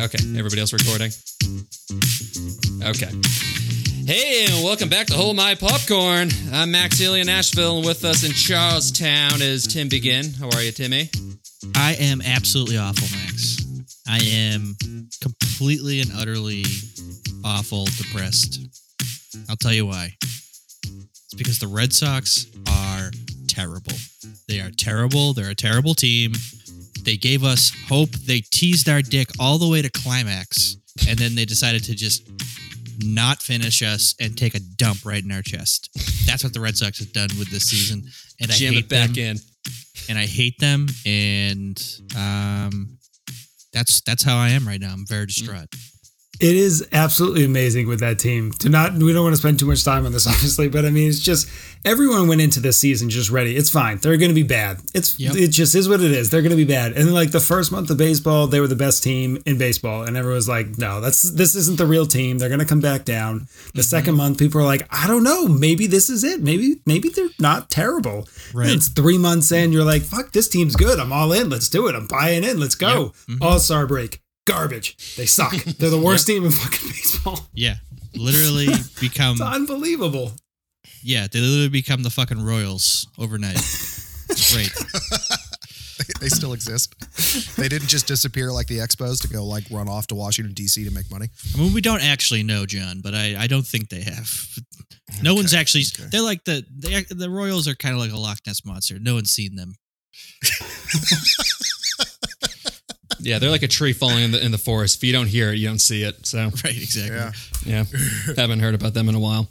[0.00, 1.10] Okay, everybody else recording?
[2.84, 3.10] Okay.
[4.06, 6.30] Hey, and welcome back to Hold My Popcorn.
[6.52, 10.32] I'm Max in Nashville, and with us in Charlestown is Tim Begin.
[10.34, 11.10] How are you, Timmy?
[11.74, 13.56] I am absolutely awful, Max.
[14.06, 14.76] I am
[15.20, 16.62] completely and utterly
[17.44, 18.60] awful, depressed.
[19.50, 20.14] I'll tell you why.
[20.20, 23.10] It's because the Red Sox are
[23.48, 23.94] terrible.
[24.46, 25.32] They are terrible.
[25.32, 26.34] They're a terrible team.
[27.08, 28.10] They gave us hope.
[28.10, 30.76] They teased our dick all the way to climax,
[31.08, 32.28] and then they decided to just
[32.98, 35.88] not finish us and take a dump right in our chest.
[36.26, 38.02] That's what the Red Sox have done with this season,
[38.42, 39.24] and I Jam hate it back them.
[39.24, 39.36] in.
[40.10, 41.82] and I hate them, and
[42.14, 42.98] um,
[43.72, 44.92] that's that's how I am right now.
[44.92, 45.74] I'm very distraught.
[46.40, 48.52] It is absolutely amazing with that team.
[48.60, 50.90] To not, we don't want to spend too much time on this, obviously, but I
[50.90, 51.48] mean, it's just
[51.84, 53.56] everyone went into this season just ready.
[53.56, 53.98] It's fine.
[53.98, 54.80] They're going to be bad.
[54.94, 55.34] It's Yep.
[55.34, 56.30] it just is what it is.
[56.30, 56.92] They're going to be bad.
[56.92, 60.16] And like the first month of baseball, they were the best team in baseball, and
[60.16, 62.38] everyone was like, "No, that's this isn't the real team.
[62.38, 63.80] They're going to come back down." The mm-hmm.
[63.80, 65.48] second month, people are like, "I don't know.
[65.48, 66.40] Maybe this is it.
[66.40, 68.68] Maybe maybe they're not terrible." Right.
[68.68, 69.72] And it's three months in.
[69.72, 71.00] You're like, "Fuck, this team's good.
[71.00, 71.50] I'm all in.
[71.50, 71.96] Let's do it.
[71.96, 72.60] I'm buying in.
[72.60, 73.42] Let's go." Mm-hmm.
[73.42, 74.20] All star break.
[74.48, 75.16] Garbage.
[75.16, 75.52] They suck.
[75.52, 77.40] They're the worst team in fucking baseball.
[77.54, 77.76] Yeah,
[78.14, 78.66] literally
[79.00, 80.32] become It's unbelievable.
[81.02, 83.56] yeah, they literally become the fucking Royals overnight.
[83.56, 84.72] It's great.
[86.20, 86.94] they still exist.
[87.56, 90.84] They didn't just disappear like the Expos to go like run off to Washington D.C.
[90.84, 91.28] to make money.
[91.54, 94.30] I mean, we don't actually know, John, but I, I don't think they have.
[95.22, 95.84] No one's actually.
[95.98, 96.08] okay.
[96.10, 98.98] They're like the, the the Royals are kind of like a Loch Ness monster.
[99.00, 99.74] No one's seen them.
[103.20, 104.96] Yeah, they're like a tree falling in the in the forest.
[104.96, 106.26] If you don't hear it, you don't see it.
[106.26, 107.16] So Right, exactly.
[107.16, 107.84] Yeah.
[107.84, 109.48] yeah, haven't heard about them in a while.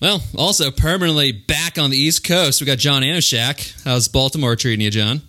[0.00, 3.84] Well, also permanently back on the East Coast, we got John Anoshak.
[3.84, 5.22] How's Baltimore treating you, John?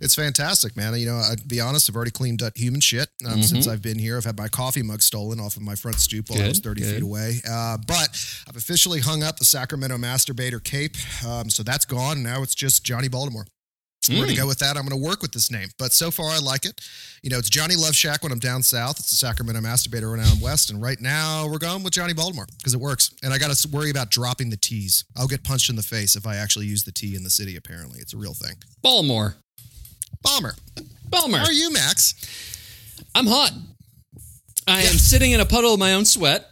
[0.00, 0.94] It's fantastic, man.
[0.98, 3.98] You know, I'd be honest, I've already cleaned up human shit um, since I've been
[3.98, 4.16] here.
[4.16, 6.80] I've had my coffee mug stolen off of my front stoop while I was 30
[6.80, 6.94] good.
[6.94, 7.40] feet away.
[7.48, 8.08] Uh, but
[8.48, 10.96] I've officially hung up the Sacramento Masturbator cape.
[11.26, 12.22] Um, so that's gone.
[12.22, 13.46] Now it's just Johnny Baltimore.
[14.08, 14.76] We're going to go with that.
[14.76, 15.68] I'm going to work with this name.
[15.78, 16.80] But so far, I like it.
[17.22, 18.98] You know, it's Johnny Love Shack when I'm down south.
[18.98, 20.70] It's the Sacramento Masturbator when I'm west.
[20.70, 23.10] And right now, we're going with Johnny Baltimore because it works.
[23.22, 25.04] And I got to worry about dropping the T's.
[25.16, 27.56] I'll get punched in the face if I actually use the T in the city,
[27.56, 28.00] apparently.
[28.00, 28.56] It's a real thing.
[28.82, 29.36] Baltimore.
[30.22, 30.54] Bomber.
[31.08, 31.40] Baltimore.
[31.40, 32.14] How are you, Max?
[33.14, 33.52] I'm hot.
[34.66, 36.46] I am sitting in a puddle of my own sweat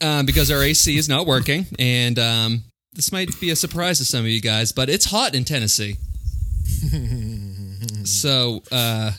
[0.00, 2.64] uh, because our AC is not working, and um,
[2.94, 5.96] this might be a surprise to some of you guys, but it's hot in Tennessee.
[8.04, 9.12] so, uh,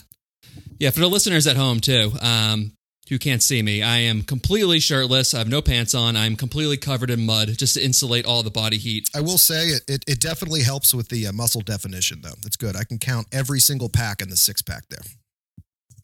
[0.79, 2.74] yeah, for the listeners at home too, um,
[3.09, 5.34] who can't see me, I am completely shirtless.
[5.34, 6.16] I have no pants on.
[6.16, 9.09] I'm completely covered in mud just to insulate all the body heat.
[9.16, 12.35] I will say it, it, it definitely helps with the uh, muscle definition, though.
[12.46, 12.75] It's good.
[12.75, 15.01] I can count every single pack in the six pack there.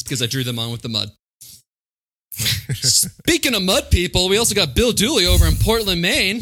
[0.03, 1.09] because I drew them on with the mud.
[2.33, 6.41] Speaking of mud people, we also got Bill Dooley over in Portland, Maine.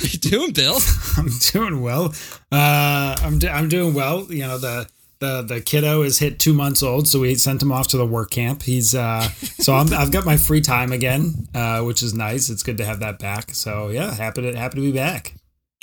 [0.00, 0.78] How you doing, Bill?
[1.18, 2.14] I'm doing well.
[2.50, 4.26] Uh, I'm do- I'm doing well.
[4.32, 4.88] You know the
[5.18, 8.06] the the kiddo is hit two months old, so we sent him off to the
[8.06, 8.62] work camp.
[8.62, 9.28] He's uh,
[9.58, 12.48] so I'm, I've got my free time again, uh, which is nice.
[12.48, 13.54] It's good to have that back.
[13.54, 15.34] So yeah, happy to happy to be back.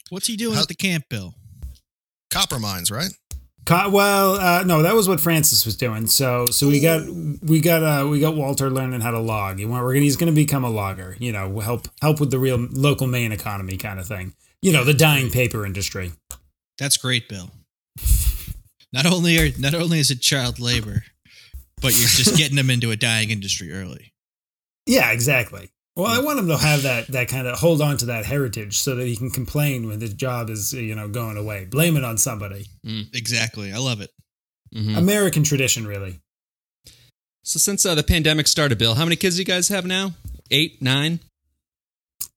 [0.10, 1.36] What's he doing How- at the camp, Bill?
[2.32, 3.12] Copper mines, right?
[3.70, 6.08] Well, uh, no, that was what Francis was doing.
[6.08, 9.60] So, so we got we got uh, we got Walter learning how to log.
[9.60, 11.18] You want we're gonna, he's going to become a logger.
[11.20, 14.34] You know, help help with the real local Maine economy kind of thing.
[14.62, 16.12] You know, the dying paper industry.
[16.80, 17.52] That's great, Bill.
[18.94, 21.04] Not only are not only is it child labor,
[21.82, 24.14] but you're just getting them into a dying industry early.
[24.90, 25.70] Yeah, exactly.
[25.98, 28.78] Well, I want him to have that that kind of hold on to that heritage
[28.78, 31.66] so that he can complain when his job is you know going away.
[31.66, 32.68] Blame it on somebody.
[33.14, 33.74] Exactly.
[33.74, 34.12] I love it.
[34.76, 34.98] Mhm.
[34.98, 36.20] American tradition, really.
[37.44, 40.14] So, since uh, the pandemic started, Bill, how many kids do you guys have now?
[40.52, 41.20] Eight, nine?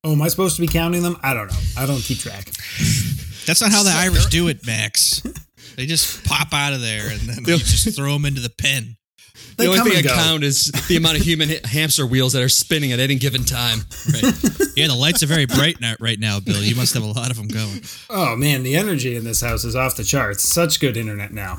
[0.04, 1.18] Oh, am I supposed to be counting them?
[1.22, 1.58] I don't know.
[1.76, 2.44] I don't keep track.
[3.46, 5.22] That's not how the So Irish do it, Max.
[5.76, 8.96] They just pop out of there and then you just throw them into the pen.
[9.60, 10.14] The only thing I go.
[10.14, 13.80] count is the amount of human hamster wheels that are spinning at any given time.
[14.12, 14.22] Right.
[14.76, 16.62] yeah, the lights are very bright now, right now, Bill.
[16.62, 17.82] You must have a lot of them going.
[18.08, 20.44] Oh man, the energy in this house is off the charts.
[20.44, 21.58] Such good internet now.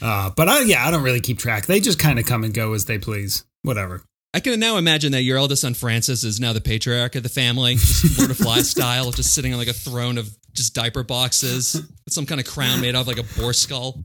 [0.00, 1.66] Uh, but I, yeah, I don't really keep track.
[1.66, 3.44] They just kind of come and go as they please.
[3.62, 4.02] Whatever.
[4.34, 7.28] I can now imagine that your eldest son Francis is now the patriarch of the
[7.28, 11.04] family, just Lord of Fly style, just sitting on like a throne of just diaper
[11.04, 14.04] boxes, some kind of crown made out of like a boar skull.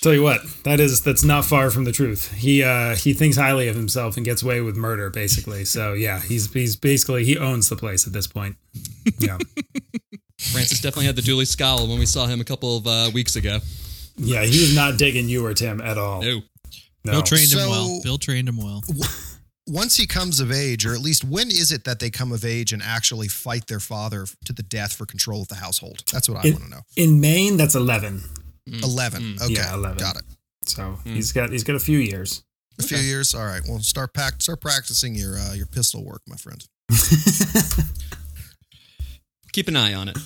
[0.00, 2.32] Tell you what, that is that's not far from the truth.
[2.32, 5.64] He uh, he thinks highly of himself and gets away with murder, basically.
[5.64, 8.56] So yeah, he's he's basically he owns the place at this point.
[9.18, 9.38] Yeah.
[10.38, 13.36] Francis definitely had the Dooley scowl when we saw him a couple of uh, weeks
[13.36, 13.60] ago.
[14.16, 16.22] Yeah, he was not digging you or Tim at all.
[16.22, 16.42] No.
[17.04, 17.12] No.
[17.12, 18.00] Bill trained him well.
[18.02, 18.82] Bill trained him well.
[19.66, 22.44] Once he comes of age, or at least when is it that they come of
[22.44, 26.02] age and actually fight their father to the death for control of the household?
[26.12, 26.80] That's what I want to know.
[26.96, 27.74] In Maine, that's
[28.68, 28.82] Mm.
[28.82, 29.22] 11.
[29.22, 29.36] Eleven.
[29.42, 29.98] Okay, Yeah, 11.
[29.98, 30.24] got it.
[30.66, 31.14] So mm.
[31.14, 32.42] he's got he's got a few years.
[32.78, 33.34] A few years.
[33.34, 33.62] All right.
[33.68, 36.64] Well, start pack, start practicing your uh, your pistol work, my friend.
[39.52, 40.18] Keep an eye on it.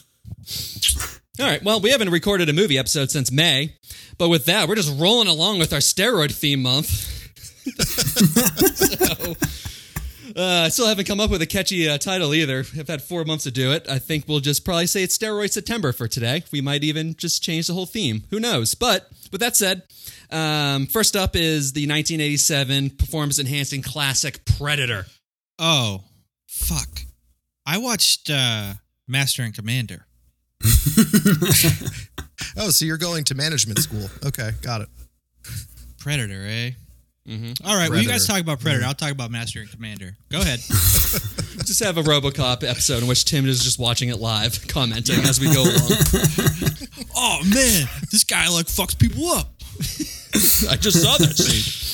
[1.40, 1.62] All right.
[1.62, 3.74] Well, we haven't recorded a movie episode since May,
[4.16, 7.14] but with that, we're just rolling along with our steroid theme month.
[10.38, 12.60] so, uh, I still haven't come up with a catchy uh, title either.
[12.60, 13.88] I've had four months to do it.
[13.88, 16.44] I think we'll just probably say it's Steroid September for today.
[16.52, 18.24] We might even just change the whole theme.
[18.30, 18.74] Who knows?
[18.74, 19.82] But with that said,
[20.30, 25.06] um, first up is the 1987 performance enhancing classic Predator.
[25.58, 26.04] Oh,
[26.46, 26.88] fuck.
[27.66, 28.74] I watched uh,
[29.06, 30.06] Master and Commander.
[32.56, 34.08] Oh, so you're going to management school?
[34.24, 34.88] Okay, got it.
[35.98, 36.70] Predator, eh?
[37.28, 37.60] Mhm.
[37.62, 38.86] All right, well, you guys talk about Predator.
[38.86, 40.16] I'll talk about Master and Commander.
[40.30, 40.60] Go ahead.
[41.66, 45.38] just have a RoboCop episode in which Tim is just watching it live, commenting as
[45.38, 45.74] we go along.
[47.16, 47.86] oh, man.
[48.10, 49.50] This guy, like, fucks people up.
[50.70, 51.92] I just saw that scene.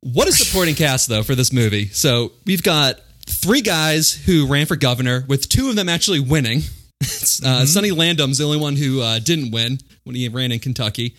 [0.00, 1.88] what a supporting cast, though, for this movie.
[1.88, 6.62] So we've got three guys who ran for governor, with two of them actually winning.
[7.02, 10.60] It's, uh, Sonny Landham's the only one who uh, didn't win when he ran in
[10.60, 11.14] Kentucky.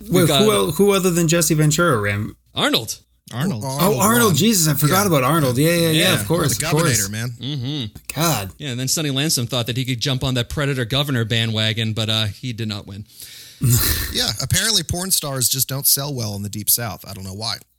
[0.00, 2.34] We've Wait, got who, el- who other than Jesse Ventura ran?
[2.54, 3.00] Arnold.
[3.34, 3.64] Arnold.
[3.66, 4.30] Oh, Arnold.
[4.30, 4.34] won.
[4.36, 5.06] Jesus, I forgot Yeah.
[5.08, 5.58] about Arnold.
[5.58, 5.90] Yeah, yeah, yeah.
[6.12, 6.20] Yeah.
[6.20, 7.00] of course, the of course.
[7.08, 7.30] governor, man.
[7.40, 7.96] Mm-hmm.
[8.14, 11.24] God, Yeah, and then Sonny Landham thought that he could jump on that Predator governor
[11.24, 13.04] bandwagon, but uh, he did not win.
[14.12, 17.04] Yeah, apparently porn stars just don't sell well in the deep south.
[17.08, 17.56] I don't know why.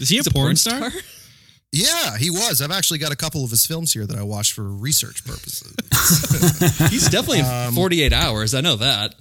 [0.00, 0.90] Is he a, He's porn, star?
[1.72, 2.62] Yeah, he was.
[2.62, 5.74] I've actually got a couple of his films here that I watched for research purposes.
[6.88, 8.54] He's definitely in 48 hours.
[8.54, 9.16] I know that.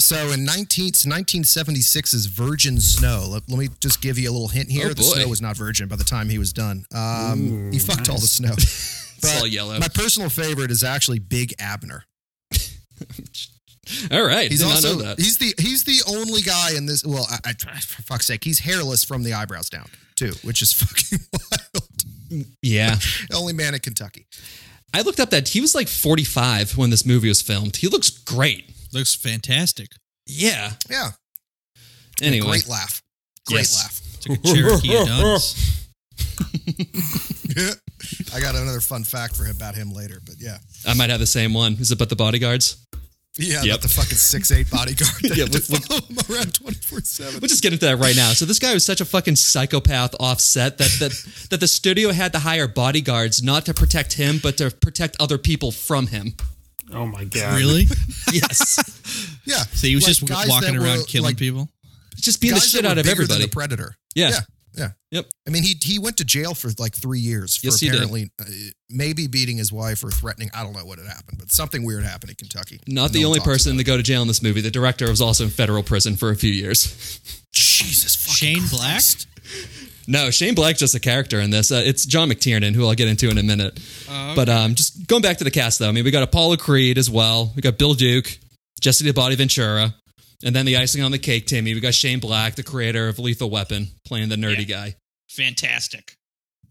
[0.00, 4.70] So in 19, 1976's Virgin Snow, let, let me just give you a little hint
[4.70, 4.88] here.
[4.90, 6.84] Oh, the snow was not virgin by the time he was done.
[6.94, 8.54] Um, he fucked all the snow.
[9.20, 9.76] It's all yellow.
[9.80, 12.04] My personal favorite is actually Big Abner.
[14.12, 14.50] All right.
[14.50, 15.18] He's did also not know that.
[15.18, 17.04] he's the he's the only guy in this.
[17.04, 20.72] Well, I, I, for fuck's sake, he's hairless from the eyebrows down too, which is
[20.74, 22.46] fucking wild.
[22.62, 22.96] Yeah.
[23.34, 24.26] only man in Kentucky.
[24.94, 27.76] I looked up that he was like 45 when this movie was filmed.
[27.76, 28.70] He looks great.
[28.92, 29.88] Looks fantastic.
[30.26, 30.72] Yeah.
[30.90, 31.10] Yeah,
[32.22, 32.46] Anyway.
[32.48, 33.02] great laugh,
[33.46, 34.02] great Yes.
[34.16, 35.24] It's like a Cherokee of Duns.
[35.24, 35.64] laugh.
[38.34, 41.20] I got another fun fact for him about him later, but yeah, I might have
[41.20, 41.74] the same one.
[41.74, 42.84] Is it about the bodyguards?
[43.38, 43.64] yeah, Yep.
[43.66, 46.76] about the fucking six eight bodyguard Yeah, had to we- we- follow him around twenty
[46.78, 47.40] four seven.
[47.40, 48.32] We'll just get into that right now.
[48.32, 51.12] So this guy was such a fucking psychopath offset that that
[51.50, 55.38] that the studio had to hire bodyguards not to protect him, but to protect other
[55.38, 56.34] people from him.
[56.92, 57.86] Oh my God, Really?
[58.32, 58.78] Yes.
[59.44, 61.68] Yeah, So he was Like just guys walking that around were, killing like, people?
[62.16, 63.42] Just being the shit that out of bigger than everybody.
[63.44, 63.94] The Predator.
[64.14, 64.30] Yeah.
[64.30, 64.38] yeah,
[64.74, 64.88] yeah.
[65.12, 65.26] Yep.
[65.46, 68.44] I mean, he he went to jail for like three years for Yes, apparently uh,
[68.90, 70.50] maybe beating his wife or threatening.
[70.52, 72.80] I don't know what had happened, but something weird happened in Kentucky.
[72.86, 74.60] Not the No one only person to go to jail in this movie.
[74.60, 77.20] The director was also in federal prison for a few years.
[77.52, 79.02] Jesus, fucking Shane Black?
[80.10, 81.70] No, Shane Black's just a character in this.
[81.70, 83.78] Uh, it's John McTiernan, who I'll get into in a minute.
[84.08, 86.96] But um, just going back to the cast, though, I mean, we got Apollo Creed
[86.96, 87.52] as well.
[87.54, 88.38] We got Bill Duke,
[88.80, 89.94] Jesse the Body Ventura,
[90.42, 91.74] and then the icing on the cake, Timmy.
[91.74, 94.94] We got Shane Black, the creator of Lethal Weapon, playing the nerdy guy.
[95.28, 96.16] Fantastic.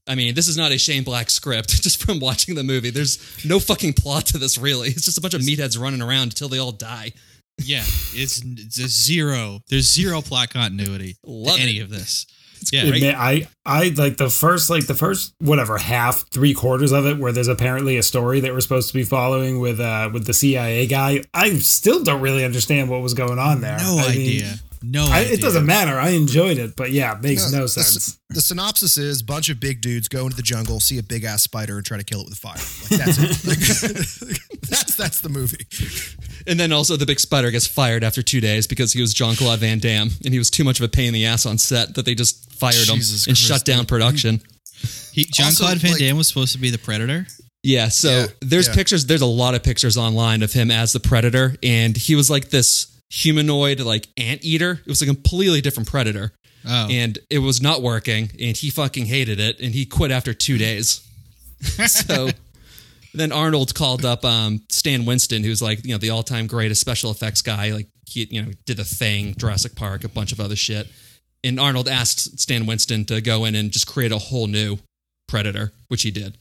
[0.07, 1.69] I mean, this is not a Shane Black script.
[1.83, 4.57] Just from watching the movie, there's no fucking plot to this.
[4.57, 7.11] Really, it's just a bunch of meatheads running around until they all die.
[7.59, 7.83] Yeah,
[8.13, 9.59] it's, it's zero.
[9.69, 11.83] There's zero plot continuity Love to any it.
[11.83, 12.25] of this.
[12.71, 16.91] Yeah, It may- I I like the first like the first whatever half three quarters
[16.91, 20.09] of it where there's apparently a story that we're supposed to be following with uh
[20.13, 21.23] with the CIA guy.
[21.33, 23.77] I still don't really understand what was going on there.
[23.79, 24.59] no I mean, idea.
[24.81, 25.33] No I, idea.
[25.33, 25.99] it doesn't matter.
[25.99, 28.17] I enjoyed it, but yeah, it makes No, no, the- sense.
[28.29, 31.43] The synopsis is: bunch of big dudes go into the jungle, see a big ass
[31.43, 32.57] spider, and try to kill it with fire.
[32.91, 33.47] Like, that's it.
[33.47, 35.65] Like, that's that's the movie.
[36.45, 39.35] And then also the big spider gets fired after two days because he was John
[39.35, 41.57] Claude Van Damme and he was too much of a pain in the ass on
[41.57, 44.41] set that they just fired Jesus him and Christ, shut down production.
[45.13, 47.25] He, John Claude Van like- Damme was supposed to be the Predator.
[47.63, 48.75] Yeah, so Yeah, there's yeah.
[48.75, 49.05] pictures.
[49.07, 52.49] There's a lot of pictures online of him as the predator, and he was like
[52.49, 54.79] this humanoid, like anteater.
[54.85, 56.33] It was a completely different predator,
[56.67, 58.29] Oh, and it was not working.
[58.39, 61.07] And he fucking hated it, and he quit after two days.
[61.87, 62.29] so
[63.13, 67.11] then Arnold called up um, Stan Winston, who's like you know the all-time greatest special
[67.11, 67.71] effects guy.
[67.71, 70.87] Like he you know did the Thing, Jurassic Park, a bunch of other shit.
[71.43, 74.79] And Arnold asked Stan Winston to go in and just create a whole new
[75.27, 76.37] predator, which he did.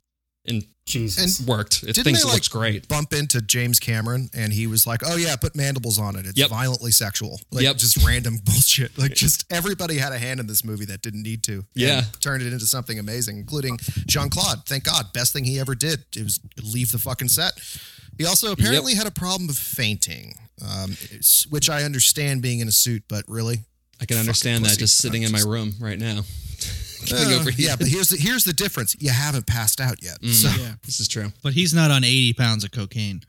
[0.49, 1.41] And Jesus.
[1.45, 1.83] worked.
[1.83, 2.87] It Didn't thinks they, it like, looks great.
[2.89, 6.27] Bump into James Cameron, and he was like, "Oh yeah, put mandibles on it.
[6.27, 6.49] It's Yep.
[6.51, 7.41] violently sexual.
[7.51, 7.77] Like Yep.
[7.79, 8.97] just random bullshit.
[8.97, 11.65] Like just everybody had a hand in this movie that didn't need to.
[11.75, 12.05] Yeah.
[12.21, 14.65] turned it into something amazing, including Jean Claude.
[14.67, 16.05] Thank God, best thing he ever did.
[16.17, 17.53] It was leave the fucking set.
[18.17, 20.35] He also apparently had a problem of fainting,
[20.65, 20.97] um,
[21.51, 23.59] which I understand being in a suit, but really,
[24.01, 26.23] I can understand that just sitting in my room right now.
[27.03, 27.65] Uh, Getting overheated.
[27.67, 27.77] yeah.
[27.77, 28.97] But here's the here's the difference.
[28.99, 30.21] You haven't passed out yet.
[30.21, 30.33] Mm.
[30.33, 30.49] So
[30.85, 31.33] This is true.
[31.43, 33.21] But he's not on 80 pounds of cocaine.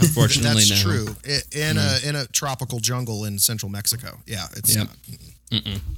[0.00, 0.90] Unfortunately, that's no.
[1.04, 1.16] true.
[1.26, 4.18] I- In a in a tropical jungle in central Mexico.
[4.26, 4.86] Yeah, it's Yep.
[4.86, 4.96] not.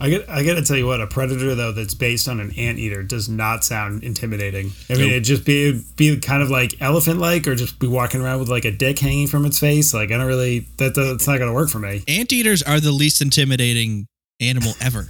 [0.00, 2.50] I get I got to tell you what a predator though that's based on an
[2.58, 4.72] anteater does not sound intimidating.
[4.90, 7.86] I mean, it'd just be it'd be kind of like elephant like, or just be
[7.86, 9.94] walking around with like a dick hanging from its face.
[9.94, 12.02] Like I don't really that that's not gonna work for me.
[12.06, 14.08] Anteaters are the least intimidating
[14.40, 15.08] animal ever.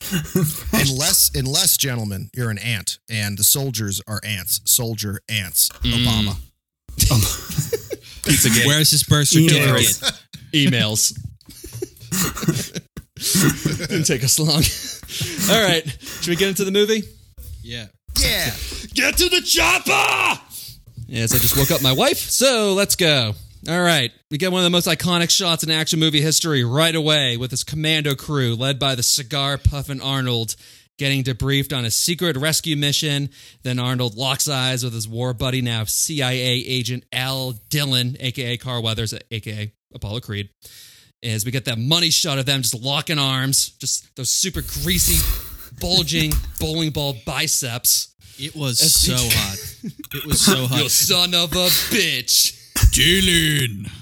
[0.72, 4.60] unless unless gentlemen, you're an ant, and the soldiers are ants.
[4.64, 5.68] Soldier ants.
[5.82, 6.04] Mm.
[6.04, 6.36] Obama.
[8.22, 8.66] Pizzagate.
[8.66, 9.86] Where's his birth Emails.
[9.98, 10.22] certificate?
[10.52, 11.12] emails.
[13.88, 14.62] Didn't take us long.
[15.54, 17.02] All right, should we get into the movie?
[17.62, 17.86] Yeah.
[18.18, 18.50] Yeah.
[18.94, 20.40] Get to the chopper!
[21.06, 23.34] Yes, I just woke up my wife, so let's go.
[23.66, 26.94] All right, we get one of the most iconic shots in action movie history right
[26.94, 30.54] away with this commando crew led by the cigar puffin Arnold
[30.96, 33.30] getting debriefed on a secret rescue mission.
[33.64, 38.82] Then Arnold locks eyes with his war buddy, now CIA agent Al Dillon, aka Carl
[38.82, 40.50] Weathers, aka Apollo Creed.
[41.22, 45.18] As we get that money shot of them just locking arms, just those super greasy,
[45.80, 48.14] bulging bowling ball biceps.
[48.38, 49.58] It was so hot.
[50.14, 50.82] It was so hot.
[50.82, 52.57] You son of a bitch.
[52.90, 53.97] Dillon.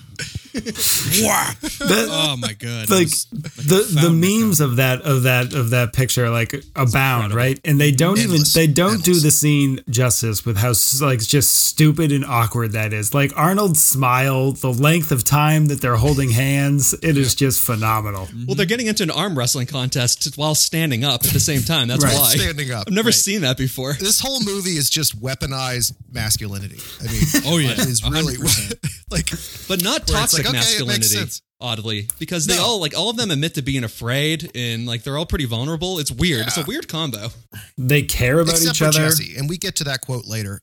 [0.60, 2.84] That- Oh my god.
[2.84, 7.34] It like was- the the memes of that of that of that picture like abound
[7.34, 8.56] right and they don't Endless.
[8.56, 12.92] even they don't do the scene justice with how like just stupid and awkward that
[12.92, 17.60] is like arnold's smile the length of time that they're holding hands it is just
[17.60, 21.62] phenomenal Well, they're getting into an arm wrestling contest while standing up at the same
[21.62, 21.88] time.
[21.88, 22.14] That's Right.
[22.14, 22.34] why.
[22.36, 22.84] Standing up.
[22.86, 23.14] I've never Right.
[23.14, 23.94] seen that before.
[23.98, 26.78] This whole movie is just weaponized masculinity.
[27.00, 27.72] I mean, Oh, yeah.
[27.72, 28.36] it is really
[29.10, 29.30] like
[29.68, 31.42] But not toxic like, okay, it makes masculinity, sense.
[31.60, 32.08] oddly.
[32.18, 32.62] Because they No.
[32.64, 35.98] all like all of them admit to being afraid and like they're all pretty vulnerable.
[35.98, 36.46] It's weird.
[36.46, 37.30] It's a weird combo.
[37.78, 40.60] they care about except each for other Jesse, and we get to that quote later.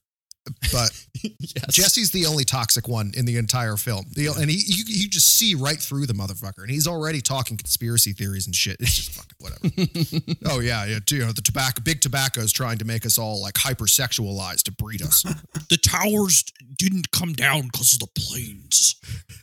[0.71, 0.91] But
[1.23, 1.65] yes.
[1.69, 4.05] Jesse's the only toxic one in the entire film.
[4.13, 7.57] The, and he, you, you just see right through the motherfucker, and he's already talking
[7.57, 8.77] conspiracy theories and shit.
[8.83, 10.35] It's just fucking whatever.
[10.55, 10.99] oh yeah, yeah.
[11.09, 14.71] You know, the tobacco, big tobacco is trying to make us all like hypersexualized to
[14.71, 15.23] breed us.
[15.69, 16.43] the towers
[16.77, 18.95] didn't come down because of the planes,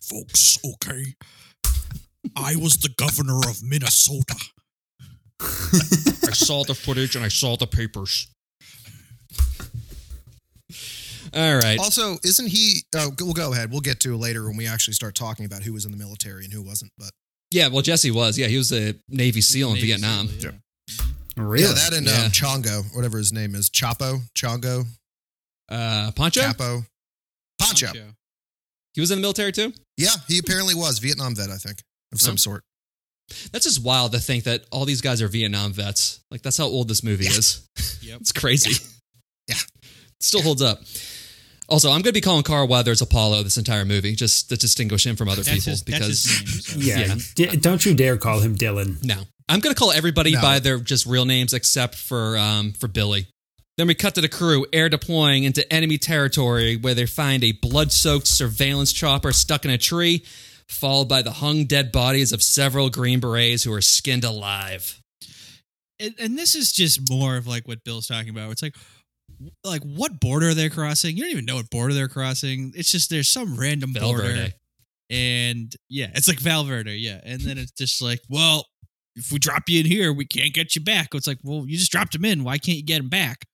[0.02, 0.58] folks.
[0.64, 1.14] Okay.
[2.36, 4.36] I was the governor of Minnesota.
[5.40, 8.28] I saw the footage and I saw the papers.
[11.34, 11.78] All right.
[11.78, 12.82] Also, isn't he?
[12.94, 13.70] Oh, we'll go ahead.
[13.70, 15.96] We'll get to it later when we actually start talking about who was in the
[15.96, 16.90] military and who wasn't.
[16.98, 17.10] But
[17.52, 18.36] Yeah, well, Jesse was.
[18.38, 20.28] Yeah, he was a Navy SEAL in Navy Vietnam.
[20.28, 20.52] SEAL,
[21.36, 22.24] really yeah, that and Yeah.
[22.24, 24.86] um, Chongo, whatever his name is, Chapo, Chongo,
[25.68, 26.40] Uh, Poncho?
[26.40, 26.84] Chapo,
[27.60, 27.92] Poncho.
[28.94, 29.72] He was in the military too?
[29.96, 31.82] Yeah, he apparently was Vietnam vet, I think,
[32.12, 32.36] of some Oh.
[32.36, 32.64] sort.
[33.52, 36.18] That's just wild to think that all these guys are Vietnam vets.
[36.32, 37.38] Like, that's how old this movie Yeah.
[37.38, 37.60] is.
[38.02, 38.20] Yep.
[38.22, 38.82] It's crazy.
[39.46, 39.54] Yeah.
[40.18, 40.82] Still holds up.
[41.70, 45.06] Also, I'm going to be calling Carl Weathers Apollo this entire movie just to distinguish
[45.06, 46.46] him from other That's people his, because name.
[46.46, 46.78] so.
[46.80, 47.50] yeah, Yeah.
[47.52, 50.40] D- don't you dare call him dillon no, I'm going to call everybody No.
[50.42, 53.28] by their just real names except for um, for Billy.
[53.78, 57.52] Then we cut to the crew air deploying into enemy territory where they find a
[57.52, 60.24] blood-soaked surveillance chopper stuck in a tree,
[60.68, 65.00] followed by the hung dead bodies of several Green Berets who are skinned alive.
[65.98, 68.50] And, and this is just more of like what Bill's talking about.
[68.50, 68.74] It's like,
[69.64, 71.16] like what border they're crossing?
[71.16, 72.72] You don't even know what border they're crossing.
[72.74, 74.48] It's just there's some random border,
[75.10, 77.20] and yeah, it's like Valverde, yeah.
[77.24, 78.66] And then it's just like, well,
[79.16, 81.08] if we drop you in here, we can't get you back.
[81.14, 82.44] It's like, well, you just dropped him in.
[82.44, 83.44] Why can't you get him back?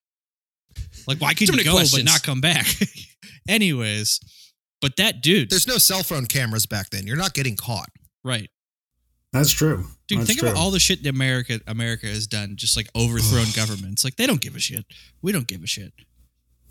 [1.06, 2.02] Like, why can't you go questions.
[2.02, 2.66] but not come back?
[3.48, 4.20] Anyways,
[4.80, 7.06] but that dude, There's no cell phone cameras back then.
[7.06, 7.88] You're not getting caught.
[8.24, 8.50] right?
[9.38, 10.48] That's true Dude, That's think true.
[10.50, 14.04] about all the shit that America America has done, just like overthrown governments.
[14.04, 14.86] Like they don't give a shit.
[15.20, 15.92] We don't give a shit.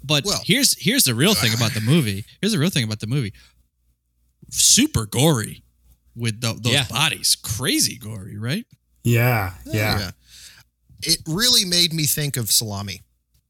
[0.05, 2.23] But Well- here's here's the real thing about the movie.
[2.41, 3.33] Here's the real thing about the movie.
[4.49, 5.63] Super gory
[6.15, 6.87] with tho- those Yeah.
[6.87, 7.35] bodies.
[7.35, 8.65] Crazy gory, right?
[9.03, 10.11] yeah yeah
[11.03, 13.01] It really made me think of salami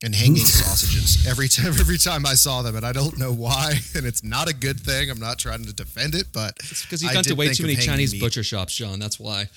[0.05, 3.73] and hanging sausages every time every time I saw them, and I don't know why.
[3.95, 5.09] And it's not a good thing.
[5.09, 7.75] I'm not trying to defend it, but It's because you've gone to way too many
[7.75, 8.21] Chinese meat.
[8.21, 8.99] butcher shops, John.
[8.99, 9.49] That's why.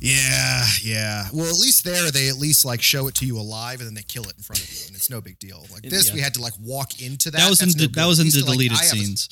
[0.00, 1.26] Yeah, yeah.
[1.32, 3.94] Well, at least there they at least like show it to you alive and then
[3.94, 5.64] they kill it in front of you, and it's no big deal.
[5.72, 6.14] Like this, Yeah.
[6.14, 7.38] we had to like walk into that.
[7.38, 9.28] That was in That's the, no that was in the to, like, deleted a- scenes.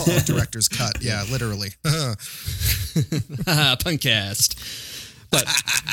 [0.00, 1.00] oh, director's cut.
[1.02, 1.70] Yeah, literally.
[3.84, 4.54] Punkcast.
[5.34, 5.44] But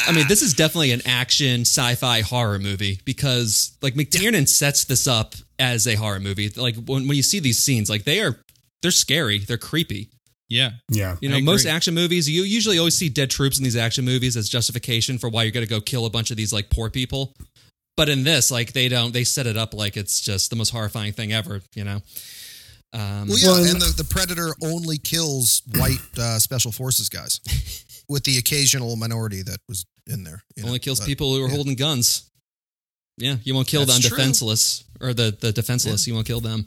[0.08, 5.08] I mean, this is definitely an action sci-fi horror movie because like McTiernan sets this
[5.08, 6.50] up as a horror movie.
[6.50, 8.40] Like when, when you see these scenes, like they are
[8.82, 10.10] they're scary, they're creepy.
[10.50, 10.72] Yeah.
[10.90, 11.16] Yeah.
[11.22, 14.36] You know, most action movies, you usually always see dead troops in these action movies
[14.36, 16.90] as justification for why you're going to go kill a bunch of these like poor
[16.90, 17.34] people.
[17.96, 20.70] But in this, like they don't, they set it up like it's just the most
[20.72, 21.62] horrifying thing ever.
[21.76, 22.02] You know.
[22.94, 27.08] Um, Well, yeah, Well, and- and the, the predator only kills white uh, special forces
[27.08, 27.40] guys,
[28.12, 30.44] with the occasional minority that was in there.
[30.56, 31.56] you know, only kills but- people who are yeah.
[31.56, 32.30] holding guns.
[33.18, 34.18] Yeah, you won't kill That's the true.
[34.18, 36.08] undefenseless or the the defenseless.
[36.08, 36.66] You won't kill them.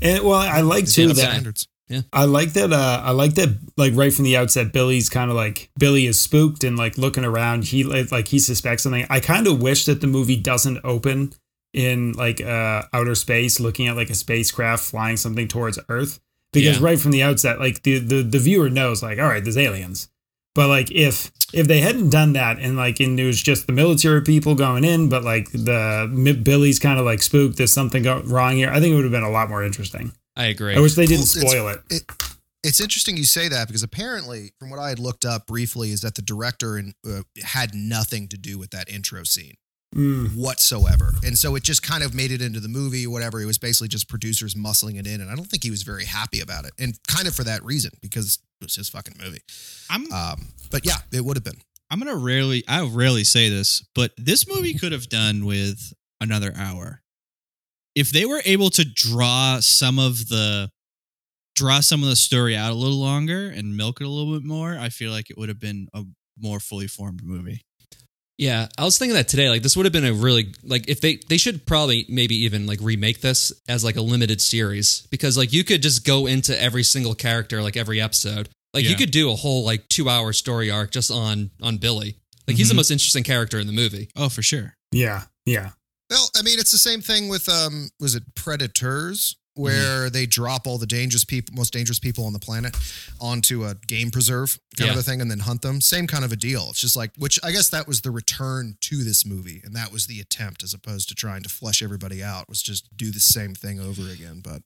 [0.00, 1.66] And well, I like too Yeah, that standards.
[2.12, 2.72] I like that.
[2.72, 3.58] Uh, I like that.
[3.76, 7.24] Like right from the outset, Billy's kind of like Billy is spooked and like looking
[7.24, 7.64] around.
[7.64, 9.04] He like like, he suspects something.
[9.10, 11.32] I kind of wish that the movie doesn't open
[11.74, 16.20] in like uh, outer space, looking at like a spacecraft flying something towards Earth.
[16.52, 16.84] Because Yeah.
[16.84, 20.08] right from the outset, like the, the the viewer knows, like, all right, there's aliens.
[20.54, 23.72] But like if if they hadn't done that and like and it was just the
[23.72, 28.56] military people going in, but like the Billy's kind of like spooked, there's something wrong
[28.56, 28.70] here.
[28.70, 30.12] I think it would have been a lot more interesting.
[30.36, 30.76] I agree.
[30.76, 31.80] I wish they didn't Well, it's- spoil it.
[31.90, 32.02] It,
[32.62, 36.02] it's interesting you say that because apparently, from what I had looked up briefly, is
[36.02, 39.54] that the director and uh, had nothing to do with that intro scene
[39.96, 40.36] Mm.
[40.36, 43.08] whatsoever, and so it just kind of made it into the movie.
[43.08, 45.82] Whatever, it was basically just producers muscling it in, and I don't think he was
[45.82, 49.16] very happy about it, and kind of for that reason because it was his fucking
[49.22, 49.42] movie.
[49.88, 51.60] I'm Um, but yeah, it would have been.
[51.90, 56.52] I'm gonna rarely I rarely say this, but this movie could have done with another
[56.56, 57.02] hour.
[57.94, 60.70] If they were able to draw some of the
[61.56, 64.44] draw some of the story out a little longer and milk it a little bit
[64.44, 66.04] more, I feel like it would have been a
[66.38, 67.62] more fully formed movie.
[68.38, 69.50] Yeah, I was thinking that today.
[69.50, 72.66] Like, this would have been a really like if they they should probably maybe even
[72.66, 76.58] like remake this as like a limited series because like you could just go into
[76.60, 78.48] every single character like every episode.
[78.74, 82.16] Like you could do a whole like two hour story arc just on on Billy.
[82.46, 82.76] Like he's the Mhm.
[82.78, 84.10] most interesting character in the movie.
[84.16, 84.76] Oh, for sure.
[84.92, 85.70] Yeah, yeah.
[86.08, 90.12] Well, I mean, it's the same thing with um, was it Predators, where Mm-hmm.
[90.12, 92.76] they drop all the dangerous people, most dangerous people on the planet,
[93.20, 94.92] onto a game preserve kind Yeah.
[94.94, 95.80] of a thing, and then hunt them.
[95.80, 96.68] Same kind of a deal.
[96.70, 99.92] It's just like, which I guess that was the return to this movie, and that
[99.92, 103.20] was the attempt, as opposed to trying to flesh everybody out, was just do the
[103.20, 104.40] same thing over again.
[104.42, 104.62] But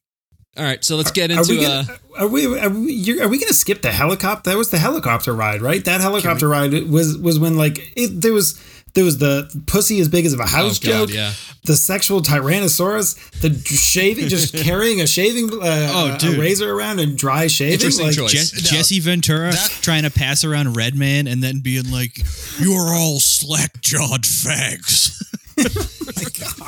[0.57, 3.29] All right, so let's get Are into we uh, gonna, are we are we, are
[3.29, 4.51] we gonna skip the helicopter?
[4.51, 5.85] That was the helicopter ride, right?
[5.85, 8.61] That helicopter ride was was when like it, there was
[8.95, 11.33] there was the pussy as big as of a oh house god, joke, yeah.
[11.65, 17.17] the sexual tyrannosaurus, the shaving, just carrying a shaving uh, Oh, a razor around and
[17.19, 17.75] dry shaving.
[17.75, 18.51] Interesting like, choice.
[18.51, 22.23] Je- No, Jesse Ventura that- trying to pass around Redman and then being like,
[22.59, 25.21] "You're all slack jawed fags."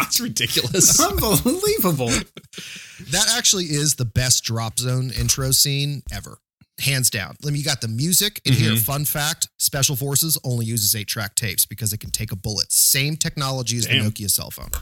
[0.08, 1.00] It's ridiculous.
[1.04, 2.08] Unbelievable.
[2.08, 6.38] that actually is the best drop zone intro scene ever.
[6.78, 7.34] Hands down.
[7.42, 8.76] I mean, you got the music in here.
[8.76, 12.70] Fun fact Special Forces only uses eight track tapes because it can take a bullet.
[12.70, 14.04] Same technology as Damn.
[14.04, 14.70] the Nokia cell phone.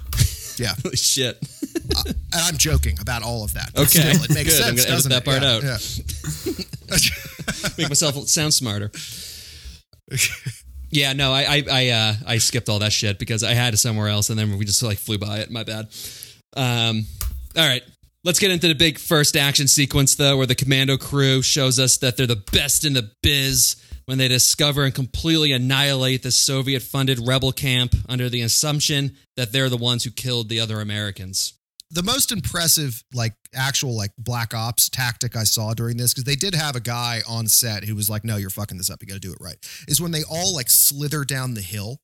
[0.57, 0.73] Yeah.
[0.85, 1.37] Holy shit.
[2.07, 3.71] And I'm joking about all of that.
[3.77, 4.69] Okay, Still, it makes good.
[4.69, 5.63] I'm gonna edit that part Yeah, out.
[5.65, 5.79] yeah.
[7.79, 8.93] Make myself sound smarter.
[10.91, 13.79] Yeah, no, I I I, uh, I skipped all that shit because I had it
[13.79, 15.51] somewhere else, and then we just like flew by it.
[15.51, 15.89] My bad.
[16.57, 17.05] Um,
[17.57, 17.83] all right,
[18.25, 21.99] let's get into the big first action sequence though, where the commando crew shows us
[21.99, 27.19] that they're the best in the biz when they discover and completely annihilate the Soviet-funded
[27.27, 31.55] rebel camp under the assumption that they're the ones who killed the other Americans.
[31.91, 36.37] the most impressive, like actual like black ops tactic I saw during this, because they
[36.37, 39.01] did have a guy on set who was like, "No, you're fucking this up.
[39.01, 39.57] You got to do it right."
[39.87, 42.01] Is when they all like slither down the hill.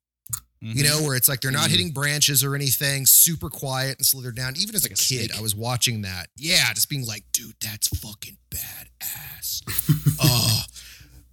[0.62, 0.77] Mm-hmm.
[0.77, 1.70] You know, where it's like they're not Mhm.
[1.70, 4.57] hitting branches or anything, super quiet and slithered down.
[4.59, 5.33] Even as Like a a kid.
[5.33, 6.29] I was watching that.
[6.37, 9.62] Yeah, just being like, dude, that's fucking badass.
[10.20, 10.62] oh.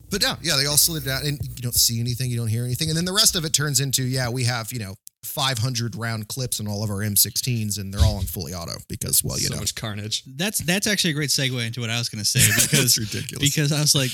[0.09, 2.63] But no, yeah, they all slid down and you don't see anything, you don't hear
[2.63, 2.87] anything.
[2.87, 6.29] And then the rest of it turns into, yeah, we have, you know, 500 round
[6.29, 9.47] clips on all of our M16s and they're all on fully auto because, well, you
[9.47, 10.23] so know, much carnage.
[10.25, 13.49] That's that's actually a great segue into what I was going to say because ridiculous.
[13.49, 14.11] because I was like,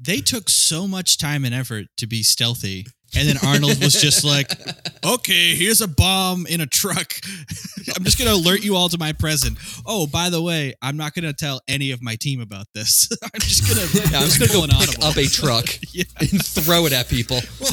[0.00, 4.24] they took so much time and effort to be stealthy, and then Arnold was just
[4.24, 4.50] like,
[5.04, 7.12] "Okay, here's a bomb in a truck.
[7.96, 9.58] I'm just going to alert you all to my present.
[9.84, 13.08] Oh, by the way, I'm not going to tell any of my team about this.
[13.22, 16.04] I'm just going to Yeah, I'm just gonna go pick up a truck Yeah.
[16.20, 17.40] and throw it at people.
[17.60, 17.72] well,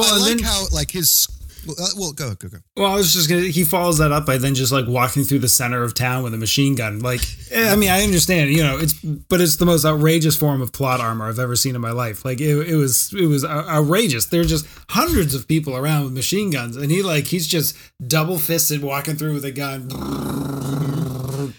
[0.00, 1.28] well, I like then- how like his
[1.66, 2.58] Well, uh, well go, go, go.
[2.76, 3.42] Well, I was just gonna.
[3.42, 6.34] He follows that up by then just like walking through the center of town with
[6.34, 7.00] a machine gun.
[7.00, 10.62] Like, eh, I mean, I understand, you know, it's but it's the most outrageous form
[10.62, 12.24] of plot armor I've ever seen in my life.
[12.24, 14.26] Like, it, it was it was outrageous.
[14.26, 17.76] There are just hundreds of people around with machine guns, and he like he's just
[18.06, 19.88] double fisted walking through with a gun.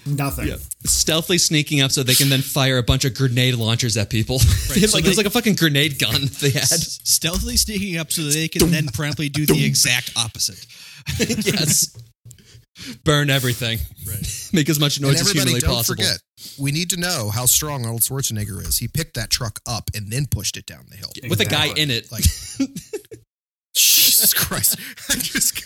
[0.06, 0.52] Nothing.
[0.86, 4.40] Stealthily sneaking up so they can then fire a bunch of grenade launchers at people.
[4.40, 4.46] They
[4.82, 6.64] have, so like, they- it was like a fucking grenade gun they had.
[6.68, 10.66] Stealthily sneaking up so that they can then promptly do the exact opposite.
[11.46, 11.96] yes.
[13.04, 13.80] Burn everything.
[14.08, 14.50] Right.
[14.54, 16.04] Make as much And noise as humanly don't possible.
[16.04, 16.20] forget,
[16.60, 18.78] we need to know how strong Arnold Schwarzenegger is.
[18.78, 21.12] He picked that truck up and then pushed it down the hill.
[21.28, 22.12] With a guy in it.
[22.12, 22.24] Like,
[23.74, 24.80] Jesus Christ.
[25.10, 25.64] I just,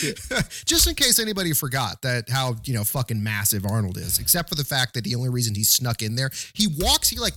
[0.64, 4.54] just in case anybody forgot that how, you know, fucking massive Arnold is, except for
[4.54, 7.34] the fact that the only reason he snuck in there, he walks, he like,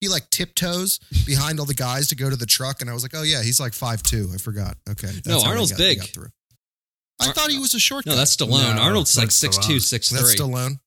[0.00, 2.80] he like tiptoes behind all the guys to go to the truck.
[2.80, 4.28] And I was like, oh, yeah, he's like five two.
[4.32, 4.76] I forgot.
[4.88, 5.08] Okay.
[5.08, 6.02] That's No, how Arnold's got- he big.
[6.04, 6.28] through.
[7.20, 8.18] I Ar- thought he was a short no, guy.
[8.18, 8.76] that's Stallone.
[8.76, 9.98] No, Arnold's like that's 6'2", Stallone.
[9.98, 10.10] 6'3".
[10.12, 10.78] That's Stallone.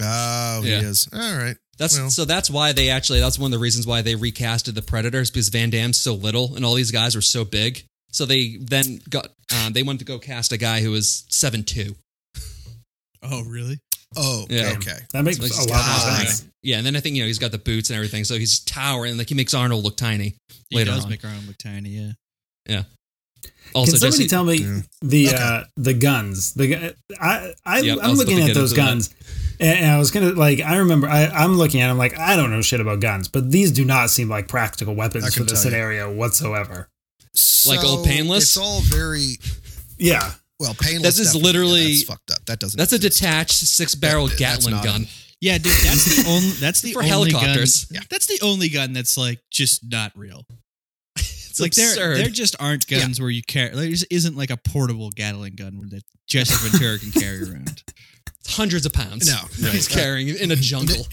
[0.00, 0.80] Oh, Yeah.
[0.80, 1.08] he is.
[1.12, 1.56] All right.
[1.78, 2.10] That's Well.
[2.10, 2.24] so.
[2.24, 3.20] That's why they actually.
[3.20, 6.56] That's one of the reasons why they recasted the Predators because Van Damme's so little
[6.56, 7.86] and all these guys were so big.
[8.12, 9.28] So they then got.
[9.54, 11.94] Um, they wanted to go cast a guy who was seven two.
[13.22, 13.78] Oh, really?
[14.16, 14.74] Oh, Yeah.
[14.76, 14.98] okay.
[15.12, 16.44] That makes So he's a lot more got- sense.
[16.62, 18.58] Yeah, and then I think you know he's got the boots and everything, so he's
[18.60, 19.16] towering.
[19.16, 20.34] Like he makes Arnold look tiny.
[20.70, 21.10] He Later does on.
[21.10, 22.12] make Arnold look tiny, yeah.
[22.68, 22.82] Yeah.
[23.74, 24.80] Also, Can somebody Jesse, tell me Yeah.
[25.02, 25.36] the Okay.
[25.36, 26.52] uh, the guns?
[26.54, 28.86] The I I Yep, I I'm was looking at those into that.
[28.88, 29.10] guns,
[29.60, 32.34] and, and I was gonna like I remember I I'm looking at them like I
[32.36, 35.56] don't know shit about guns, but these do not seem like practical weapons for the
[35.56, 36.30] scenario you.
[36.32, 36.86] scenario
[37.32, 37.76] whatsoever.
[37.76, 38.44] Like old Painless?
[38.44, 39.36] It's all very
[39.98, 41.16] Yeah, well painless.
[41.16, 42.44] This is literally- Yeah, that's fucked up.
[42.46, 42.78] That doesn't.
[42.78, 45.08] that's a detached six barrel That- that's Gatling not gun.
[45.40, 47.84] Yeah, dude, that's the only that's the For only helicopters.
[47.86, 50.46] Gun, That's the only gun that's like just not real.
[51.18, 52.16] It's like there absurd.
[52.18, 55.80] there just aren't guns where you carry there just isn't like a portable Gatling gun
[55.90, 57.82] that Jesse Ventura can carry around.
[58.46, 59.26] hundreds of pounds.
[59.26, 59.70] No, no.
[59.72, 61.04] he's carrying in a jungle.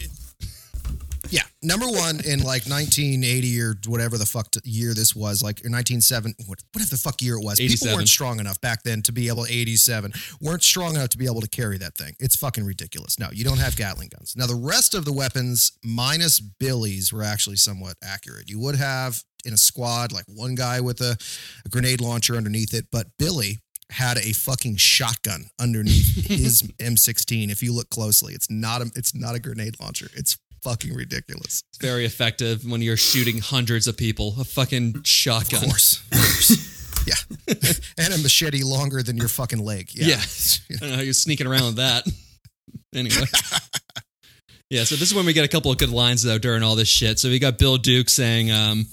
[1.30, 5.72] Yeah, number one in like 1980 or whatever the fuck year this was, like in
[5.72, 7.60] 1970, what- whatever the fuck year it was.
[7.72, 11.26] People weren't strong enough back then to be able 87 weren't strong enough to be
[11.26, 12.16] able to carry that thing.
[12.20, 13.20] It's fucking ridiculous.
[13.20, 14.36] No, you don't have Gatling guns.
[14.36, 18.50] Now the rest of the weapons, minus Billy's, were actually somewhat accurate.
[18.50, 21.18] You would have in a squad like one guy with a,
[21.66, 23.60] a grenade launcher underneath it, but Billy
[23.92, 27.52] had a fucking shotgun underneath his M16.
[27.52, 30.08] If you look closely, it's not a it's not a grenade launcher.
[30.16, 31.62] It's fucking ridiculous.
[31.70, 34.34] It's very effective when you're shooting hundreds of people.
[34.40, 35.64] A fucking shotgun.
[35.64, 36.04] Of course.
[36.12, 37.08] Of course.
[37.08, 37.54] yeah.
[38.04, 39.90] and a machete longer than your fucking leg.
[39.94, 40.08] Yeah.
[40.08, 40.16] Yeah.
[40.18, 42.04] I don't know how you're sneaking around with that.
[42.96, 43.26] anyway.
[44.72, 46.76] Yeah, so this is when we get a couple of good lines though during all
[46.76, 47.20] this shit.
[47.20, 48.88] So we got Bill Duke saying, um,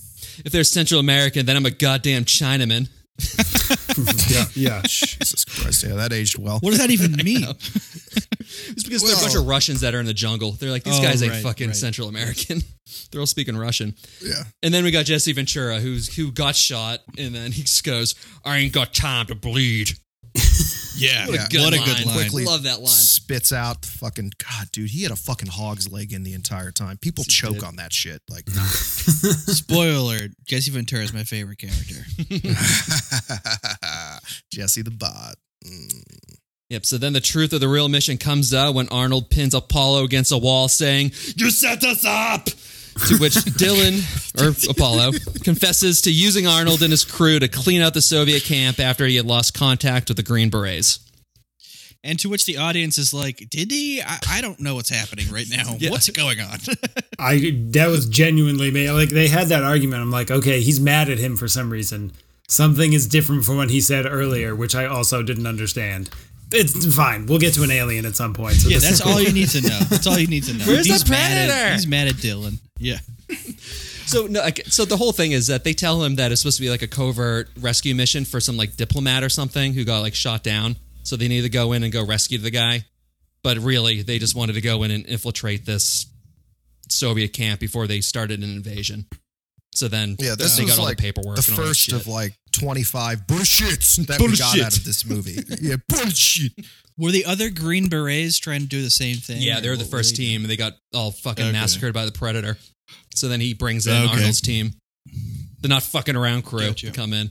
[0.45, 2.91] if they're Central American, then I'm a goddamn Chinaman.
[4.29, 4.83] yeah, yeah.
[4.83, 5.85] Jesus Christ.
[5.85, 6.59] Yeah, that aged well.
[6.61, 7.45] What does that even mean?
[7.45, 10.53] It's because there are a bunch of Russians that are in the jungle.
[10.53, 11.77] They're like, these Oh, guys ain't right, fucking right.
[11.77, 12.61] Central American.
[13.11, 13.95] They're all speaking Russian.
[14.21, 14.43] Yeah.
[14.63, 18.15] And then we got Jesse Ventura, who's who got shot, and then he just goes,
[18.45, 19.93] "I ain't got time to bleed."
[20.97, 21.87] Yeah, What Yeah, a good what a line!
[21.87, 22.17] good line.
[22.17, 22.87] Quickly Love that line.
[22.89, 24.91] Spits out fucking God, dude.
[24.91, 26.99] He had a fucking hog's leg in the entire time.
[26.99, 27.65] People Yes, he choke did.
[27.65, 28.21] on that shit.
[28.29, 32.05] Like, Spoiler Jesse Ventura is my favorite character.
[34.53, 35.37] Jesse the bot.
[35.67, 36.05] Mm.
[36.71, 36.87] Yep.
[36.87, 40.33] So then the truth of the real mission comes out when Arnold pins Apollo against
[40.33, 42.49] a wall, saying, "You set us up."
[43.09, 44.01] To which Dillon
[44.39, 48.79] or Apollo confesses to using Arnold and his crew to clean out the Soviet camp
[48.79, 51.01] after he had lost contact with the Green Berets.
[52.05, 54.03] And to which the audience is like, "Did he?
[54.03, 55.77] I, I don't know what's happening right now.
[55.79, 55.91] Yeah.
[55.91, 56.59] What's going on?"
[57.19, 58.91] I that was genuinely me.
[58.91, 60.03] Like they had that argument.
[60.03, 62.13] I'm like, okay, he's mad at him for some reason.
[62.49, 66.11] Something is different from what he said earlier, which I also didn't understand.
[66.55, 67.27] It's fine.
[67.27, 68.55] We'll get to an alien at some point.
[68.57, 69.79] So yeah, that's all you need to know.
[69.89, 70.65] That's all you need to know.
[70.67, 71.73] Where's the he's mad at- predator?
[71.75, 72.59] he's mad at Dillon.
[72.79, 72.99] Yeah.
[74.05, 76.59] So no, like, so the whole thing is that they tell him that it's supposed
[76.59, 80.01] to be like a covert rescue mission for some like diplomat or something who got
[80.01, 80.77] like shot down.
[81.03, 82.85] So they need to go in and go rescue the guy.
[83.43, 86.07] But really, they just wanted to go in and infiltrate this
[86.89, 89.07] Soviet camp before they started an invasion.
[89.75, 91.69] So then Yeah, this they was got all like the paperwork the and all that
[91.71, 91.95] first shit.
[91.95, 95.39] of like 25 bullshits that we got out of this movie.
[95.61, 96.53] Yeah, bullshit.
[96.99, 99.41] Were the other Green Berets trying to do the same thing?
[99.41, 100.43] Yeah, they're the first they team.
[100.43, 101.53] and They got all fucking Okay.
[101.53, 102.59] massacred by the Predator.
[103.15, 104.13] So then he brings in Okay.
[104.13, 104.73] Arnold's team,
[105.63, 106.87] the not fucking around crew, Gotcha.
[106.87, 107.31] to come in.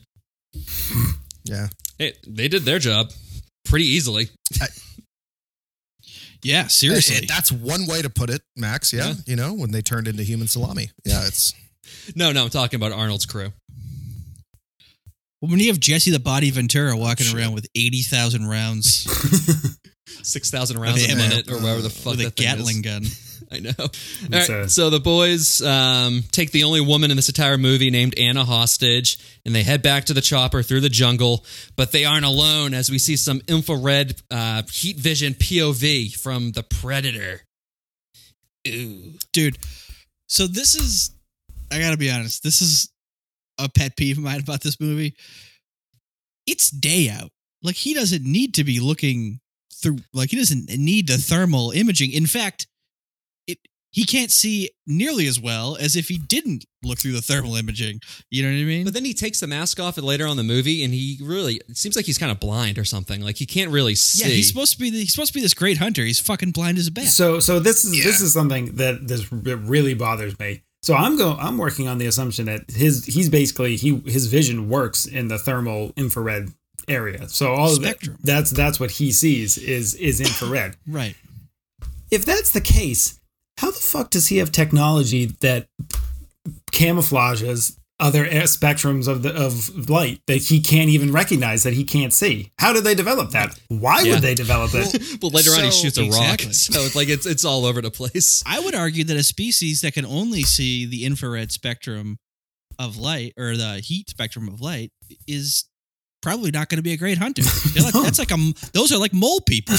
[1.44, 1.68] Yeah.
[2.00, 3.12] Hey, they did their job
[3.66, 4.30] pretty easily.
[4.52, 4.70] doing?
[6.44, 7.28] Yeah, seriously.
[7.28, 8.92] That's one way to put it, Max.
[8.92, 9.10] Yeah.
[9.10, 9.14] Yeah.
[9.28, 10.90] You know, when they turned into human salami.
[11.06, 11.54] Yeah, it's
[12.16, 13.52] No, no, I'm talking about Arnold's crew.
[15.40, 19.08] when you have Jesse the Body Ventura walking around with eighty thousand rounds
[20.24, 21.22] Six thousand rounds a ammo.
[21.28, 22.54] minute or whatever the fuck with a that thing is.
[22.56, 23.04] Gatling gun.
[23.54, 23.72] I know.
[23.80, 27.58] All It's right, a- so the boys um, take the only woman in this entire
[27.58, 31.44] movie named Anna hostage, and they head back to the chopper through the jungle.
[31.76, 36.64] But they aren't alone, as we see some infrared uh, heat vision POV from the
[36.64, 37.42] Predator.
[38.70, 39.14] Ooh.
[39.34, 39.58] dude.
[40.28, 41.12] So this is,
[41.72, 42.92] I gotta be honest, this is
[43.58, 45.16] a pet peeve of mine about this movie.
[46.48, 47.32] It's day out.
[47.64, 49.40] Like he doesn't need to be looking
[49.74, 50.00] through.
[50.14, 52.12] Like he doesn't need the thermal imaging.
[52.12, 52.68] In fact,
[53.48, 53.60] it
[53.92, 58.00] he can't see nearly as well as if he didn't look through the thermal imaging.
[58.32, 58.84] You know what I mean?
[58.86, 61.20] But then he takes the mask off and later on in the movie, and he
[61.22, 63.22] really it seems like he's kind of blind or something.
[63.22, 64.24] Like he can't really see.
[64.28, 64.90] yeah, he's supposed to be.
[64.90, 66.04] The, he's supposed to be this great hunter.
[66.04, 67.06] He's fucking blind as a bat.
[67.06, 70.64] So so this is this is something that this that really bothers me.
[70.82, 74.68] So I'm go I'm working on the assumption that his he's basically he his vision
[74.68, 76.50] works in the thermal infrared
[76.88, 77.30] area.
[77.30, 78.18] So all of that, Spectrum.
[78.24, 80.76] that's that's what he sees is is infrared.
[80.88, 81.16] right.
[82.10, 83.20] if that's the case,
[83.58, 85.68] how the fuck does he have technology that
[86.72, 91.84] camouflages other air spectrums of the of light that he can't even recognize that he
[91.84, 92.52] can't see?
[92.60, 93.58] How did they develop that?
[93.70, 94.14] Why Yeah.
[94.16, 95.02] would they develop it?
[95.22, 96.48] Well, later on, he shoots a Exactly.
[96.48, 98.44] rock, so it's like it's it's all over the place.
[98.46, 102.18] I would argue that a species that can only see the infrared spectrum
[102.80, 104.92] of light or the heat spectrum of light
[105.28, 105.66] is
[106.22, 107.42] probably not going to be a great hunter.
[107.74, 109.76] They're like, that's like a m- those are like mole people.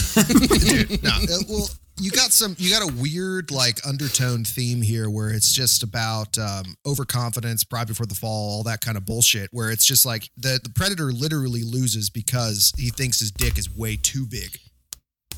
[0.60, 1.10] Dude, no.
[1.10, 1.68] Uh, well,
[2.02, 2.54] you got some.
[2.58, 7.86] You got a weird like undertone theme here, where it's just about um, overconfidence, pride
[7.86, 9.48] before the fall, all that kind of bullshit.
[9.52, 13.74] Where it's just like the the predator literally loses because he thinks his dick is
[13.74, 14.58] way too big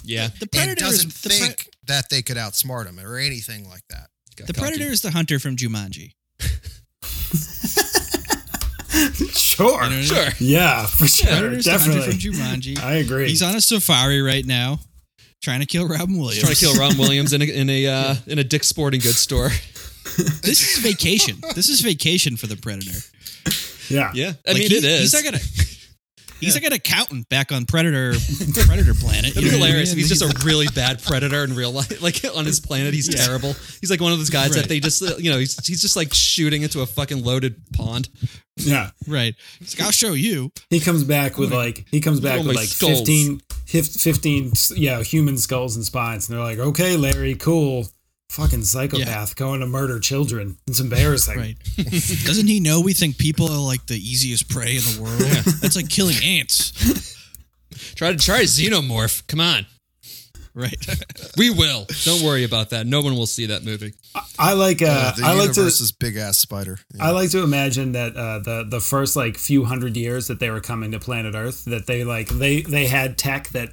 [0.05, 3.68] Yeah, The predator is doesn't the, pre- think that they could outsmart him or anything
[3.68, 4.09] like that.
[4.37, 4.68] Got the cocky.
[4.68, 6.12] predator is the hunter from Jumanji.
[9.33, 9.66] sure.
[9.66, 10.03] You know I mean?
[10.05, 10.29] Sure.
[10.38, 11.31] Yeah, for sure.
[11.31, 12.74] Predator's the hunter from Definitely.
[12.74, 12.83] Jumanji.
[12.83, 13.29] I agree.
[13.29, 14.81] He's on a safari right now,
[15.44, 16.40] trying to kill Robin Williams.
[16.40, 19.18] Trying to kill Ron Williams in a in a uh, in a Dick's Sporting Goods
[19.18, 19.50] store.
[20.16, 21.38] This is vacation.
[21.54, 22.98] This is vacation for the predator.
[23.88, 24.12] yeah.
[24.14, 25.00] Yeah, I Like, mean he- it is.
[25.00, 25.40] He's like an
[26.40, 28.12] he's like an accountant back on Predator
[28.66, 29.30] Predator planet.
[29.30, 32.00] It'd be know hilarious if he's just a really bad predator in real life.
[32.02, 33.54] Like on his planet, he's terrible.
[33.80, 34.61] He's like one of those guys Right.
[34.61, 38.09] that they just, you know, he's, he's just like shooting into a fucking loaded pond.
[38.57, 38.90] Yeah.
[39.09, 39.35] right.
[39.59, 40.52] He's like, I'll show you.
[40.70, 42.98] He comes back with like he comes back with like skulls.
[42.98, 46.29] 15, fif- 15 yeah, human skulls and spines.
[46.29, 47.87] And they're like, "Okay, Larry, cool."
[48.31, 50.57] Fucking psychopath going to murder children.
[50.66, 51.38] It's embarrassing.
[51.38, 51.57] Right.
[51.77, 55.20] Doesn't he know we think people are like the easiest prey in the world?
[55.61, 56.72] That's like killing ants.
[57.94, 59.27] Try to try a xenomorph.
[59.29, 59.66] Come on,
[60.55, 60.87] Right.
[61.37, 61.87] we will.
[62.05, 62.87] Don't worry about that.
[62.87, 63.92] No one will see that movie.
[64.38, 66.79] I like uh, Uh, the I like to universe's big ass spider.
[66.94, 67.07] Yeah.
[67.07, 70.50] I like to imagine that uh, the the first like few hundred years that they
[70.50, 73.70] were coming to planet Earth, that they like they they had tech that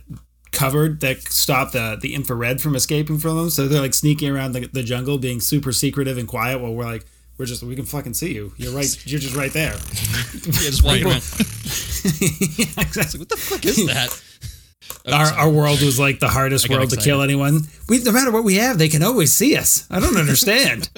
[0.52, 3.50] covered that stopped the the infrared from escaping from them.
[3.50, 6.60] So they're like sneaking around the, the jungle, being super secretive and quiet.
[6.60, 7.06] While we're like,
[7.38, 8.54] we're just we can fucking see you.
[8.58, 8.88] You're right.
[9.08, 9.76] You're just right there.
[10.44, 11.22] Yeah, just walking around.
[12.58, 13.20] yeah, exactly.
[13.20, 14.10] What the fuck is that?
[15.08, 17.62] Our, our world was like the hardest I got world to kill anyone.
[17.90, 19.88] We, no matter what we have, they can always see us.
[19.90, 20.90] I don't understand.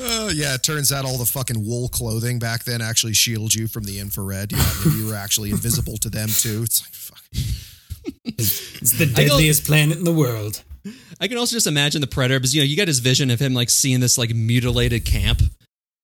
[0.00, 3.66] Uh, yeah, it turns out all the fucking wool clothing back then actually shields you
[3.66, 4.52] from the infrared.
[4.52, 6.62] Yeah, maybe you were actually invisible to them too.
[6.62, 7.22] It's like fuck.
[8.24, 10.62] It's the deadliest planet in the world.
[11.20, 13.40] I can also just imagine the predator because you know you got his vision of
[13.40, 15.42] him like seeing this like mutilated camp,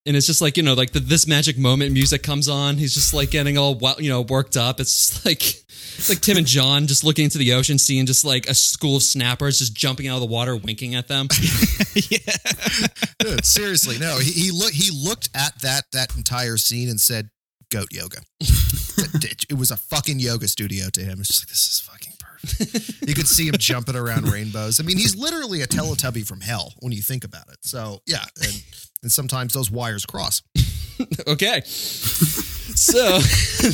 [0.07, 2.77] and it's just like you know like the, this magic moment music comes on.
[2.77, 4.81] He's just like getting all you know worked up.
[4.81, 8.25] It's just like it's like Tim and John just looking into the ocean, seeing just
[8.25, 11.29] like a school of snappers just jumping out of the water, winking at them.
[13.19, 14.19] Dude, seriously, no.
[14.19, 17.31] He, he looked he looked at that that entire scene and said,
[17.71, 21.21] "Goat yoga." it, it was a fucking yoga studio to him.
[21.21, 23.09] It's just like this is fucking perfect.
[23.09, 24.81] You could see him jumping around rainbows.
[24.81, 27.59] I mean, he's literally a Teletubby from hell when you think about it.
[27.63, 28.63] So yeah, and
[29.05, 30.43] and sometimes those wires cross.
[31.29, 32.99] okay, so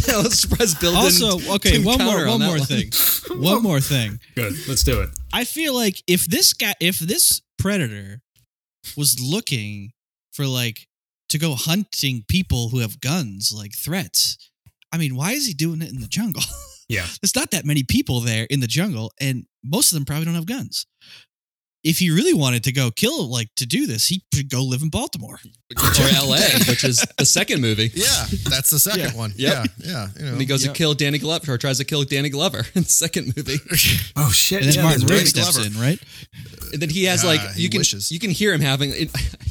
[0.09, 0.95] now let's press build.
[0.95, 2.67] in Also, okay, Tim one more Counter on one more one.
[2.67, 2.91] thing.
[3.41, 4.21] One more thing.
[4.35, 4.55] Good.
[4.69, 5.11] Let's do it.
[5.33, 8.21] I feel like if this guy, if this predator
[8.97, 9.93] was looking
[10.33, 10.87] for like
[11.29, 14.37] to go hunting people who have guns, like threats,
[14.93, 16.43] I mean, why is he doing it in the jungle?
[16.91, 17.07] Yeah.
[17.23, 20.35] There's not that many people there in the jungle, and most of them probably don't
[20.35, 20.87] have guns.
[21.83, 24.83] If he really wanted to go kill, like to do this, he should go live
[24.83, 25.39] in Baltimore.
[25.79, 27.91] or L.A., which is the second movie.
[27.95, 29.17] Yeah, that's the second Yeah.
[29.17, 29.33] one.
[29.37, 29.53] Yep.
[29.55, 30.09] Yeah, yeah.
[30.19, 30.75] You know, And he goes Yep.
[30.75, 33.59] to kill Danny Glover, or tries to kill Danny Glover in the second movie.
[34.17, 34.61] Oh shit!
[34.63, 35.29] And then yeah, Martin that's Rigg right.
[35.29, 35.69] steps Glover.
[35.75, 35.99] in, right?
[36.75, 38.13] And then he has like Ah, he you can wishes.
[38.13, 38.93] you can hear him having.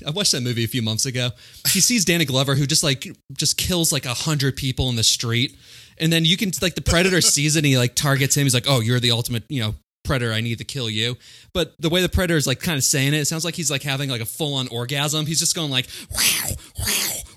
[0.05, 1.31] I watched that movie a few months ago.
[1.69, 5.03] He sees Danny Glover who just like just kills like a hundred people in the
[5.03, 5.55] street,
[5.97, 8.43] and then you can like the predator sees it and he like targets him.
[8.43, 9.75] He's like, "Oh, you're the ultimate, you know."
[10.09, 11.17] Predator, I need to kill you.
[11.53, 13.69] But the way the predator is like kind of saying it, it sounds like he's
[13.69, 15.27] like having like a full on orgasm.
[15.27, 16.85] He's just going like wow, wow,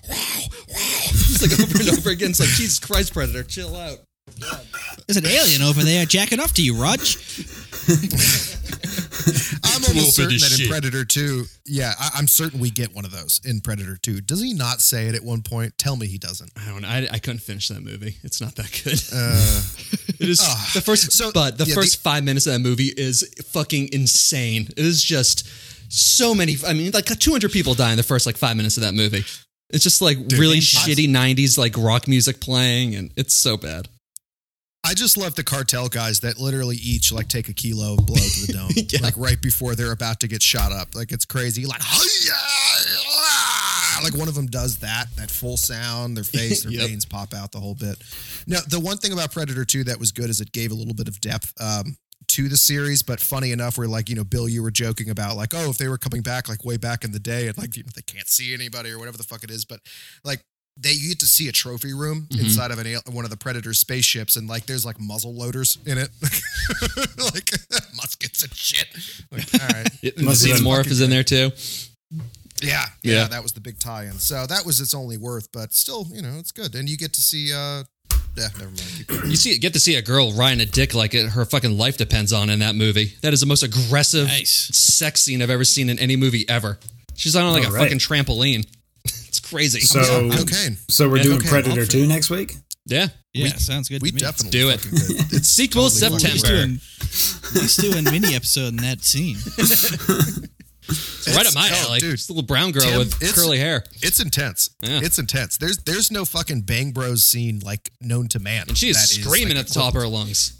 [0.09, 0.79] wow, wow.
[1.13, 2.31] Just like over and over again.
[2.31, 3.99] It's like Jesus Christ, predator, chill out.
[5.05, 7.15] There's an alien over there jacking off to you, Raj.
[9.93, 13.11] I'm almost certain that in Predator 2, yeah, I, I'm certain we get one of
[13.11, 14.21] those in Predator 2.
[14.21, 15.77] Does he not say it at one point?
[15.77, 16.51] Tell me he doesn't.
[16.57, 16.87] I don't know.
[16.87, 18.17] I, I couldn't finish that movie.
[18.23, 19.01] It's not that good.
[19.13, 19.61] Uh,
[20.19, 20.71] It is Ah.
[20.73, 24.67] the first, So, but the yeah, first five minutes of that movie is fucking insane.
[24.77, 25.45] It is just
[25.91, 26.55] so many.
[26.65, 29.25] I mean, like 200 people die in the first like five minutes of that movie.
[29.69, 33.89] It's just like really shitty 90s like rock music playing, and it's so bad.
[34.85, 38.15] I just love the cartel guys that literally each like take a kilo of blow
[38.17, 38.99] to the dome, Yeah.
[39.01, 40.93] like right before they're about to get shot up.
[40.93, 41.65] Like it's crazy.
[41.65, 42.33] Like, "Hi-ya!"
[44.03, 46.87] like one of them does that, that full sound, their face, their Yep.
[46.87, 47.95] veins pop out the whole bit.
[48.47, 50.93] Now, the one thing about Predator 2 that was good is it gave a little
[50.93, 51.53] bit of depth.
[51.61, 51.95] Um,
[52.29, 55.35] to the series, but funny enough, where like you know, Bill, you were joking about
[55.37, 57.75] like, oh, if they were coming back like way back in the day, and like
[57.77, 59.79] you know, they can't see anybody or whatever the fuck it is, but
[60.23, 60.41] like
[60.75, 62.39] they you get to see a trophy room Mhm.
[62.45, 65.97] inside of an one of the Predator spaceships, and like there's like muzzle loaders in
[65.97, 66.09] it,
[67.33, 67.51] like
[67.95, 68.87] muskets and shit.
[69.31, 71.51] Like, all right, It, Must the Xenomorph is in there too.
[72.61, 73.27] yeah, yeah, Yeah.
[73.27, 74.19] that was the big tie-in.
[74.19, 77.13] So that was its only worth, but still, you know, it's good, and you get
[77.13, 77.51] to see.
[77.53, 77.83] uh
[78.35, 79.29] Yeah, never mind.
[79.29, 81.97] You see, get to see a girl riding a dick like it, her fucking life
[81.97, 83.13] depends on in that movie.
[83.21, 84.69] That is the most aggressive Nice.
[84.75, 86.79] sex scene I've ever seen in any movie ever.
[87.15, 87.83] She's on like All a right.
[87.83, 88.65] fucking trampoline.
[89.59, 89.81] It's crazy.
[89.81, 90.77] So, Cocaine.
[90.89, 92.55] so we're Yeah, doing okay, Predator 2 next week?
[92.85, 94.01] yeah, Yeah, sounds good.
[94.01, 94.19] We to me.
[94.21, 94.79] definitely do it.
[94.81, 95.37] fucking.
[95.37, 96.57] It's Sequel totally September.
[96.57, 96.69] At
[97.59, 99.37] least doing, at doing a mini episode in that scene.
[100.89, 101.99] it's right up my oh, alley.
[101.99, 102.11] dude.
[102.17, 104.69] Just a little brown girl Tim, with curly hair, It's intense.
[104.81, 104.99] Yeah.
[105.01, 105.57] It's intense.
[105.57, 108.65] There's there's no fucking Bang Bros scene like known to man.
[108.67, 110.59] and she is screaming like, at the top of her lungs.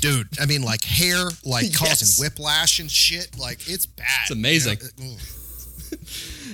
[0.00, 1.76] Dude, I mean like hair like Yes.
[1.78, 3.38] causing whiplash and shit.
[3.38, 4.06] Like it's bad.
[4.22, 4.78] It's amazing.
[4.98, 5.16] You know?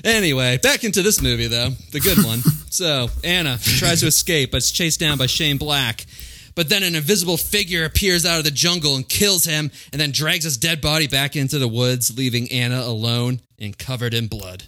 [0.05, 2.41] Anyway, back into this movie though, the good one.
[2.71, 6.07] so Anna tries to escape, but is chased down by Shane Black.
[6.55, 10.11] But then an invisible figure appears out of the jungle and kills him, and then
[10.11, 14.65] drags his dead body back into the woods, leaving Anna alone and covered in blood.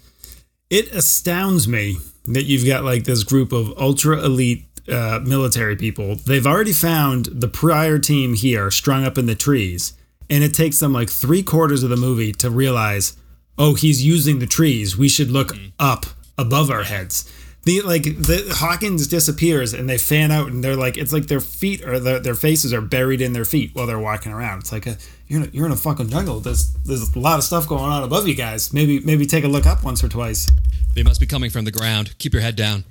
[0.70, 6.14] It astounds me that you've got like this group of ultra elite uh, military people.
[6.14, 9.94] They've already found the prior team here strung up in the trees,
[10.28, 13.16] and it takes them like three quarters of the movie to realize,
[13.61, 14.96] oh, he's using the trees.
[14.96, 15.68] We should look mm-hmm.
[15.79, 16.07] up
[16.38, 17.31] above our heads.
[17.64, 21.40] The like the Hawkins disappears and they fan out and they're like it's like their
[21.40, 24.61] feet or their, their faces are buried in their feet while they're walking around.
[24.61, 24.96] It's like a
[25.27, 26.40] you're in a, you're in a fucking jungle.
[26.40, 28.73] There's there's a lot of stuff going on above you guys.
[28.73, 30.51] Maybe maybe take a look up once or twice.
[30.94, 32.16] They must be coming from the ground.
[32.18, 32.85] Keep your head down.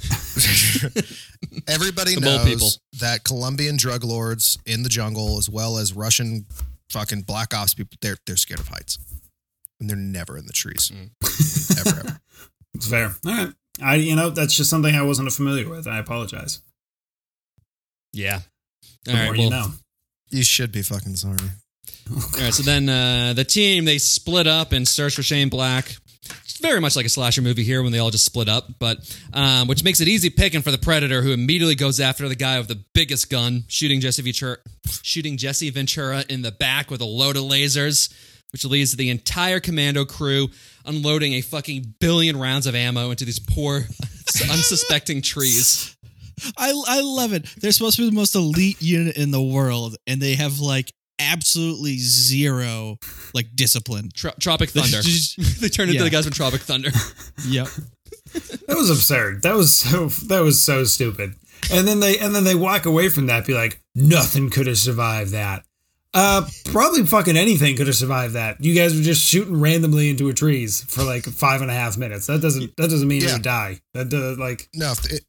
[1.68, 2.68] Everybody The knows people.
[3.00, 6.46] that Colombian drug lords in the jungle, as well as Russian
[6.88, 8.98] fucking black ops people, they're they're scared of heights,
[9.80, 11.10] and they're never in the trees, Mm.
[11.86, 11.98] ever.
[12.00, 12.20] ever.
[12.74, 13.14] It's fair.
[13.24, 13.52] All right.
[13.80, 15.86] I you know that's just something I wasn't familiar with.
[15.86, 16.60] I apologize.
[18.12, 18.40] Yeah.
[19.04, 19.40] The All more right.
[19.40, 19.74] you Well, know.
[20.30, 21.36] You should be fucking sorry.
[22.10, 22.52] all right.
[22.52, 25.96] So then uh, the team they split up and search for Shane Black.
[26.44, 28.98] It's very much like a slasher movie here when they all just split up, but
[29.32, 32.58] um, which makes it easy picking for the predator who immediately goes after the guy
[32.58, 34.56] with the biggest gun, shooting Jesse Ventura,
[35.02, 38.12] shooting Jesse Ventura in the back with a load of lasers,
[38.52, 40.48] which leads to the entire commando crew
[40.84, 43.86] unloading a fucking billion rounds of ammo into these poor,
[44.50, 45.96] unsuspecting trees.
[46.58, 47.46] I I love it.
[47.60, 50.92] They're supposed to be the most elite unit in the world, and they have like
[51.18, 52.98] absolutely zero
[53.34, 54.10] like discipline.
[54.14, 55.00] Tro- Tropic Thunder.
[55.60, 56.04] they turned into Yeah.
[56.04, 56.90] the guys from Tropic Thunder.
[57.48, 57.68] Yep.
[58.66, 59.42] That was absurd.
[59.42, 61.34] That was so that was so stupid.
[61.72, 64.78] And then they and then they walk away from that, be like, nothing could have
[64.78, 65.62] survived that.
[66.18, 68.56] Uh, probably fucking anything could have survived that.
[68.64, 71.98] You guys were just shooting randomly into a trees for like five and a half
[71.98, 72.26] minutes.
[72.26, 73.34] That doesn't that doesn't mean you Yeah.
[73.34, 73.80] would die.
[73.92, 75.20] That does like No, if the,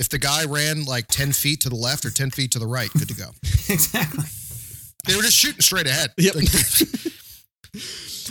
[0.00, 2.66] if the guy ran like ten feet to the left or ten feet to the
[2.66, 3.26] right, good to go.
[3.68, 4.24] exactly.
[5.06, 6.10] They were just shooting straight ahead.
[6.18, 6.34] Yep.
[6.34, 6.48] Like-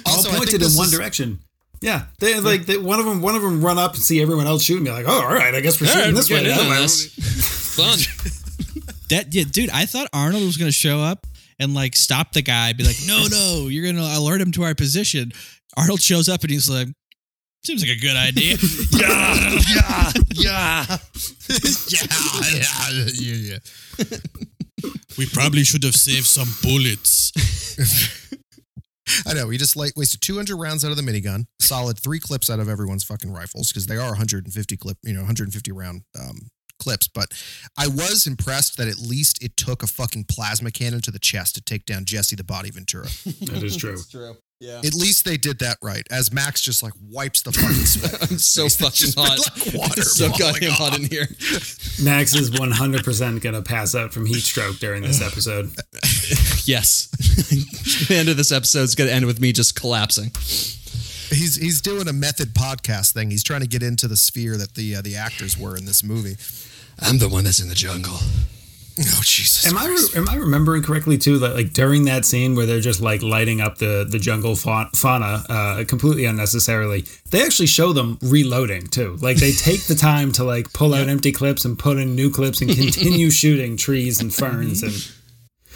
[0.05, 1.39] All also, I pointed in one is- direction.
[1.81, 3.21] Yeah, they like they, one of them.
[3.23, 4.83] One of them run up and see everyone else shooting.
[4.83, 6.43] Be like, oh, all right, I guess we're All shooting right, this way.
[6.43, 7.07] get in this.
[7.75, 7.97] Fun.
[9.09, 9.71] That yeah, dude.
[9.71, 11.25] I thought Arnold was gonna show up
[11.61, 14.75] and like stop the guy, be like, "No, no, you're gonna alert him to our
[14.75, 15.31] position."
[15.77, 16.87] Arnold shows up and he's like,
[17.63, 18.57] "Seems like a good idea."
[18.91, 20.85] yeah, yeah, yeah.
[22.49, 23.59] yeah, yeah,
[24.01, 24.17] yeah.
[25.17, 27.31] we probably should have saved some bullets.
[29.27, 29.47] I know.
[29.47, 32.69] We just like wasted 200 rounds out of the minigun, solid three clips out of
[32.69, 36.47] everyone's fucking rifles because they are 150 clip, you know, 150 round um,
[36.81, 37.07] clips.
[37.07, 37.27] But
[37.77, 41.55] I was impressed that at least it took a fucking plasma cannon to the chest
[41.55, 43.07] to take down Jesse the Body Ventura.
[43.51, 43.97] That is true.
[44.09, 44.35] True.
[44.59, 44.77] Yeah.
[44.77, 46.05] At least they did that right.
[46.11, 48.31] As Max just like wipes the fucking sweat.
[48.31, 49.39] I'm so fucking hot.
[49.39, 51.25] like water It's so goddamn hot in here.
[52.03, 55.71] Max is 100% going to pass out from heat stroke during this episode.
[56.65, 57.09] Yes.
[58.07, 60.29] the end of this episode is going to end with me just collapsing.
[61.33, 63.31] He's he's doing a method podcast thing.
[63.31, 66.03] He's trying to get into the sphere that the uh, the actors were in this
[66.03, 66.35] movie.
[67.01, 68.17] I'm the one that's in the jungle.
[68.99, 69.65] Oh Jesus!
[69.65, 72.81] Am I re- am I remembering correctly too that like during that scene where they're
[72.81, 77.93] just like lighting up the the jungle fa- fauna uh, completely unnecessarily, they actually show
[77.93, 79.17] them reloading too.
[79.21, 82.29] Like they take the time to like pull out empty clips and put in new
[82.29, 84.93] clips and continue shooting trees and ferns and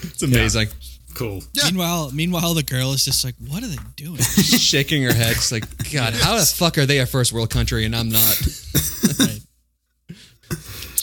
[0.04, 0.68] It's amazing.
[1.16, 1.42] cool.
[1.54, 1.64] Yeah.
[1.72, 5.36] Meanwhile, meanwhile, the girl is just like, "What are they doing?" Shaking her head.
[5.38, 8.42] She's like, God, how the fuck are they a first world country and I'm not?
[9.20, 9.40] Right.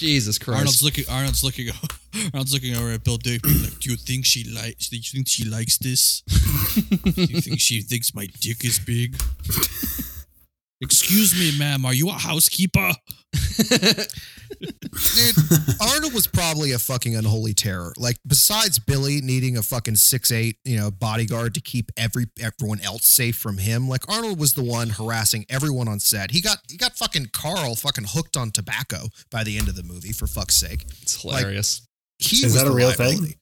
[0.02, 0.58] Jesus Christ.
[0.58, 1.04] Arnold's looking.
[1.08, 1.68] Arnold's looking.
[2.34, 3.46] Arnold's looking over at Bill Duke.
[3.46, 4.88] Like, do you think she likes?
[4.88, 6.22] Do you think she likes this?
[7.04, 9.14] do you think she thinks my dick is big?
[10.82, 11.84] Excuse me, ma'am.
[11.86, 12.90] Are you a housekeeper?
[14.60, 15.36] Dude,
[15.80, 17.92] Arnold was probably a fucking unholy terror.
[17.96, 22.80] Like, besides Billy needing a fucking six eight, you know, bodyguard to keep every everyone
[22.80, 26.30] else safe from him, like Arnold was the one harassing everyone on set.
[26.30, 29.82] He got he got fucking Carl fucking hooked on tobacco by the end of the
[29.82, 30.12] movie.
[30.12, 31.86] For fuck's sake, It's hilarious.
[32.18, 33.34] he Is was that a the real thing?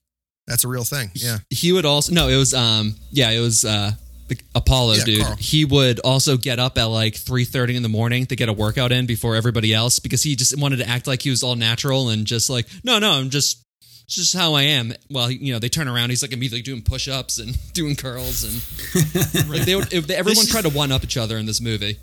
[0.47, 1.11] That's a real thing.
[1.14, 1.38] Yeah.
[1.51, 3.93] he would also no it was um yeah it was uh
[4.30, 5.36] the apollo Yeah, dude Carl.
[5.38, 8.90] he would also get up at like 3.30 in the morning to get a workout
[8.92, 12.08] in before everybody else because he just wanted to act like he was all natural
[12.08, 13.62] and just like no no i'm just
[14.06, 16.82] it's just how i am well you know they turn around he's like immediately doing
[16.82, 20.90] push-ups and doing curls and like they would if they, everyone This tried to one
[20.90, 21.98] up each other in this movie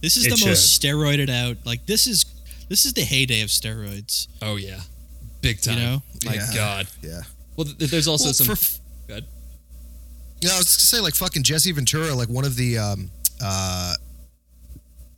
[0.00, 1.56] This is It the most steroided out.
[1.64, 2.24] Like this is
[2.68, 4.28] this is the heyday of steroids.
[4.42, 4.80] oh yeah
[5.40, 6.02] big time You know?
[6.26, 6.50] my Yeah.
[6.54, 7.20] god Yeah.
[7.56, 9.24] well th- there's also Well, some for f- good
[10.40, 13.10] Yeah, I was gonna say like fucking Jesse Ventura, like one of the um
[13.42, 13.94] uh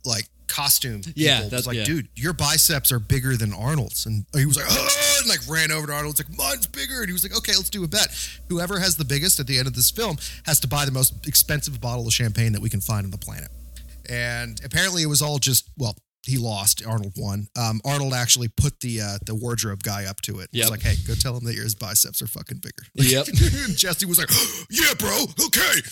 [0.05, 1.01] like costume.
[1.15, 1.83] Yeah, people that's- was like, yeah.
[1.83, 5.87] dude, your biceps are bigger than Arnold's, and he was like, and like ran over
[5.87, 8.07] to Arnold's like mine's bigger, and he was like, okay, let's do a bet.
[8.49, 11.27] Whoever has the biggest at the end of this film has to buy the most
[11.27, 13.49] expensive bottle of champagne that we can find on the planet.
[14.09, 15.97] And apparently, it was all just well.
[16.27, 16.85] He lost.
[16.85, 17.47] Arnold won.
[17.55, 20.49] Um, Arnold actually put the uh, the wardrobe guy up to it.
[20.51, 20.65] He Yep.
[20.65, 23.25] was like, "Hey, go tell him that his biceps are fucking bigger." Yep.
[23.75, 24.29] Jesse was like,
[24.69, 25.23] "Yeah, bro.
[25.45, 25.81] Okay."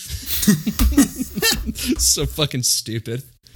[1.97, 3.23] so fucking stupid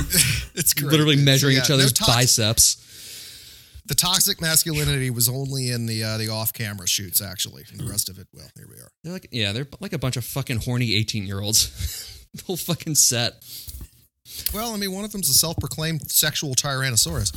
[0.56, 1.18] It's great, literally.
[1.18, 6.04] So, measuring yeah, each no other's tox- biceps The toxic masculinity was only in the
[6.04, 8.28] uh, the off camera shoots, actually, and the rest of it.
[8.34, 8.92] Well, here we are.
[9.04, 12.26] They're like, yeah, they're like a bunch of fucking horny 18 year olds.
[12.34, 13.34] the whole fucking set.
[14.54, 17.32] Well, I mean, one of them's a self-proclaimed sexual tyrannosaurus.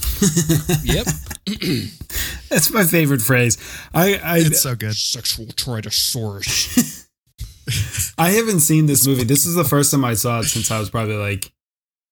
[0.85, 1.07] Yep.
[2.49, 3.59] That's my favorite phrase.
[3.95, 4.95] I I, It's so good.
[4.95, 7.07] Sexual Tyrannosaurus.
[8.19, 9.25] I haven't seen this movie.
[9.25, 11.53] This is the first time I saw it since I was probably like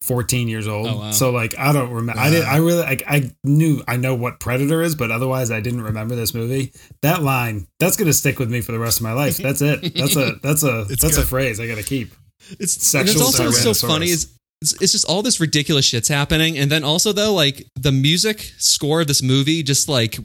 [0.02, 0.86] 14 years old.
[0.86, 1.10] Oh, wow.
[1.10, 2.20] So like I don't remember.
[2.20, 2.44] I did.
[2.44, 3.02] I really like.
[3.06, 3.82] I knew.
[3.86, 6.72] I know what Predator is, but otherwise I didn't remember this movie.
[7.02, 7.66] That line.
[7.78, 9.36] That's gonna stick with me for the rest of my life.
[9.36, 9.94] That's it.
[9.94, 10.32] That's a.
[10.42, 10.86] That's a.
[10.90, 12.14] It's that's a phrase I gotta keep.
[12.58, 13.86] It's, Sexual and it's also so Tyrannosaurus.
[13.86, 17.66] funny is it's, it's just all this ridiculous shit's happening, and then also though like
[17.74, 20.18] the music score of this movie just like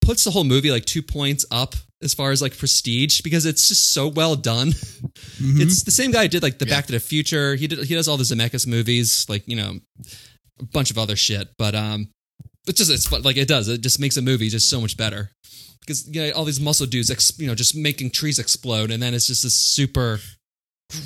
[0.00, 3.68] puts the whole movie like two points up as far as like prestige because it's
[3.68, 4.72] just so well done.
[5.44, 6.76] It's the same guy who did like the Yeah.
[6.76, 7.56] Back to the Future.
[7.56, 9.78] He did he does all the Zemeckis movies, like you know,
[10.60, 11.48] a bunch of other shit.
[11.58, 12.08] But um,
[12.68, 13.22] it's just it's fun.
[13.22, 13.68] like it does.
[13.68, 15.30] It just makes a movie just so much better
[15.80, 19.02] because you know all these muscle dudes, ex, you know, just making trees explode, and
[19.02, 20.20] then it's just this super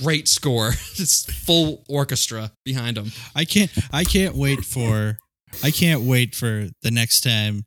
[0.03, 3.13] great score, just full orchestra behind them.
[3.35, 3.71] I can't.
[3.93, 5.19] I can't wait for.
[5.65, 7.65] I can't wait for the next time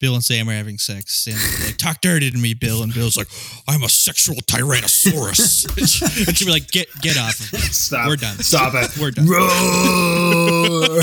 [0.00, 1.24] Bill and Sam are having sex.
[1.24, 3.28] Sam's like, "Talk dirty to me, Bill," and Bill's like,
[3.68, 5.66] "I'm a sexual tyrannosaurus."
[6.26, 7.34] and she'll be like, "Get get off.
[7.34, 8.08] Stop.
[8.08, 8.38] We're done.
[8.38, 8.96] Stop it.
[8.98, 11.02] We're done." Roar.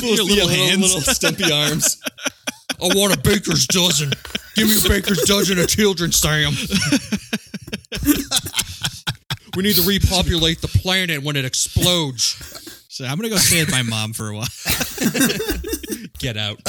[0.00, 0.80] Your little hands.
[0.80, 2.00] little stumpy arms.
[2.80, 4.12] I want a baker's dozen.
[4.54, 6.52] Give me a baker's dozen of children, Sam.
[9.58, 12.84] We need to repopulate the planet when it explodes.
[12.88, 14.46] So I'm gonna go stay with my mom for a while.
[16.20, 16.62] Get out.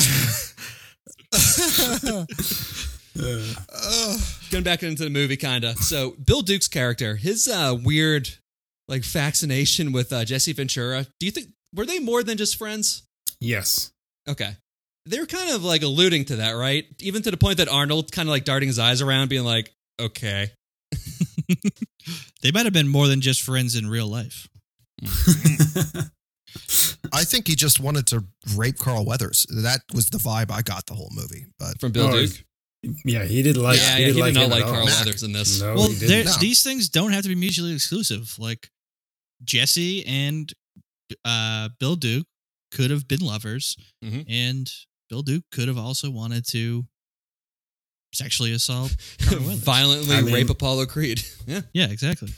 [4.50, 5.78] Going back into the movie, kind of.
[5.78, 8.28] So, Bill Duke's character, his uh, weird,
[8.88, 11.06] like, fascination with uh, Jesse Ventura.
[11.20, 13.04] Do you think were they more than just friends?
[13.40, 13.92] yes.
[14.28, 14.54] Okay,
[15.06, 16.86] They're kind of like alluding to that, right?
[17.00, 19.72] Even to the point that Arnold kind of like darting his eyes around, being like,
[20.00, 20.52] "Okay."
[22.42, 24.48] They might have been more than just friends in real life.
[27.14, 28.24] I think he just wanted to
[28.56, 29.46] rape Carl Weathers.
[29.50, 31.46] That was the vibe I got the whole movie.
[31.60, 32.44] But From Bill Oh, Duke.
[33.06, 33.78] yeah, he didn't like.
[33.78, 34.64] yeah, he yeah, didn't he like did not him like.
[34.64, 34.96] Carl Mac.
[35.06, 35.62] Weathers in this.
[35.62, 36.26] No, well, he didn't.
[36.28, 36.32] No.
[36.40, 38.36] these things don't have to be mutually exclusive.
[38.40, 38.70] Like
[39.44, 40.52] Jesse and
[41.26, 42.28] uh, Bill Duke
[42.72, 44.26] could have been lovers, Mhm.
[44.30, 44.72] and
[45.10, 46.86] Bill Duke could have also wanted to
[48.12, 51.24] sexually assault Violently I mean- rape Apollo Creed.
[51.48, 51.62] Yeah.
[51.74, 52.30] Yeah, exactly.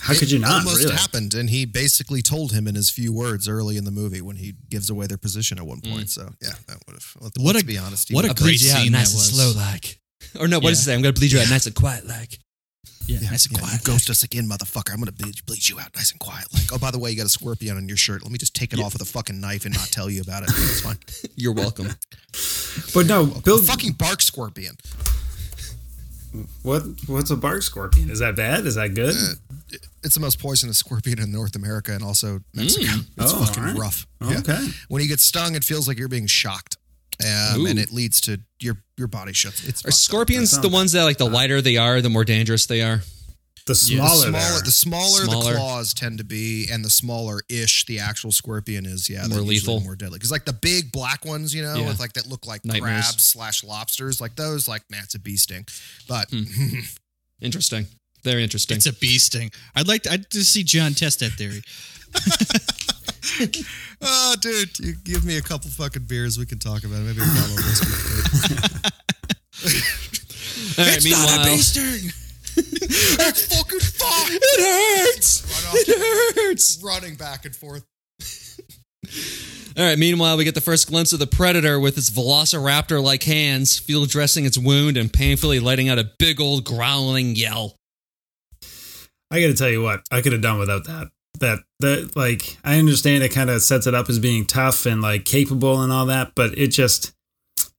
[0.00, 0.66] How could you it not?
[0.66, 0.96] Almost really?
[0.96, 4.36] happened, and he basically told him in his few words early in the movie when
[4.36, 5.90] he gives away their position at one mm.
[5.90, 6.10] point.
[6.10, 7.16] So yeah, that would have.
[7.20, 8.10] Let, What let's a- be honest.
[8.12, 9.32] what a great scene that was.
[9.32, 9.98] Slow like.
[10.38, 10.92] Or no, what does Yeah.
[10.92, 10.94] it say?
[10.94, 12.38] I'm gonna bleed you out nice and quiet like.
[13.06, 13.80] Yeah, Yeah, nice and yeah, quiet.
[13.86, 14.92] You ghost us again, motherfucker.
[14.92, 16.46] I'm gonna bleed, bleed you out nice and quiet.
[16.54, 18.22] Like, oh, by the way, you got a scorpion on your shirt.
[18.22, 20.42] Let me just take it off with a fucking knife and not tell you about
[20.44, 20.48] it.
[20.50, 20.96] It's fine.
[21.36, 21.88] You're welcome.
[22.94, 23.58] But no, Bill.
[23.58, 24.76] a fucking bark scorpion.
[26.62, 26.82] What?
[27.06, 28.10] What's a bark scorpion?
[28.10, 28.66] Is that bad?
[28.66, 29.14] Is that good?
[30.02, 32.86] It's the most poisonous scorpion in North America and also Mexico.
[32.86, 33.06] Mm.
[33.18, 33.78] It's Oh, fucking alright.
[33.78, 34.06] rough.
[34.20, 34.38] Yeah.
[34.38, 34.66] Okay.
[34.88, 36.76] When you get stung, it feels like you're being shocked,
[37.22, 39.66] um, and it leads to your your body shuts.
[39.66, 42.66] It's Are scorpions That the ones that like the lighter they are, the more dangerous
[42.66, 43.02] they are?
[43.66, 45.52] The The smaller, smaller, the smaller, Smaller.
[45.52, 49.08] the claws tend to be, and the smaller ish the actual scorpion is.
[49.08, 49.80] Yeah, More they're usually lethal.
[49.80, 50.18] more deadly.
[50.18, 51.86] Because like the big black ones, you know, Yeah.
[51.88, 53.04] with like that look like Nightmares.
[53.06, 55.66] crabs slash lobsters, like those, like man, it's a bee sting.
[56.06, 56.30] But
[57.40, 57.86] Interesting.
[58.22, 58.76] Very interesting.
[58.76, 59.50] It's a bee sting.
[59.74, 61.62] I'd like to, I'd to see John test that theory.
[64.04, 67.04] oh, dude, you give me a couple fucking beers, we can talk about it.
[67.06, 68.54] Maybe a bottle of whiskey.
[70.78, 72.10] All right, meanwhile, sting.
[72.56, 74.28] It's fucking fun.
[74.30, 75.42] it hurts.
[75.44, 76.82] Run off, It hurts.
[76.84, 77.84] running back and forth.
[79.76, 79.98] All right.
[79.98, 84.44] Meanwhile, we get the first glimpse of the predator with its velociraptor-like hands, field dressing
[84.44, 87.74] its wound and painfully letting out a big old growling yell.
[89.32, 91.08] I got to tell you what, I could have done without that.
[91.40, 95.02] That that like I understand it kind of sets it up as being tough and
[95.02, 97.12] like capable and all that, but it just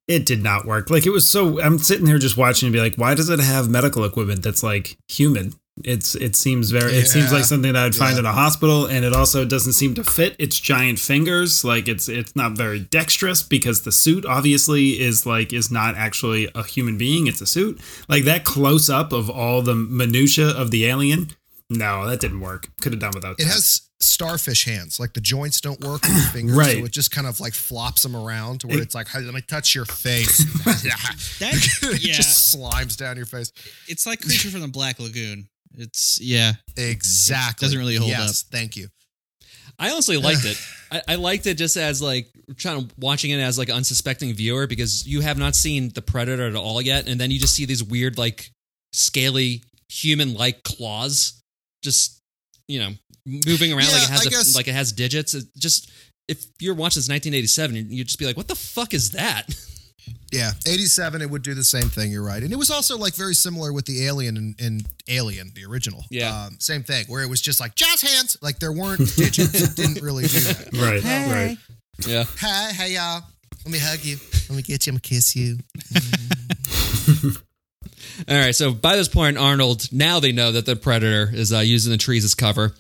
[0.08, 0.90] it did not work.
[0.90, 3.40] Like it was so I'm sitting here just watching and be like, why does it
[3.40, 5.54] have medical equipment that's like human?
[5.84, 8.20] It's it seems very it seems like something that I'd find Yeah.
[8.20, 11.66] in a hospital and it also doesn't seem to fit its giant fingers.
[11.66, 16.50] Like it's it's not very dexterous because the suit obviously is like is not actually
[16.56, 17.80] a human being, it's a suit.
[18.08, 21.32] Like that close up of all the minutia of the alien.
[21.70, 22.68] No, that didn't work.
[22.82, 23.54] Could have done without It that.
[23.54, 25.00] has starfish hands.
[25.00, 26.78] Like the joints don't work with the fingers, Right.
[26.80, 29.22] so it just kind of like flops them around to where It- it's like, hey,
[29.22, 30.44] let me touch your face.
[31.40, 31.54] That,
[31.84, 33.52] it yeah, just slimes down your face.
[33.88, 35.48] it's like creature from the Black Lagoon.
[35.78, 36.54] It's yeah.
[36.78, 37.66] Exactly.
[37.66, 38.88] It Doesn't really hold yes, Thank you.
[39.78, 40.58] I honestly liked it.
[40.92, 44.68] I, I liked it just as like trying to watching it as like unsuspecting viewer
[44.68, 47.66] because you have not seen the predator at all yet, and then you just see
[47.66, 48.52] these weird like
[48.94, 51.42] scaly human-like claws
[51.86, 52.22] just
[52.68, 52.92] you know
[53.26, 55.34] moving around like it has I a, guess- like it has digits.
[55.34, 55.90] It just
[56.28, 59.46] if you're watching this 1987, you'd just be like, "What the fuck is that?"
[60.32, 62.12] Yeah, 87, it would do the same thing.
[62.12, 62.44] You're right.
[62.44, 66.04] And it was also like very similar with the Alien and, and Alien, the original.
[66.12, 66.46] Yeah.
[66.46, 68.38] Um, same thing, where it was just like jazz hands.
[68.42, 69.62] Like there weren't digits.
[69.62, 70.70] it didn't really do that.
[70.74, 71.58] right, right.
[72.08, 72.26] Yeah.
[72.40, 73.24] Hi, hey, y'all.
[73.66, 74.18] Let me hug you.
[74.50, 74.92] Let me get you.
[74.92, 75.58] I'm going to kiss you.
[78.28, 78.56] All right.
[78.56, 81.98] So by this point, Arnold, now they know that the predator is uh, using the
[81.98, 82.74] trees as cover.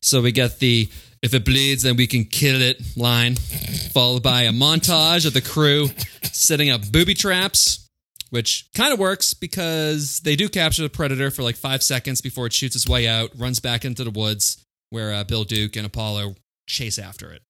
[0.00, 0.88] So we get the
[1.22, 5.40] if it bleeds, then we can kill it line, followed by a montage of the
[5.40, 5.88] crew
[6.22, 7.88] setting up booby traps,
[8.30, 12.46] which kind of works because they do capture the predator for like five seconds before
[12.46, 15.86] it shoots its way out, runs back into the woods where uh, Bill Duke and
[15.86, 16.36] Apollo
[16.66, 17.42] chase after it.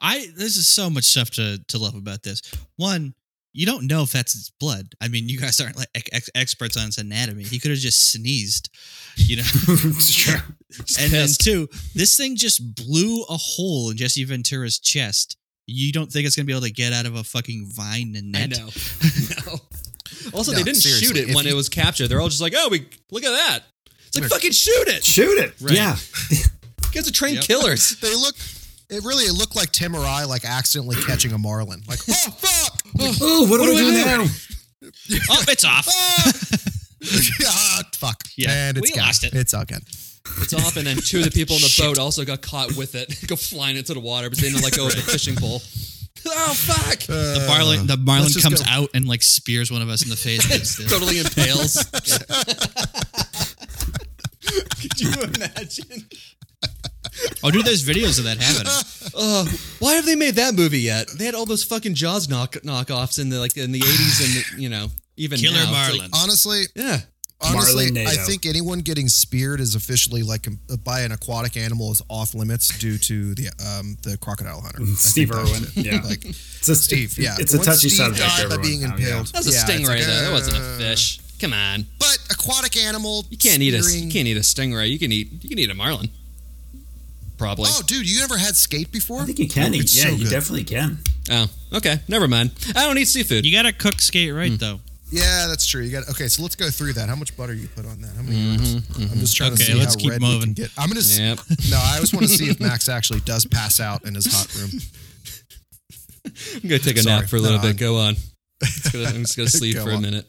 [0.00, 2.42] I there's just so much stuff to to love about this.
[2.76, 3.14] One,
[3.54, 4.94] you don't know if that's his blood.
[5.00, 7.44] I mean, you guys aren't like ex- experts on its anatomy.
[7.44, 8.68] He could have just sneezed,
[9.16, 9.42] you know.
[10.00, 10.34] sure.
[11.00, 11.40] and then pissed.
[11.40, 15.36] two, this thing just blew a hole in Jesse Ventura's chest.
[15.66, 18.32] You don't think it's gonna be able to get out of a fucking vine and
[18.32, 18.58] net?
[18.58, 18.68] I know.
[19.46, 19.58] no.
[20.34, 22.08] Also, No, they didn't shoot it when you- it was captured.
[22.08, 23.60] They're all just like, "Oh, we look at that."
[24.08, 25.02] It's like fucking shoot it.
[25.04, 25.54] Shoot it.
[25.60, 25.74] Right.
[25.76, 25.96] Yeah.
[26.30, 26.36] You
[26.92, 27.44] guys are trained Yep.
[27.44, 27.96] killers.
[28.00, 28.36] They look,
[28.90, 31.82] it really, it looked like Tim or I like accidentally catching a marlin.
[31.88, 32.73] Like, oh, fuck.
[33.00, 34.04] Oh, what, do we do do we do?
[34.04, 34.24] now?
[35.30, 35.88] Oh, it's off.
[37.46, 38.22] ah, fuck.
[38.36, 39.06] Yeah, and it's we gone.
[39.06, 39.34] lost it.
[39.34, 39.82] It's all good.
[40.42, 42.94] It's off, and then two of the people in the boat also got caught with
[42.94, 45.60] it, go flying into the water, but they didn't let go of the fishing pole.
[46.26, 47.00] Oh fuck!
[47.00, 48.68] The marlin, the marlin comes go.
[48.70, 50.76] out and like spears one of us in the face.
[50.88, 51.82] totally impales.
[54.80, 56.06] Could you imagine?
[57.42, 58.72] Oh, dude, there's videos of that happening.
[59.16, 59.44] Uh,
[59.78, 61.08] why have they made that movie yet?
[61.16, 64.58] They had all those fucking Jaws knock knockoffs in the like in the eighties and
[64.58, 65.70] the, you know even Killer now.
[65.70, 65.98] Marlin.
[66.00, 66.98] like- Honestly, yeah,
[67.40, 70.46] Honestly, Marlin I think anyone getting speared is officially like
[70.82, 74.84] by an aquatic animal is off limits due to the um, the crocodile hunter.
[74.96, 75.64] Steve Irwin.
[75.74, 76.00] Yeah.
[76.04, 77.18] like It's a, Steve.
[77.18, 78.18] Yeah, It's a Once touchy Steve subject.
[78.20, 78.62] died by everyone.
[78.66, 78.94] being Oh, yeah.
[78.94, 79.26] impaled.
[79.28, 80.20] That was a Yeah, it's stingray like, though.
[80.24, 81.20] That wasn't a uh, fish.
[81.40, 81.84] Come on.
[81.98, 83.26] But aquatic animal.
[83.28, 84.88] You can't eat a you can't eat a stingray.
[84.88, 86.08] You can eat you can eat a marlin.
[87.36, 87.66] Probably.
[87.68, 89.20] Oh, dude, you ever had skate before?
[89.20, 89.82] I think you can eat.
[89.82, 90.30] It's Yeah, so you good.
[90.30, 90.98] definitely can.
[91.30, 91.98] Oh, okay.
[92.08, 92.52] Never mind.
[92.76, 93.44] I don't eat seafood.
[93.44, 94.56] You gotta cook skate right hmm.
[94.56, 94.80] though.
[95.10, 95.82] Yeah, that's true.
[95.82, 96.28] You got okay.
[96.28, 97.08] So let's go through that.
[97.08, 98.14] How much butter you put on that?
[98.16, 98.36] How many?
[98.36, 98.80] Mm-hmm, grams?
[98.86, 99.12] Mm-hmm.
[99.12, 100.52] I'm just trying to Okay, see let's how keep red we can moving.
[100.54, 100.70] get.
[100.78, 101.00] I'm gonna.
[101.00, 101.38] s- Yep.
[101.70, 104.52] No, I just want to see if Max actually does pass out in his hot
[104.56, 104.70] room.
[106.62, 107.20] I'm gonna take a Sorry.
[107.20, 107.68] nap for a little No, bit.
[107.68, 108.14] I'm- Go on.
[108.62, 110.02] Just gonna- I'm just gonna sleep Go for a on.
[110.02, 110.26] minute.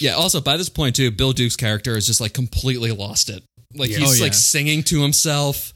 [0.00, 0.12] Yeah.
[0.12, 3.42] Also, by this point too, Bill Duke's character is just like completely lost it.
[3.74, 3.98] Like Yeah.
[3.98, 4.38] he's Oh, like yeah.
[4.38, 5.72] singing to himself.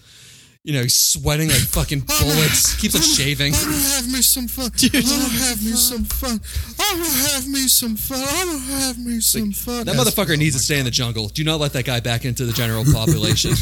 [0.64, 2.76] You know, sweating like fucking bullets.
[2.76, 3.52] Keeps on shaving.
[3.54, 4.70] I'm gonna have me some fun.
[4.78, 6.40] I'm gonna have me some fun.
[6.78, 8.24] I'm gonna have me some fun.
[8.28, 9.86] I'm gonna have me some fun.
[9.86, 11.28] That motherfucker Oh needs to stay in the jungle.
[11.28, 13.54] Do not let that guy back into the general population.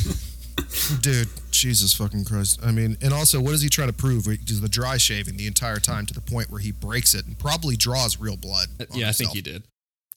[1.00, 1.28] Dude.
[1.50, 2.60] Jesus fucking Christ.
[2.62, 4.26] I mean, and also, what is he trying to prove?
[4.26, 7.26] He does the dry shaving the entire time to the point where he breaks it
[7.26, 8.68] and probably draws real blood.
[8.78, 9.64] Uh, on yeah, I think he did.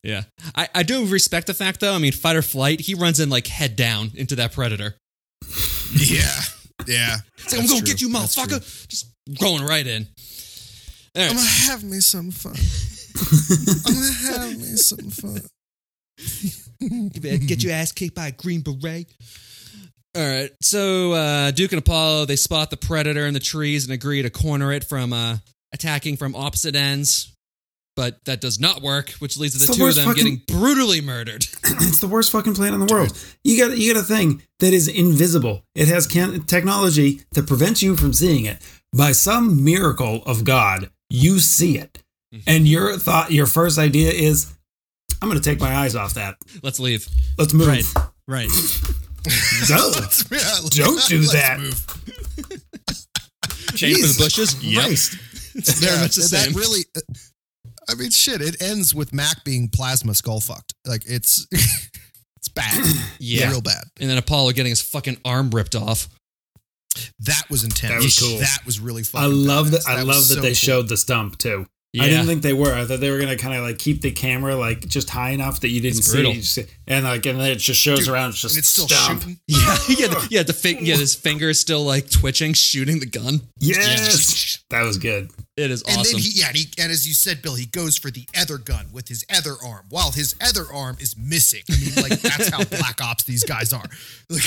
[0.04, 0.24] Yeah.
[0.56, 1.94] I, I do respect the fact though.
[1.94, 4.96] I mean, fight or flight, he runs in like head down into that predator.
[5.94, 6.26] Yeah,
[6.88, 7.18] yeah.
[7.44, 8.88] It's like, I'm gonna get you, motherfucker.
[8.88, 10.08] Just going right in.
[11.16, 12.56] All I'm gonna have me some fun.
[13.86, 15.42] I'm gonna have me some fun.
[17.20, 19.08] Get your ass kicked by a green beret.
[20.16, 20.52] All right.
[20.62, 24.30] So uh, Duke and Apollo they spot the predator in the trees and agree to
[24.30, 25.38] corner it from uh,
[25.74, 27.33] attacking from opposite ends.
[27.96, 30.24] But that does not work, which leads to the, It's the two of them fucking-
[30.24, 31.46] getting brutally murdered.
[31.64, 33.16] it's the worst fucking plan in the world.
[33.44, 35.64] You got you got a thing that is invisible.
[35.76, 38.58] It has can- technology that prevents you from seeing it.
[38.96, 42.02] By some miracle of God, you see it,
[42.34, 42.42] mm-hmm.
[42.48, 44.52] and your thought, your first idea is,
[45.22, 46.38] "I'm going to take my eyes off that.
[46.64, 47.08] Let's leave.
[47.38, 47.86] Let's move." Right.
[48.28, 48.50] Right.
[49.68, 49.92] Go.
[50.32, 51.60] Yeah, Don't do let's that.
[51.60, 51.86] move.
[53.84, 54.64] Aim for the bushes.
[54.64, 54.84] Yep.
[54.84, 55.18] Christ.
[55.56, 56.54] It's very Yeah, much the that same.
[56.54, 56.82] really.
[56.96, 57.02] Uh,
[57.90, 58.42] I mean, shit.
[58.42, 60.74] It ends with Mac being plasma skull fucked.
[60.86, 62.84] Like it's, it's bad.
[63.20, 63.50] Yeah.
[63.52, 63.84] real bad.
[64.02, 66.10] and then Apollo getting his fucking arm ripped off.
[67.20, 67.94] That was intense.
[67.94, 68.38] That was cool.
[68.40, 69.24] That was really fun.
[69.24, 69.82] I love that.
[69.82, 69.88] badass.
[69.90, 70.54] I was love that so they cool.
[70.56, 71.66] showed the stump too.
[71.94, 72.04] Yeah.
[72.04, 72.74] I didn't think they were.
[72.74, 75.62] I thought they were gonna kind of like keep the camera like just high enough
[75.62, 76.36] that you didn't It's see, it.
[76.36, 78.30] You see- and like and then it just shows Dude, around.
[78.32, 79.22] It's just it's still stump.
[79.22, 79.40] shooting.
[79.48, 80.44] yeah, yeah, the, yeah.
[80.44, 83.42] The fi- yeah, his finger is still like twitching, shooting the gun.
[83.60, 85.30] Yes, that was good.
[85.56, 86.14] It is And awesome.
[86.14, 88.58] then he, yeah, and, he, and as you said, Bill, he goes for the other
[88.58, 91.62] gun with his other arm, while his other arm is missing.
[91.72, 93.86] I mean, like that's how black ops these guys are.
[94.30, 94.42] Like,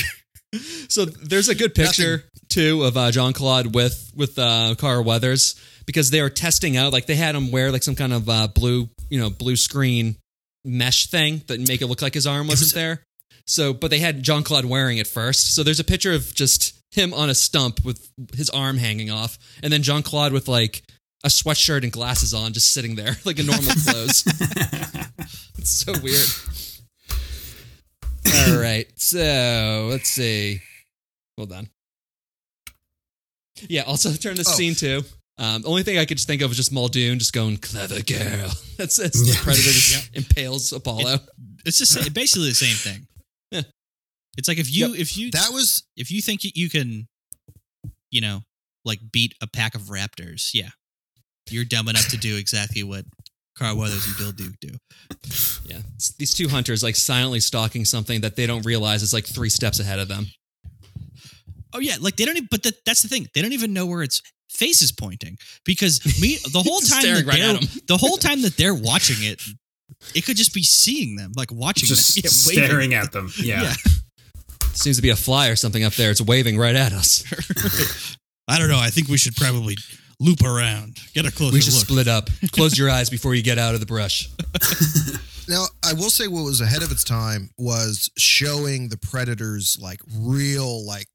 [0.89, 6.11] So there's a good picture too of uh, Jean-Claude with with uh, Carl Weathers because
[6.11, 8.89] they were testing out like they had him wear like some kind of uh, blue
[9.11, 10.17] you know blue screen
[10.65, 13.03] mesh thing that make it look like his arm wasn't there.
[13.47, 15.55] So but they had Jean-Claude wearing it first.
[15.55, 19.39] So there's a picture of just him on a stump with his arm hanging off,
[19.63, 20.83] and then Jean-Claude with like
[21.25, 24.25] a sweatshirt and glasses on, just sitting there like in normal clothes.
[25.59, 26.76] it's so weird.
[28.49, 30.61] All right, so let's see.
[31.39, 31.69] Hold on.
[33.69, 34.53] Yeah, also turn this Oh.
[34.53, 35.03] scene too.
[35.39, 38.01] Um, the only thing I could just think of was just Muldoon just going clever
[38.03, 38.51] girl.
[38.79, 41.19] That's that's the predator just impales Apollo.
[41.65, 43.07] It's just basically the same thing.
[43.51, 43.63] Yeah.
[44.39, 47.07] It's like if you if you that was if you think you- you can,
[48.11, 48.43] you know,
[48.85, 50.71] like beat a pack of raptors, yeah,
[51.51, 53.05] you're dumb enough to do exactly what
[53.59, 54.71] Carl Weathers and Bill Duke do.
[55.69, 59.25] Yeah, It's these two hunters like silently stalking something that they don't realize is like
[59.27, 60.27] three steps ahead of them.
[61.73, 62.49] Oh yeah, like they don't even.
[62.51, 66.01] But that, that's the thing; they don't even know where its face is pointing because
[66.23, 69.43] me the whole time staring that right they're the whole time that they're watching it,
[70.15, 72.65] it could just be seeing them, like watching Just them, yeah, waving.
[72.71, 73.31] staring at them.
[73.39, 73.63] Yeah.
[73.63, 73.75] Yeah.
[74.73, 76.11] Seems to be a fly or something up there.
[76.11, 77.25] It's waving right at us.
[78.47, 78.79] I don't know.
[78.79, 79.77] I think we should probably
[80.21, 81.85] loop around, get a closer We should look.
[81.85, 82.29] split up.
[82.53, 84.29] Close your eyes before you get out of the brush.
[85.49, 85.65] now.
[85.85, 90.85] I will say what was ahead of its time was showing the predators like real
[90.87, 91.07] like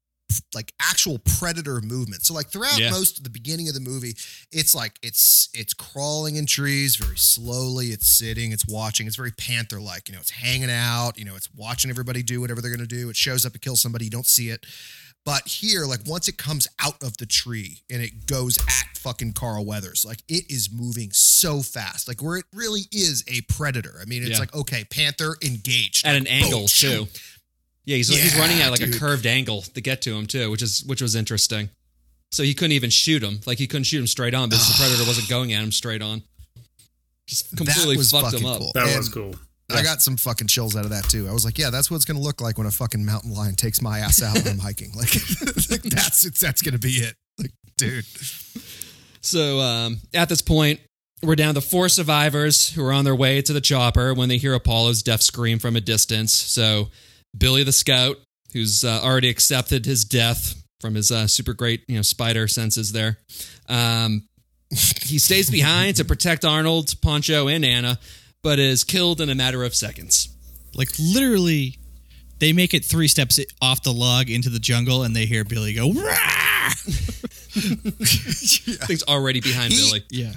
[0.54, 2.22] like actual predator movement.
[2.24, 2.90] So like throughout Yeah.
[2.90, 4.16] most of the beginning of the movie,
[4.50, 7.88] it's like it's it's crawling in trees very slowly.
[7.88, 9.06] It's sitting, it's watching.
[9.06, 10.08] It's very panther like.
[10.08, 11.18] You know, it's hanging out.
[11.18, 13.10] You know, it's watching everybody do whatever they're gonna do.
[13.10, 14.06] It shows up, it kills somebody.
[14.06, 14.64] You don't see it.
[15.24, 19.34] But here, like once it comes out of the tree and it goes at fucking
[19.34, 23.94] Carl Weathers, like it is moving so fast, like where it really is a predator.
[24.02, 24.38] I mean, it's Yeah.
[24.38, 27.08] like okay, Panther engaged At Like, an angle boom, too.
[27.84, 30.62] Yeah, he's he's running at like a curved angle to get to him too, which
[30.62, 31.68] is which was interesting.
[32.32, 33.40] So he couldn't even shoot him.
[33.46, 36.02] Like he couldn't shoot him straight on because the predator wasn't going at him straight
[36.02, 36.22] on.
[37.26, 38.58] Just completely that was fucked him up.
[38.58, 38.72] cool.
[38.74, 39.34] That And was cool.
[39.74, 41.28] I got some fucking chills out of that too.
[41.28, 43.54] I was like, yeah, that's what it's gonna look like when a fucking mountain lion
[43.54, 44.92] takes my ass out when I'm hiking.
[44.94, 45.14] Like,
[45.70, 47.14] like that's that's gonna be it.
[47.38, 48.04] Like, dude.
[49.20, 50.80] So um, at this point,
[51.22, 54.38] we're down to four survivors who are on their way to the chopper when they
[54.38, 56.32] hear Apollo's death scream from a distance.
[56.32, 56.88] So
[57.36, 58.16] Billy the scout,
[58.52, 62.92] who's uh, already accepted his death from his uh, super great you know spider senses
[62.92, 63.18] there,
[63.68, 64.24] um,
[64.70, 67.98] he stays behind to protect Arnold, Poncho, and Anna,
[68.42, 70.28] but is killed in a matter of seconds.
[70.74, 71.78] Like literally,
[72.38, 75.72] they make it three steps off the log into the jungle, and they hear Billy
[75.74, 75.92] go.
[75.92, 76.70] Rah!
[78.86, 80.04] Things already behind He- Billy.
[80.10, 80.32] Yeah.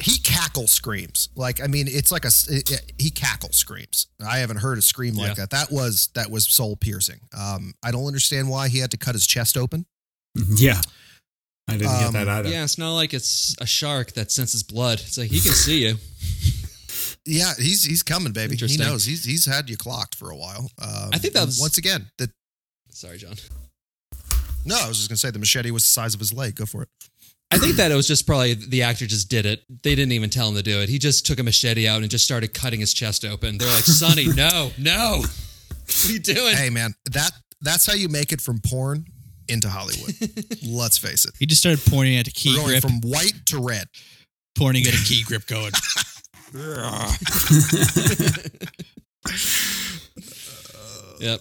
[0.00, 1.28] He cackle screams.
[1.36, 4.08] Like, I mean, it's like a it- it- he cackle screams.
[4.26, 5.34] I haven't heard a scream like Yeah.
[5.34, 5.50] that.
[5.50, 7.20] That was that was soul piercing.
[7.36, 9.86] Um, I don't understand why he had to cut his chest open.
[10.56, 10.80] Yeah.
[11.68, 12.48] I didn't get Um, that either.
[12.50, 15.00] Yeah, it's not like it's a shark that senses blood.
[15.00, 15.96] It's like he can see you.
[17.26, 18.56] Yeah, he's he's coming, baby.
[18.56, 19.04] He knows.
[19.04, 20.70] He's he's had you clocked for a while.
[20.80, 22.10] Um, I think that was- once again.
[22.18, 22.30] The
[22.90, 23.34] Sorry, John.
[24.64, 26.54] no, I was just gonna say the machete was the size of his leg.
[26.56, 26.88] Go for it.
[27.50, 29.62] I think that it was just probably the actor just did it.
[29.82, 30.88] They didn't even tell him to do it.
[30.88, 33.58] He just took a machete out and just started cutting his chest open.
[33.58, 35.18] They're like, Sonny, no, no.
[35.22, 36.56] What are you doing?
[36.56, 39.06] Hey, man, that that's how you make it from porn
[39.48, 40.14] into Hollywood.
[40.66, 41.32] Let's face it.
[41.38, 43.86] He just started pointing at a key We're going grip, from white to red.
[44.56, 45.72] pointing at a key grip, going.
[51.20, 51.40] Yep.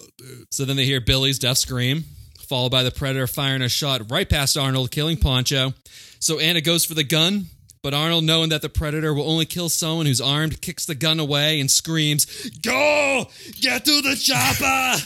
[0.51, 2.03] So then they hear Billy's death scream,
[2.47, 5.74] followed by the predator firing a shot right past Arnold, killing Poncho.
[6.20, 7.45] So Anna goes for the gun,
[7.82, 11.20] but Arnold, knowing that the predator will only kill someone who's armed, kicks the gun
[11.20, 12.26] away and screams,
[12.61, 13.26] Go!
[13.59, 15.01] Get to the chopper!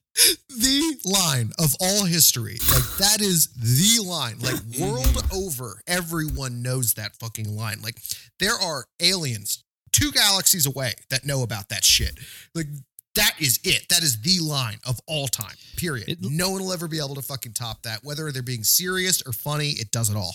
[0.48, 2.58] the line of all history.
[2.72, 4.38] Like that is the line.
[4.40, 7.80] Like world over, everyone knows that fucking line.
[7.82, 7.96] Like
[8.38, 12.18] there are aliens two galaxies away that know about that shit.
[12.54, 12.66] Like
[13.14, 13.88] that is it.
[13.90, 15.54] That is the line of all time.
[15.76, 16.08] Period.
[16.08, 18.00] It- no one will ever be able to fucking top that.
[18.02, 20.34] Whether they're being serious or funny, it does it all.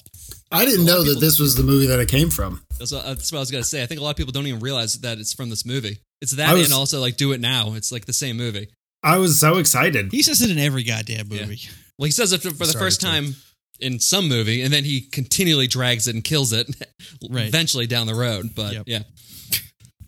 [0.52, 2.64] I didn't know that this was the movie that it came from.
[2.78, 3.84] That's what, that's what I was going to say.
[3.84, 6.00] I think a lot of people don't even realize that it's from this movie.
[6.22, 7.74] It's that was- and also like Do It Now.
[7.74, 8.70] It's like the same movie.
[9.04, 10.12] I was so excited.
[10.12, 11.60] He says it in every goddamn movie.
[11.98, 13.36] Well, he says it for, for the Sorry first to- time
[13.80, 16.68] in some movie, and then he continually drags it and kills it
[17.30, 17.48] Right.
[17.48, 18.50] eventually down the road.
[18.56, 18.84] But Yep.
[18.88, 19.04] yeah.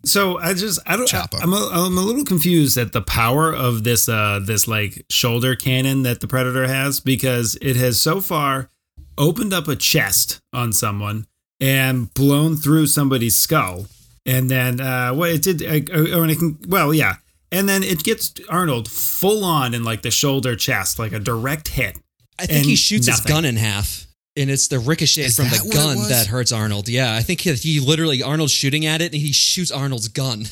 [0.04, 1.38] So I just I don't Chopper.
[1.42, 5.56] I'm a, I'm a little confused at the power of this uh this like shoulder
[5.56, 8.70] cannon that the predator has because it has so far
[9.18, 11.28] opened up a chest on someone
[11.60, 13.86] and blown through somebody's skull
[14.26, 17.18] and then uh what it did uh, or it can well yeah
[17.52, 21.68] and then it gets Arnold full on in like the shoulder chest like a direct
[21.70, 21.98] hit
[22.40, 24.08] I think he And shoots his gun in half.
[24.38, 26.88] And it's the ricochet Is from the gun that hurts Arnold.
[26.88, 30.46] Yeah, I think he, he literally Arnold's shooting at it, and he shoots Arnold's gun.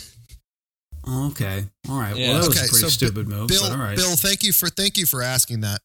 [1.07, 2.31] okay all right Yeah.
[2.33, 4.43] well that was Okay, a pretty so stupid move Bill, but all right Bill, thank
[4.43, 5.79] you for thank you for asking that.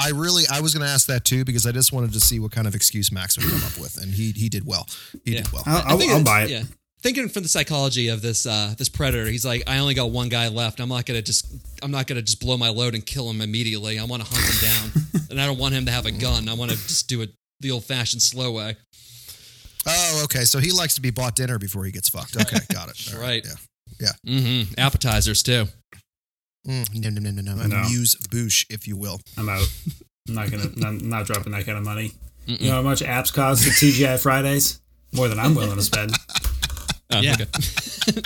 [0.00, 2.38] I really I was going to ask that too because I just wanted to see
[2.38, 4.86] what kind of excuse Max would come up with, and he he did well.
[5.24, 5.42] He Yeah.
[5.42, 5.62] did well.
[5.66, 6.62] I'll, I I'll, think I'll buy it Yeah.
[7.00, 10.28] Thinking from the psychology of this uh, this predator, he's like, I only got one
[10.28, 10.80] guy left.
[10.80, 11.46] I'm not gonna just
[11.82, 13.98] I'm not gonna just blow my load and kill him immediately.
[13.98, 16.48] I want to hunt him down, and I don't want him to have a gun.
[16.48, 17.30] I want to just do it
[17.60, 18.76] the old fashioned slow way.
[19.86, 20.40] Oh, okay.
[20.44, 22.36] So he likes to be bought dinner before he gets fucked.
[22.36, 23.14] Okay, got it.
[23.14, 23.46] All Right.
[24.00, 24.08] Yeah.
[24.26, 24.78] Mm-hmm.
[24.78, 25.66] Appetizers too.
[26.66, 27.66] Mm, no, no, no, no, no.
[27.66, 27.76] No.
[27.76, 29.20] Amuse bouche, if you will.
[29.36, 29.66] I'm out.
[30.28, 30.68] I'm not gonna.
[30.76, 32.12] not, not dropping that kind of money.
[32.46, 34.80] You know how much apps cost at TGI Fridays?
[35.12, 36.12] More than I'm willing to spend.
[37.10, 37.32] Oh, Yeah.
[37.34, 37.44] okay.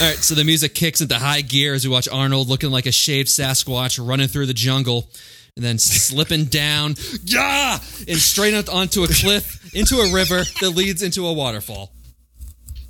[0.00, 2.86] All right, so the music kicks into high gear as we watch Arnold looking like
[2.86, 5.08] a shaved Sasquatch running through the jungle
[5.56, 6.94] and then slipping down,
[7.24, 11.92] yeah, and straight up onto a cliff into a river that leads into a waterfall.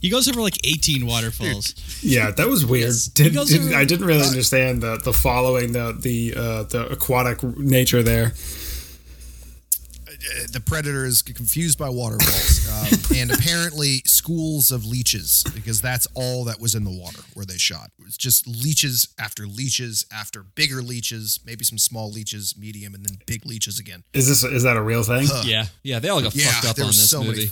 [0.00, 1.74] He goes over like 18 waterfalls.
[2.02, 2.84] Yeah, that was weird.
[2.86, 3.06] Yes.
[3.06, 7.42] Did, didn't- over- I didn't really understand the the following the the uh, the aquatic
[7.42, 8.32] nature there.
[10.22, 12.68] Uh, The predator is confused by waterfalls,
[13.10, 17.46] um, and apparently schools of leeches because that's all that was in the water where
[17.46, 17.90] they shot.
[17.98, 23.04] It was just leeches after leeches after bigger leeches, maybe some small leeches, medium, and
[23.04, 24.02] then big leeches again.
[24.12, 25.26] Is this is that a real thing?
[25.44, 27.50] Yeah, yeah, they all got Yeah, fucked up on this so many- movie.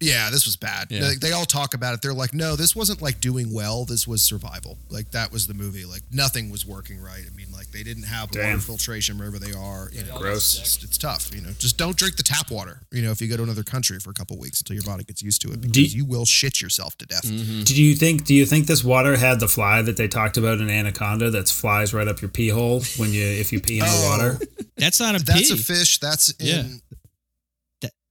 [0.00, 0.88] Yeah, this was bad.
[0.90, 1.00] Yeah.
[1.00, 2.02] They, they all talk about it.
[2.02, 3.84] They're like, no, this wasn't like doing well.
[3.86, 4.76] This was survival.
[4.90, 5.84] Like that was the movie.
[5.86, 7.22] Like nothing was working right.
[7.26, 9.88] I mean, like they didn't have water filtration wherever they are.
[9.92, 10.58] You know, Gross.
[10.58, 11.30] It's, it's tough.
[11.34, 12.80] You know, just don't drink the tap water.
[12.92, 15.04] You know, if you go to another country for a couple weeks until your body
[15.04, 17.22] gets used to it, because Do- you will shit yourself to death.
[17.24, 17.62] Mm-hmm.
[17.62, 20.60] Do you think do you think this water had the fly that they talked about
[20.60, 23.84] in Anaconda that flies right up your pee hole when you if you pee in
[23.84, 24.38] the Oh, water?
[24.76, 25.54] That's not a That's pea.
[25.54, 25.98] a fish.
[26.00, 26.60] That's Yeah.
[26.60, 26.80] in.
[26.90, 26.98] That-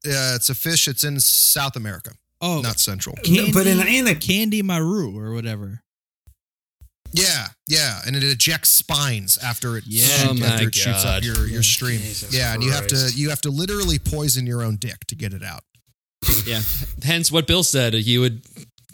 [0.06, 0.88] Yeah, it's a fish.
[0.88, 2.12] It's in South America.
[2.42, 3.16] Oh, not central.
[3.24, 5.82] Candy, but in in the Candy Maru or whatever.
[7.14, 9.84] Yeah, yeah, and it ejects spines after it.
[9.86, 10.08] Yeah.
[10.28, 12.00] Oh after it shoots up your your stream.
[12.00, 15.16] Jesus yeah, and you have to you have to literally poison your own dick to
[15.16, 15.62] get it out.
[16.46, 16.62] Yeah.
[17.04, 17.94] Hence what Bill said.
[17.94, 18.42] He would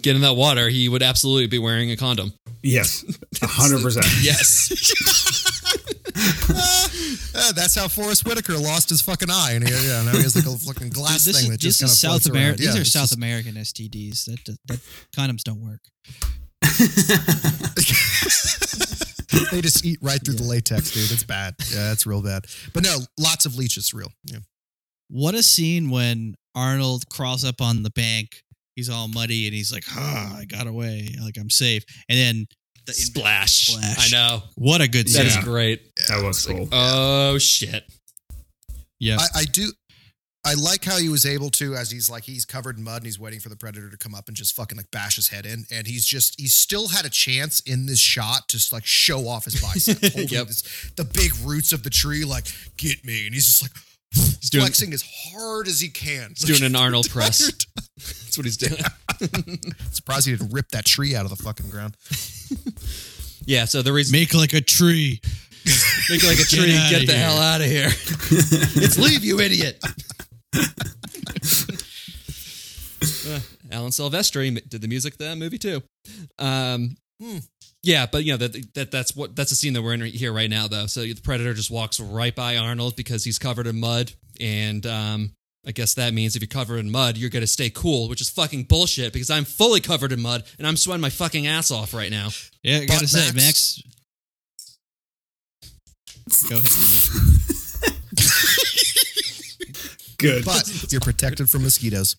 [0.01, 0.67] get in that water.
[0.69, 2.33] He would absolutely be wearing a condom.
[2.61, 3.05] yes,
[3.41, 4.05] hundred percent.
[4.21, 5.45] Yes.
[7.35, 10.35] Uh, that's how Forest Whitaker lost his fucking eye, and he, yeah, now he has
[10.35, 12.61] like a fucking glass this thing is, that just kind of South America.
[12.63, 14.25] Yeah, These are South just- American STDs.
[14.25, 14.79] That, that
[15.15, 15.79] condoms don't work.
[19.51, 21.11] they just eat right through the latex, dude.
[21.11, 21.55] It's bad.
[21.71, 22.45] Yeah, that's real bad.
[22.73, 24.11] But no, lots of leeches, real.
[24.25, 24.39] Yeah.
[25.09, 28.43] What a scene when Arnold crawls up on the bank.
[28.75, 31.09] He's all muddy and he's like, "Ah, I got away.
[31.21, 32.47] Like I'm safe." And then
[32.89, 33.67] the Splash.
[33.67, 34.13] Splash.
[34.13, 34.43] I know.
[34.55, 35.43] What a good That is scene.
[35.43, 35.81] great.
[36.07, 36.67] That was cool.
[36.71, 37.83] Oh shit.
[38.99, 39.17] Yeah.
[39.19, 39.71] I, I do.
[40.45, 43.05] I like how he was able to, as he's like he's covered in mud and
[43.05, 45.45] he's waiting for the predator to come up and just fucking like bash his head
[45.45, 48.85] in, and he's just he still had a chance in this shot to just like
[48.85, 50.47] show off his biceps, holding Yep.
[50.47, 52.45] this, the big roots of the tree, like
[52.77, 53.71] get me, and he's just like
[54.11, 56.29] He's doing, flexing as hard as he can.
[56.29, 57.51] he's doing an Arnold press.
[57.97, 58.81] That's what he's doing.
[59.91, 61.95] Surprised he didn't rip that tree out of the fucking ground.
[63.45, 65.19] Yeah, so the reason Make like a tree.
[66.09, 67.21] make like a tree, outta get, the here.
[67.23, 67.87] hell out of here.
[67.87, 69.81] it's leave, you idiot.
[73.27, 73.39] Uh,
[73.71, 75.81] Alan Silvestri did the music to that movie too.
[76.37, 77.37] Um, Hmm.
[77.81, 80.33] Yeah, but you know that, that that's what that's the scene that we're in here
[80.33, 80.85] right now, though.
[80.87, 85.31] So the predator just walks right by Arnold because he's covered in mud, and um,
[85.65, 88.29] I guess that means if you're covered in mud, you're gonna stay cool, which is
[88.29, 91.93] fucking bullshit because I'm fully covered in mud and I'm sweating my fucking ass off
[91.93, 92.29] right now.
[92.63, 93.81] Yeah, I gotta But say, Max-
[96.25, 96.49] Max.
[96.49, 97.95] Go ahead.
[100.19, 100.45] Good.
[100.45, 102.15] But you're protected from mosquitoes.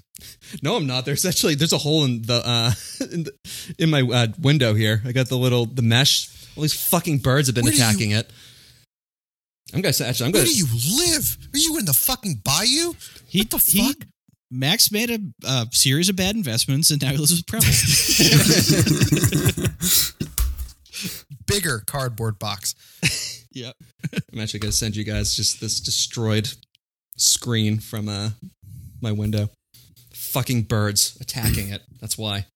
[0.63, 1.05] No, I'm not.
[1.05, 2.73] There's actually there's a hole in the uh
[3.13, 3.33] in, the,
[3.79, 5.03] in my uh, window here.
[5.05, 6.29] I got the little the mesh.
[6.57, 8.31] All these fucking birds have been Where do you- attacking it.
[9.73, 10.27] I'm gonna actually.
[10.27, 10.47] I'm Where gonna.
[10.47, 10.67] Where do you
[11.13, 11.39] live?
[11.55, 12.95] Are you in the fucking bayou?
[13.29, 14.07] He, What the he- fuck?
[14.53, 17.67] Max made a, a series of bad investments, and now he lives with Preble.
[21.47, 22.75] Bigger cardboard box.
[23.53, 23.75] yep.
[24.33, 26.49] I'm actually gonna send you guys just this destroyed
[27.21, 28.31] screen from uh
[29.01, 29.51] my window.
[30.13, 31.83] Fucking birds attacking it.
[32.01, 32.47] That's why.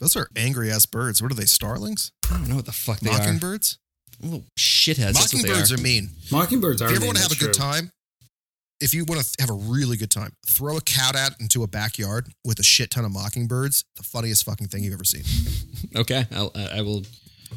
[0.00, 1.20] Those are angry ass birds.
[1.22, 1.44] What are they?
[1.44, 2.10] Starlings?
[2.30, 3.18] I don't know what the fuck they are.
[3.18, 3.78] Mockingbirds?
[4.22, 5.12] Little shitheads.
[5.14, 5.74] That's what Mockingbirds are.
[5.74, 6.10] are mean.
[6.32, 6.86] Mockingbirds are.
[6.86, 7.90] If you ever want to have a that's good time,
[8.80, 11.66] if you want to have a really good time, throw a cat out into a
[11.66, 13.84] backyard with a shit ton of mockingbirds.
[13.96, 15.24] The funniest fucking thing you've ever seen.
[15.96, 17.02] Okay, I'll, I I will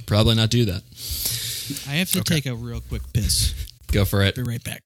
[0.08, 0.82] probably not do that.
[1.88, 2.36] I have to Okay.
[2.36, 3.54] take a real quick piss.
[3.92, 4.34] Go for it.
[4.36, 4.82] Be right back.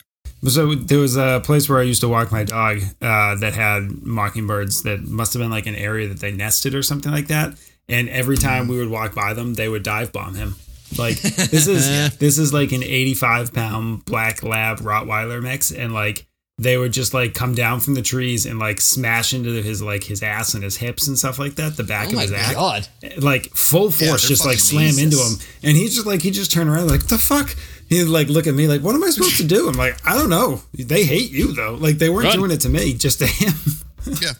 [0.45, 4.03] So there was a place where I used to walk my dog uh, that had
[4.03, 7.55] mockingbirds that must have been like an area that they nested or something like that.
[7.89, 10.55] And every time we would walk by them, they would dive bomb him.
[10.97, 16.25] Like this is this is like an 85 pound black lab Rottweiler mix, and like
[16.59, 20.03] they would just like come down from the trees and like smash into his like
[20.03, 22.53] his ass and his hips and stuff like that, the back Oh of his ass
[22.53, 22.88] god.
[23.19, 25.33] like full force, they're just like slam into him.
[25.61, 27.55] And he's just like, he just turned around, like, the fuck?
[27.89, 29.67] He'd like look at me, like, what am I supposed to do?
[29.69, 30.61] I'm like, I don't know.
[30.73, 31.75] They hate you though.
[31.75, 32.38] Like they weren't Run.
[32.38, 33.53] doing it to me, just to him.
[34.21, 34.31] Yeah.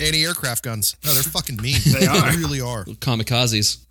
[0.00, 0.96] Anti-aircraft guns.
[1.04, 1.76] No, they're fucking mean.
[1.84, 2.30] They are.
[2.38, 2.84] really are.
[2.86, 3.84] Kamikazes.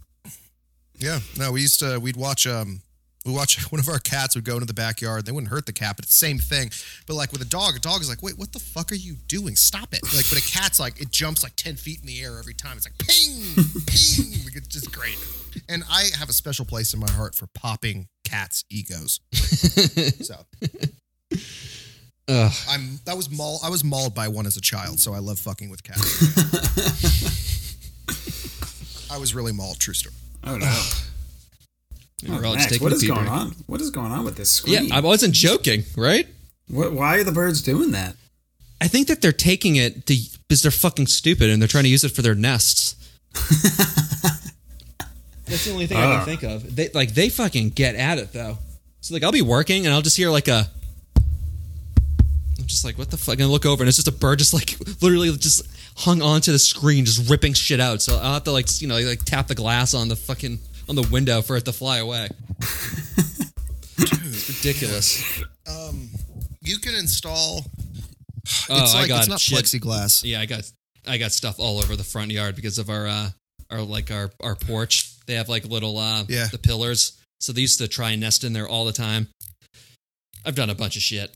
[0.97, 1.19] Yeah.
[1.37, 2.81] No, we used to we'd watch um
[3.25, 5.25] we watch one of our cats would go into the backyard.
[5.25, 6.71] They wouldn't hurt the cat, but it's the same thing.
[7.05, 9.15] But like with a dog, a dog is like, wait, what the fuck are you
[9.27, 9.55] doing?
[9.55, 10.01] Stop it.
[10.15, 12.77] Like, but a cat's like, it jumps like 10 feet in the air every time.
[12.77, 13.53] It's like ping,
[13.85, 14.43] ping.
[14.45, 15.17] Like, it's just great.
[15.69, 19.19] And I have a special place in my heart for popping cats' egos.
[19.33, 20.35] so
[22.27, 22.51] Ugh.
[22.69, 25.39] I'm that was mauled I was mauled by one as a child, so I love
[25.39, 26.01] fucking with cats.
[29.11, 30.15] I was really mauled, true story.
[30.45, 30.81] Oh no.
[32.27, 33.31] We're all Max, taking what a is pee going break.
[33.31, 33.55] on?
[33.65, 34.73] What is going on with this screen?
[34.73, 34.93] Yeah, screen?
[34.93, 36.27] I wasn't joking, right?
[36.69, 38.15] what, why are the birds doing that?
[38.79, 40.15] I think that they're taking it to,
[40.47, 42.95] because they're fucking stupid and they're trying to use it for their nests.
[45.51, 46.17] That's the only thing I Ah.
[46.17, 46.75] can think of.
[46.75, 48.57] They like they fucking get at it though.
[49.01, 50.67] So like I'll be working and I'll just hear like a.
[52.59, 53.35] I'm just like, what the fuck?
[53.35, 55.63] And I look over and it's just a bird, just like literally just
[55.97, 58.01] hung onto the screen, just ripping shit out.
[58.01, 60.95] So I'll have to like you know like tap the glass on the fucking on
[60.95, 62.27] the window for it to fly away.
[63.97, 65.43] it's ridiculous.
[65.67, 66.09] Um,
[66.61, 67.65] you can install.
[68.69, 69.57] Oh, it's I like got it's not shit.
[69.57, 70.23] plexiglass.
[70.23, 70.69] Yeah, I got
[71.07, 73.29] I got stuff all over the front yard because of our uh
[73.69, 75.10] our like our our porch.
[75.27, 76.47] They have like little uh Yeah.
[76.51, 77.13] the pillars.
[77.39, 79.27] So they used to try and nest in there all the time.
[80.45, 81.31] I've done a bunch of shit.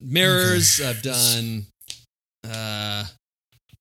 [0.00, 1.66] Mirrors, I've done
[2.44, 3.04] uh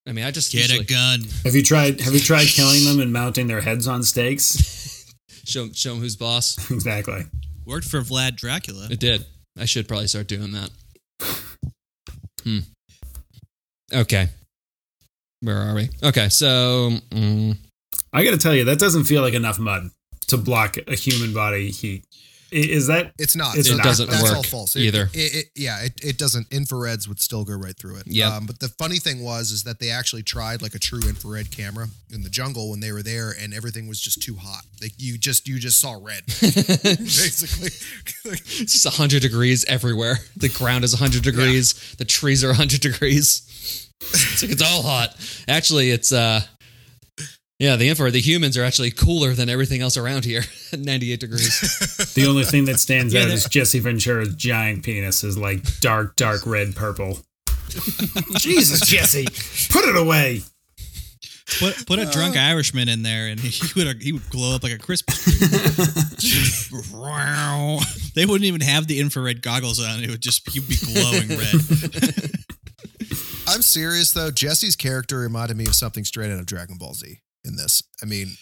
[0.07, 1.21] I mean, I just Get usually a gun.
[1.45, 1.99] Have you tried?
[2.01, 5.11] Have you tried killing them and mounting their heads on stakes?
[5.45, 6.57] show show him who's boss.
[6.71, 7.25] exactly.
[7.65, 8.87] Worked for Vlad Dracula.
[8.91, 9.25] It did.
[9.57, 10.69] I should probably start doing that.
[12.43, 12.59] Hmm.
[13.91, 14.27] Okay.
[15.41, 15.89] Where are we?
[16.03, 17.57] Okay, so mm,
[18.13, 19.89] I got to tell you, that doesn't feel like enough mud
[20.27, 22.05] to block a human body heat.
[22.51, 23.11] Is that?
[23.17, 23.57] It's not.
[23.57, 23.83] It's It not.
[23.83, 24.75] doesn't That's all work false.
[24.77, 25.09] either.
[25.13, 26.49] It, it, it, yeah, it, it doesn't.
[26.51, 28.03] Infrareds would still go right through it.
[28.05, 28.33] Yeah.
[28.33, 31.51] Um, but the funny thing was, is that they actually tried like a true infrared
[31.51, 34.63] camera in the jungle when they were there, and everything was just too hot.
[34.81, 37.67] Like you just you just saw red, basically.
[38.25, 40.17] it's just 100 degrees everywhere.
[40.37, 41.95] The ground is 100 degrees.
[41.97, 43.41] The trees are 100 degrees.
[44.01, 45.15] It's like it's all hot.
[45.47, 46.41] Actually, it's uh
[47.59, 50.43] yeah, the infrared, the humans are actually cooler than everything else around here
[50.73, 52.13] at 98 degrees.
[52.13, 56.15] The only thing that stands Yeah, out is Jesse Ventura's giant penis is like dark,
[56.15, 57.19] dark red purple.
[58.37, 59.25] Jesus, Jesse,
[59.71, 60.41] put it away.
[61.59, 64.63] Put put a uh, drunk Irishman in there, and he would he would glow up
[64.63, 66.81] like a Christmas tree.
[68.15, 71.61] They wouldn't even have the infrared goggles on; it would just he'd be glowing red.
[73.47, 74.31] I'm serious though.
[74.31, 77.83] Jesse's character reminded me of something straight out of Dragon Ball Z in this.
[78.01, 78.37] I mean,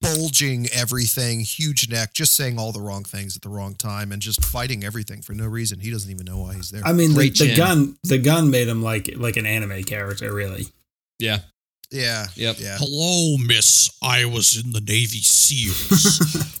[0.00, 4.20] bulging everything, huge neck, just saying all the wrong things at the wrong time, and
[4.20, 5.80] just fighting everything for no reason.
[5.80, 6.82] He doesn't even know why he's there.
[6.84, 10.66] I mean, the, the gun, the gun made him like like an anime character, really.
[11.18, 11.38] Yeah.
[11.90, 12.26] yeah.
[12.34, 12.56] Yep.
[12.58, 12.76] Yeah.
[12.78, 13.90] Hello, Miss.
[14.02, 16.60] I was in the Navy SEALs.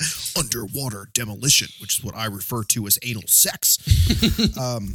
[0.38, 3.78] underwater demolition, which is what I refer to as anal sex.
[4.58, 4.94] um,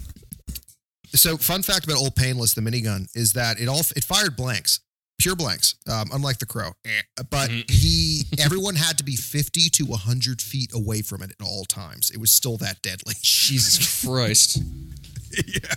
[1.16, 4.80] so, fun fact about Old Painless, the minigun, is that it all it fired blanks,
[5.20, 6.72] pure blanks, um, unlike the Crow.
[6.86, 7.70] Eh, But Mhm.
[7.70, 12.10] he, everyone had to be fifty to hundred feet away from it at all times.
[12.12, 13.16] It was still that deadly.
[13.22, 14.58] Jesus Christ.
[15.48, 15.76] yeah.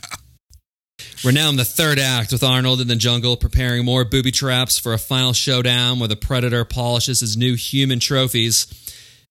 [1.25, 4.79] We're now in the third act with Arnold in the jungle preparing more booby traps
[4.79, 8.67] for a final showdown where the Predator polishes his new human trophies.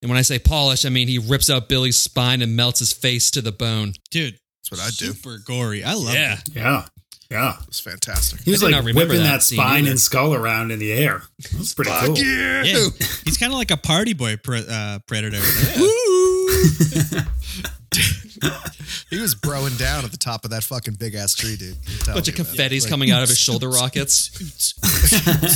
[0.02, 2.92] And when I say polish, I mean he rips out Billy's spine and melts his
[2.94, 3.94] face to the bone.
[4.12, 4.38] Dude,
[4.70, 5.14] That's what I do.
[5.14, 5.84] super gory.
[5.84, 6.34] I love Yeah.
[6.40, 6.56] it.
[6.56, 6.86] Yeah,
[7.30, 7.58] yeah.
[7.68, 8.42] It's fantastic.
[8.42, 9.92] He was like whipping that that, spine either.
[9.92, 11.24] and skull around in the air.
[11.54, 12.18] That's pretty cool.
[12.18, 12.64] yeah.
[12.64, 12.88] Yeah,
[13.26, 15.40] he's kind of like a party boy pre- uh, predator.
[19.10, 21.78] He was broing down at the top of that fucking big ass tree, dude.
[22.06, 22.54] Bunch of you, man.
[22.54, 24.32] confetti's Like, coming out of his shoulder rockets.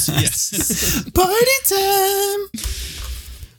[0.07, 1.03] yes.
[1.11, 2.47] Party time.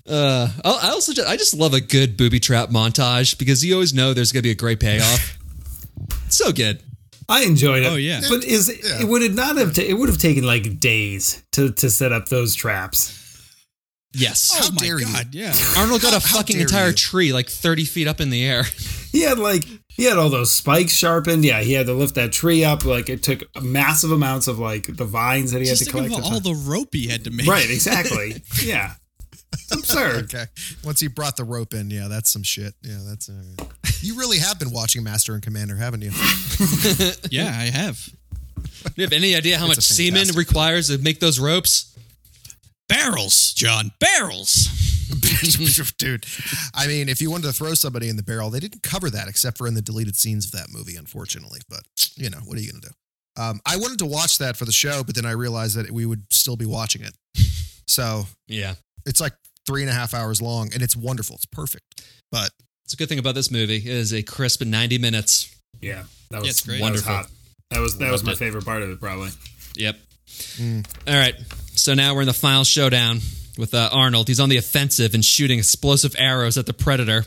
[0.09, 3.75] Uh, I I also just, I just love a good booby trap montage because you
[3.75, 5.39] always know there's gonna be a great payoff.
[6.29, 6.83] So good.
[7.29, 7.87] I enjoyed it.
[7.87, 8.21] Oh, yeah.
[8.29, 9.03] but is Yeah.
[9.03, 9.73] it would it not have?
[9.75, 13.17] ta- it would have taken like days to to set up those traps.
[14.13, 14.53] Yes.
[14.59, 15.07] How oh my dare you.
[15.31, 15.55] yeah.
[15.77, 16.95] Arnold got a How- how fucking entire you.
[16.95, 18.65] tree like 30 feet up in the air.
[19.13, 21.45] He had like he had all those spikes sharpened.
[21.45, 22.85] Yeah, he had to lift that tree up.
[22.85, 26.17] Like it took massive amounts of like the vines that he Just had to collect.
[26.27, 27.49] of all the the rope he had to make.
[27.49, 28.41] right, exactly.
[28.63, 28.93] Yeah,
[29.53, 30.25] it's absurd.
[30.33, 30.45] Okay.
[30.85, 32.75] Once he brought the rope in, yeah, that's some shit.
[32.83, 33.29] Yeah, that's.
[33.29, 33.65] Uh,
[34.03, 36.11] you really have been watching Master and Commander, haven't you?
[37.31, 37.99] Yeah, I have.
[38.85, 41.97] Do you have any idea how much semen requires to make those ropes?
[42.89, 43.93] Barrels, John.
[44.01, 44.69] Barrels.
[45.99, 46.25] Dude,
[46.75, 49.29] I mean, if you wanted to throw somebody in the barrel, they didn't cover that
[49.29, 51.61] except for in the deleted scenes of that movie, unfortunately.
[51.69, 51.83] But
[52.17, 53.43] you know, what are you going to do?
[53.43, 56.05] Um, I wanted to watch that for the show, but then I realized that we
[56.07, 57.15] would still be watching it.
[57.87, 58.75] So Yeah.
[59.07, 59.33] it's like
[59.67, 61.37] three and a half hours long, and it's wonderful.
[61.37, 62.03] It's perfect.
[62.31, 62.51] But
[62.91, 63.77] It's a good thing about this movie.
[63.77, 65.55] It is a crisp 90 minutes.
[65.81, 66.79] Yeah, that was it's great.
[66.79, 67.13] that Wonderful.
[67.13, 67.31] Was hot.
[67.71, 68.39] That was that was my it.
[68.39, 69.31] favorite part of it, probably.
[69.77, 69.97] Yep.
[71.07, 71.37] All right.
[71.77, 73.21] So now we're in the final showdown
[73.57, 74.27] with uh, Arnold.
[74.27, 77.27] He's on the offensive and shooting explosive arrows at the Predator,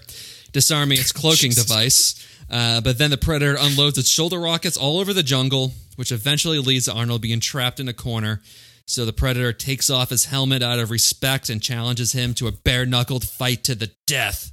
[0.52, 2.28] disarming its cloaking device.
[2.52, 6.60] Uh, but then the Predator unloads its shoulder rockets all over the jungle, which eventually
[6.60, 8.42] leads to Arnold being trapped in a corner.
[8.86, 12.52] So the Predator takes off his helmet out of respect and challenges him to a
[12.52, 14.53] bare knuckled fight to the death.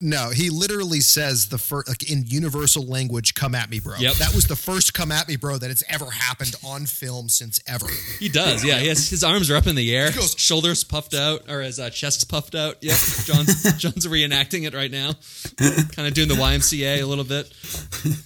[0.00, 4.14] No, he literally says the first, like in universal language, "Come at me, bro." Yep.
[4.14, 7.60] That was the first "Come at me, bro" that it's ever happened on film since
[7.66, 7.86] ever.
[8.18, 8.78] He does, yeah.
[8.78, 11.60] He has, his arms are up in the air, He goes- shoulders puffed out, or
[11.60, 12.76] his uh, chest's puffed out.
[12.80, 15.12] Yep, John's John's reenacting it right now,
[15.94, 17.52] kind of doing the YMCA a little bit.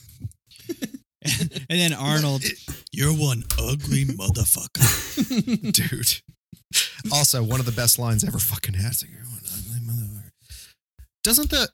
[1.26, 2.44] And then Arnold,
[2.92, 5.72] you're one ugly motherfucker.
[5.72, 6.20] dude.
[7.10, 8.92] Also, one of the best lines ever fucking had.
[11.24, 11.68] Doesn't the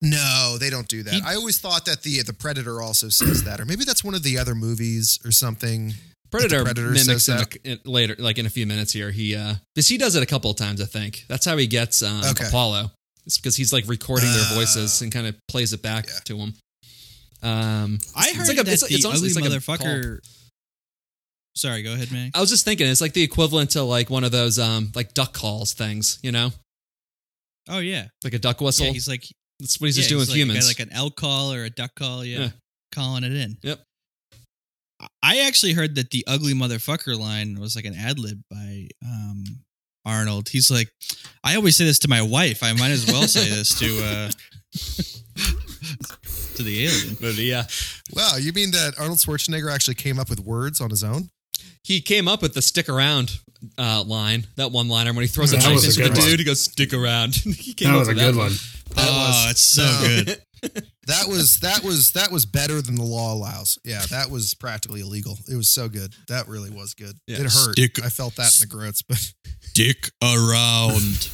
[0.00, 1.12] no, they don't do that.
[1.14, 4.14] He- I always thought that the the Predator also says that, or maybe that's one
[4.14, 5.94] of the other movies or something.
[6.30, 9.10] Predator, Predator mimics says him a- later, like in a few minutes here.
[9.10, 11.24] He uh, because he does it a couple of times, I think.
[11.28, 12.46] That's how he gets um, Okay.
[12.46, 12.90] Apollo.
[13.26, 14.54] It's because he's like recording their Ah.
[14.54, 16.18] voices and kind of plays it back Yeah.
[16.26, 16.54] to him.
[17.42, 20.18] Um, I it's heard like a- that it's- the it's honestly- ugly it's like motherfucker.
[21.56, 22.30] Sorry, go ahead, man.
[22.34, 25.12] I was just thinking, it's like the equivalent to like one of those um like
[25.14, 26.52] duck calls things, you know,
[27.68, 28.86] Oh yeah, like a duck whistle.
[28.86, 28.92] yeah.
[28.92, 29.24] He's like
[29.60, 30.60] That's what he's yeah, just doing with like, humans.
[30.60, 32.24] got like an elk call or a duck call.
[32.24, 32.48] Yeah, Yeah.
[32.94, 33.56] calling it in.
[33.62, 33.80] Yep.
[35.22, 39.44] I actually heard that the ugly motherfucker line was like an ad lib by um,
[40.04, 40.48] Arnold.
[40.48, 40.88] He's like,
[41.44, 42.62] I always say this to my wife.
[42.64, 44.30] I might as well say this to uh,
[46.56, 47.16] to the alien.
[47.20, 47.64] But yeah,
[48.14, 51.30] Wow, you mean that Arnold Schwarzenegger actually came up with words on his own?
[51.82, 53.38] He came up with the stick around
[53.78, 56.28] uh, line, that one liner when he throws a That knife into the one.
[56.28, 56.38] dude.
[56.40, 58.52] He goes, "Stick around." he came That up was a with good that one.
[58.94, 60.24] That oh, was- it's so no.
[60.74, 60.86] good.
[61.08, 63.78] That was that was that was better than the law allows.
[63.84, 65.38] Yeah, that was practically illegal.
[65.50, 66.12] It was so good.
[66.28, 67.16] That really was good.
[67.26, 67.36] Yeah.
[67.38, 67.72] It hurt.
[67.72, 69.18] Stick- I felt that in the grits, but
[69.74, 71.30] Dick around.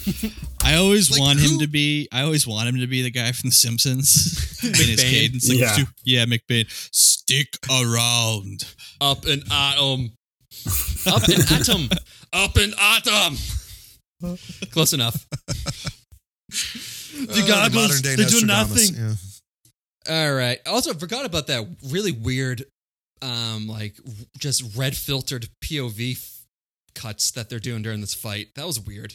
[0.63, 2.09] I always Like, want him to be.
[2.13, 5.49] I always want him to be the guy from The Simpsons in his cadence.
[5.49, 5.77] Like, Yeah.
[6.05, 6.67] yeah, McBain.
[6.95, 8.65] Stick around.
[9.01, 10.13] up an atom,
[11.07, 11.89] up an atom,
[12.33, 13.37] up an atom.
[14.71, 15.27] Close enough.
[17.17, 18.95] Uh, goggles, modern day they do Nostradamus, nothing.
[18.97, 19.15] Yeah.
[20.09, 20.59] All right.
[20.67, 22.65] Also, forgot about that really weird,
[23.23, 23.97] um, like
[24.39, 26.45] just red filtered POV f-
[26.95, 28.49] cuts that they're doing during this fight.
[28.57, 29.15] That was weird.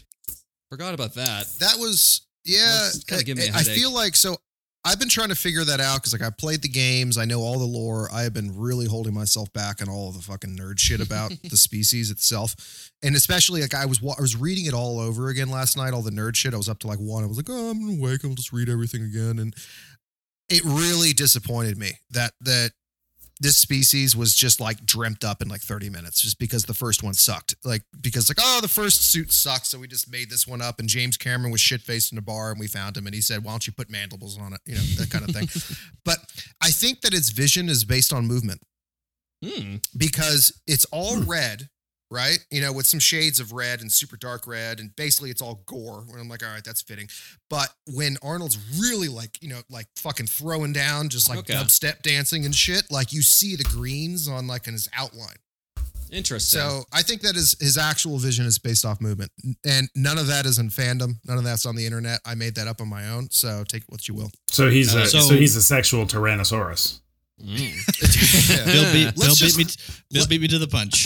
[0.71, 1.47] Forgot about that.
[1.59, 2.89] That was yeah.
[3.07, 4.37] Kinda giving me I- I feel like so.
[4.85, 7.41] I've been trying to figure that out because like I played the games, I know
[7.41, 8.09] all the lore.
[8.13, 11.33] I have been really holding myself back on all of the fucking nerd shit about
[11.43, 12.55] the species itself,
[13.03, 15.93] and especially like I was I was reading it all over again last night.
[15.93, 16.53] All the nerd shit.
[16.53, 17.25] I was up to like one.
[17.25, 18.23] I was like, oh, I'm gonna wake.
[18.23, 19.53] I'll just read everything again, and
[20.49, 22.71] it really disappointed me that that
[23.41, 27.03] this species was just like dreamt up in like 30 minutes just because the first
[27.03, 27.55] one sucked.
[27.63, 29.69] Like, because like, oh, the first suit sucks.
[29.69, 30.77] So we just made this one up.
[30.79, 33.21] And James Cameron was shit faced in a bar and we found him and he
[33.21, 34.59] said, why don't you put mandibles on it?
[34.65, 35.47] You know, that kind of thing.
[36.03, 36.17] but
[36.61, 38.61] I think that its vision is based on movement
[39.41, 39.77] Hmm.
[39.95, 41.69] because it's all red,
[42.11, 42.39] right?
[42.51, 45.61] You know, with some shades of red and super dark red, and basically it's all
[45.65, 46.03] gore.
[46.11, 47.07] And I'm like, all right, that's fitting.
[47.49, 51.53] But when Arnold's really like, you know, like fucking throwing down, just like Okay.
[51.53, 55.35] dubstep dancing and shit, like you see the greens on like in his outline.
[56.11, 56.59] Interesting.
[56.59, 59.31] So I think that his his actual vision is based off movement,
[59.63, 61.17] and none of that is in fandom.
[61.27, 62.19] None of that's on the internet.
[62.25, 63.29] I made that up on my own.
[63.29, 64.31] So take it what you will.
[64.49, 67.01] So he's a Uh, so, so- he's a sexual Tyrannosaurus.
[67.41, 68.65] Mm.
[68.65, 69.73] Bill beat, Bill Let's beat me.
[70.11, 71.05] Bill beat me to the punch.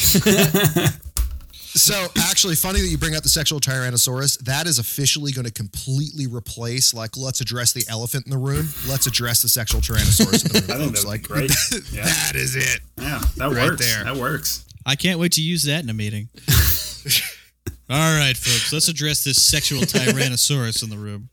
[1.76, 4.38] So actually, funny that you bring up the sexual Tyrannosaurus.
[4.44, 6.94] That is officially going to completely replace.
[6.94, 8.68] Like, let's address the elephant in the room.
[8.88, 10.82] Let's address the sexual Tyrannosaurus in the room.
[10.82, 11.04] I think folks.
[11.04, 11.52] that'd like, be great.
[11.92, 12.04] Yeah.
[12.06, 12.80] that is it.
[12.98, 13.82] Yeah, that Right works.
[13.84, 14.04] there.
[14.04, 14.66] That works.
[14.86, 16.30] I can't wait to use that in a meeting.
[17.90, 21.30] All right, folks, let's address this sexual tyrannosaurus in the room.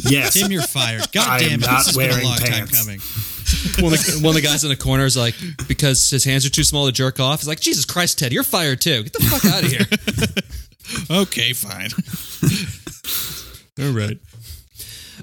[0.00, 0.34] Yes.
[0.34, 1.10] Tim, you're fired.
[1.12, 2.50] God I damn it, this has been a long pants.
[2.50, 3.00] time coming.
[3.80, 5.34] One, of the, one of the guys in the corner is like,
[5.66, 7.40] because his hands are too small to jerk off.
[7.40, 9.02] He's like, Jesus Christ, Ted, you're fired too.
[9.04, 9.86] Get the fuck out of here.
[11.10, 11.90] Okay, fine.
[13.86, 14.18] All right.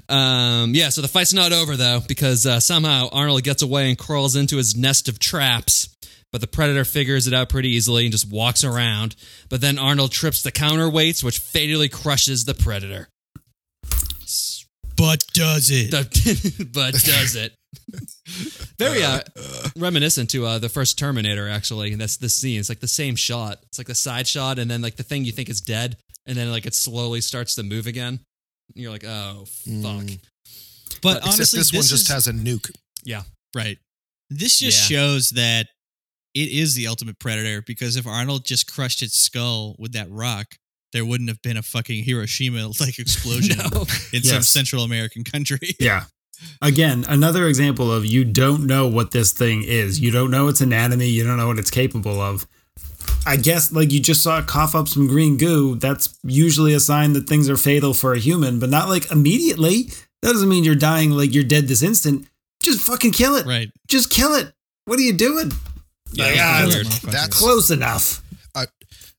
[0.08, 3.98] Um, yeah, so the fight's not over though, because uh, somehow Arnold gets away and
[3.98, 5.88] crawls into his nest of traps.
[6.30, 9.16] But the predator figures it out pretty easily and just walks around.
[9.48, 13.08] But then Arnold trips the counterweights, which fatally crushes the predator.
[14.96, 15.90] But does it?
[15.90, 17.54] The- but does it?
[18.78, 19.20] Very uh,
[19.76, 21.48] reminiscent to uh, the first Terminator.
[21.48, 22.58] Actually, and that's the scene.
[22.60, 23.58] It's like the same shot.
[23.64, 26.36] It's like the side shot, and then like the thing you think is dead, and
[26.36, 28.20] then like it slowly starts to move again.
[28.74, 29.72] And you're like, oh fuck.
[29.74, 30.18] Mm.
[31.02, 32.70] but Except honestly, this, one just has a nuke.
[33.04, 33.22] Yeah.
[33.54, 33.78] right.
[34.28, 34.98] This just Yeah.
[34.98, 35.68] shows that
[36.34, 40.56] it is the ultimate predator because if Arnold just crushed its skull with that rock,
[40.92, 43.84] there wouldn't have been a fucking Hiroshima like explosion No.
[44.12, 45.76] in some Central American country.
[45.78, 46.04] Yeah.
[46.62, 50.00] Again, another example of you don't know what this thing is.
[50.00, 51.08] You don't know its anatomy.
[51.08, 52.46] You don't know what it's capable of.
[53.26, 55.74] I guess, like you just saw it cough up some green goo.
[55.76, 59.84] That's usually a sign that things are fatal for a human, but not like immediately.
[60.22, 62.26] That doesn't mean you're dying like you're dead this instant.
[62.62, 63.46] Just fucking kill it.
[63.46, 63.70] Right.
[63.86, 64.52] Just kill it.
[64.86, 65.52] What are you doing?
[66.12, 67.00] Yeah, Like, ah, was.
[67.00, 68.22] That's close enough.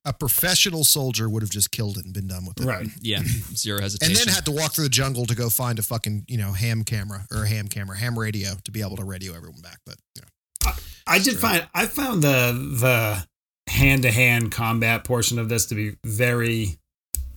[0.08, 2.66] A professional soldier would have just killed it and been done with it.
[2.66, 2.88] Right.
[3.02, 3.22] Yeah,
[3.54, 4.16] zero hesitation.
[4.18, 6.52] And then had to walk through the jungle to go find a fucking, you know,
[6.52, 9.80] ham camera or a ham camera, ham radio to be able to radio everyone back.
[9.86, 10.72] But you know.
[11.06, 13.28] I did find I found the the
[13.72, 16.78] hand to hand combat portion of this to be very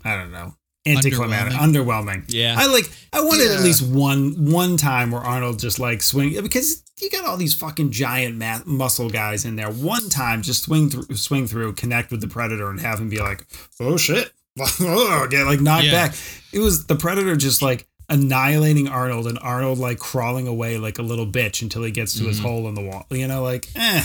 [0.05, 0.55] I don't know
[0.86, 2.24] anticlimactic, underwhelming.
[2.28, 6.40] yeah, I like I wanted at least one one time where Arnold just like swing
[6.42, 9.70] because you got all these fucking giant ma- muscle guys in there.
[9.70, 13.20] One time just swing through swing through, connect with the predator and have him be
[13.20, 13.47] like,
[13.78, 14.32] "Oh shit."
[14.81, 16.09] oh, get like knocked Yeah.
[16.09, 16.14] back.
[16.52, 21.02] It was the predator just like annihilating Arnold and Arnold like crawling away like a
[21.02, 23.06] little bitch until he gets to his hole in the wall.
[23.10, 24.02] You know, like eh.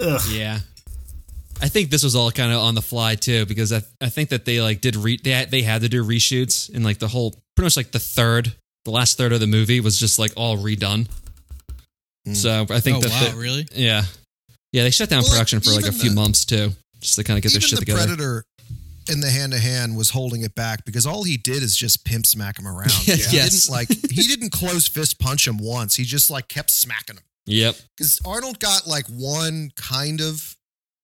[0.00, 0.20] Ugh.
[0.30, 0.60] Yeah.
[1.60, 4.28] I think this was all kind of on the fly too, because I, I think
[4.30, 7.08] that they like did re they had, they had to do reshoots and like the
[7.08, 8.54] whole pretty much like the third
[8.84, 11.08] the last third of the movie was just like all redone.
[12.32, 12.36] Mm.
[12.36, 13.66] So I think oh that wow, the- really?
[13.74, 14.02] yeah
[14.72, 17.16] yeah they shut down Well, production for like a even few the- months too, just
[17.16, 18.06] to kind of get their Even shit the together.
[18.06, 18.44] Predator
[19.10, 22.04] in the hand to hand was holding it back because all he did is just
[22.04, 22.90] pimp smack him around.
[23.06, 23.64] Yeah, He yes.
[23.64, 25.96] didn't like he didn't close fist punch him once.
[25.96, 27.22] He just like kept smacking him.
[27.46, 27.76] Yep.
[27.96, 30.54] Because Arnold got like one kind of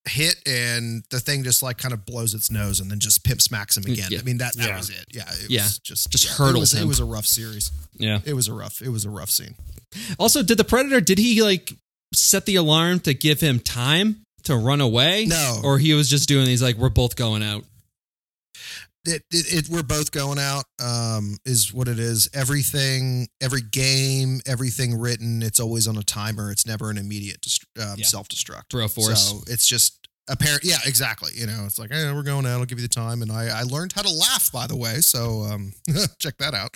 [0.07, 3.41] hit and the thing just like kind of blows its nose and then just pimp
[3.41, 4.09] smacks him again.
[4.11, 4.19] Yeah.
[4.19, 4.77] I mean that that Yeah.
[4.77, 5.07] was it.
[5.11, 5.23] Yeah.
[5.43, 5.63] It Yeah.
[5.63, 6.83] was just Just yeah, it hurdles was, him.
[6.83, 7.73] It was a rough series.
[7.97, 8.19] Yeah.
[8.27, 9.55] It was a rough it was a rough scene.
[10.19, 11.73] Also, did the predator did he like
[12.15, 15.27] set the alarm to give him time to run away?
[15.27, 15.61] No.
[15.65, 17.65] Or he was just doing these like we're both going out.
[19.07, 24.41] it, it, it we're both going out um is what it is everything every game
[24.47, 27.47] everything written it's always on a timer it's never an immediate
[27.81, 28.07] um, Yeah.
[28.07, 29.29] self-destruct Throw force.
[29.31, 32.65] so it's just apparent yeah exactly you know it's like hey we're going out i'll
[32.65, 35.43] give you the time and i i learned how to laugh by the way so
[35.53, 35.75] um
[36.19, 36.71] check that out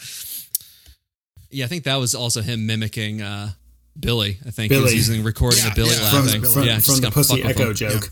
[1.51, 3.51] Yeah, I think that was also him mimicking uh,
[3.99, 4.39] Billy.
[4.47, 6.11] I think he was using recording Yeah, of Billy yeah.
[6.11, 6.41] From, laughing.
[6.43, 6.55] Billy.
[6.55, 7.75] from, yeah, from just the kinda pussy echo him.
[7.75, 8.11] joke.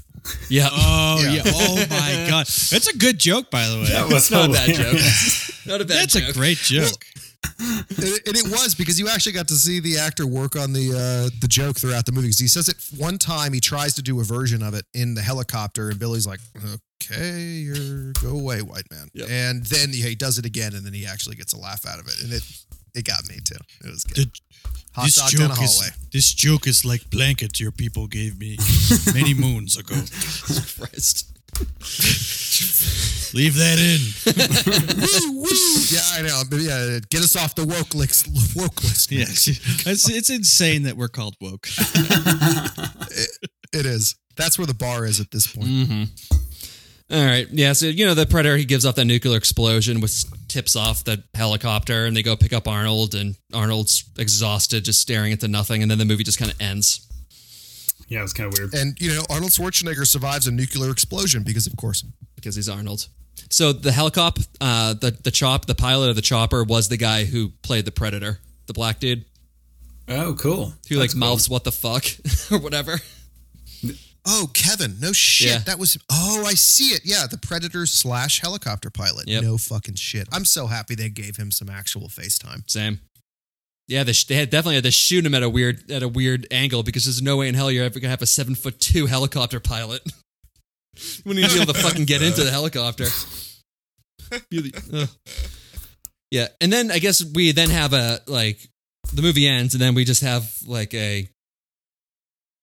[0.49, 1.33] Yeah, Oh Yeah.
[1.35, 1.43] yeah.
[1.47, 3.87] Oh my god, that's a good joke, by the way.
[3.91, 5.01] That was it's not a bad joke.
[5.67, 6.13] Not a bad joke.
[6.13, 6.29] That's joke.
[6.31, 7.05] a great joke.
[7.59, 10.73] and, it- and it was because you actually got to see the actor work on
[10.73, 12.29] the uh, the joke throughout the movie.
[12.29, 13.53] Because he says it one time.
[13.53, 16.41] He tries to do a version of it in the helicopter, and Billy's like,
[17.03, 19.29] "Okay, you're go away, white man." Yep.
[19.29, 21.99] And then he, he does it again, and then he actually gets a laugh out
[21.99, 22.43] of it, and it
[22.97, 23.55] it got me too.
[23.85, 24.27] It was good.
[24.33, 24.41] The-
[24.95, 28.39] Hot this dog down a joke is this joke is like blanket your people gave
[28.39, 28.57] me
[29.15, 29.95] many moons ago.
[29.95, 31.33] Christ.
[33.35, 34.01] Leave that in.
[35.37, 35.49] woo, woo.
[35.91, 36.43] Yeah, I know.
[36.49, 38.27] But yeah, get us off the woke list.
[38.57, 39.13] Woke list.
[39.13, 39.47] Yes,
[39.87, 41.67] it's, it's insane that we're called woke.
[43.73, 44.15] it is.
[44.37, 45.69] That's where the bar is at this point.
[45.69, 46.05] hmm
[47.11, 47.47] All right.
[47.51, 47.73] Yeah.
[47.75, 50.25] So, you know, the Predator, he gives off that nuclear explosion, which
[50.57, 55.33] tips off the helicopter, and they go pick up Arnold, and Arnold's exhausted, just staring
[55.33, 55.83] at the nothing.
[55.83, 57.07] And then the movie just kind of ends
[58.09, 58.73] Yeah, it was kind of weird.
[58.75, 62.03] And you know, Arnold Schwarzenegger survives a nuclear explosion because, of course,
[62.37, 63.09] because he's Arnold.
[63.51, 67.25] So the helicopter, uh, the, the chop, the pilot of the chopper was the guy
[67.27, 69.25] who played the Predator, the black dude
[70.09, 70.73] Oh, cool.
[70.89, 72.05] who like mouths what the fuck
[72.51, 72.99] or whatever.
[74.27, 75.51] Oh, Kevin, no shit.
[75.51, 75.59] Yeah.
[75.59, 75.97] That was.
[76.11, 77.03] Oh, I see it.
[77.05, 79.29] Yeah, the Predator slash helicopter pilot.
[79.29, 79.43] Yep.
[79.45, 80.29] No fucking shit.
[80.33, 82.69] I'm so happy they gave him some actual FaceTime.
[82.69, 83.01] Same.
[83.89, 86.09] Yeah, they, sh- they had definitely had to shoot him at a weird at a
[86.09, 88.81] weird angle because there's no way in hell you're ever gonna have a seven foot
[88.81, 90.03] two helicopter pilot.
[90.05, 93.07] you wouldn't even be able to fucking get into the helicopter.
[96.31, 98.59] Yeah, and then I guess we then have a like
[99.15, 101.29] the movie ends, and then we just have like a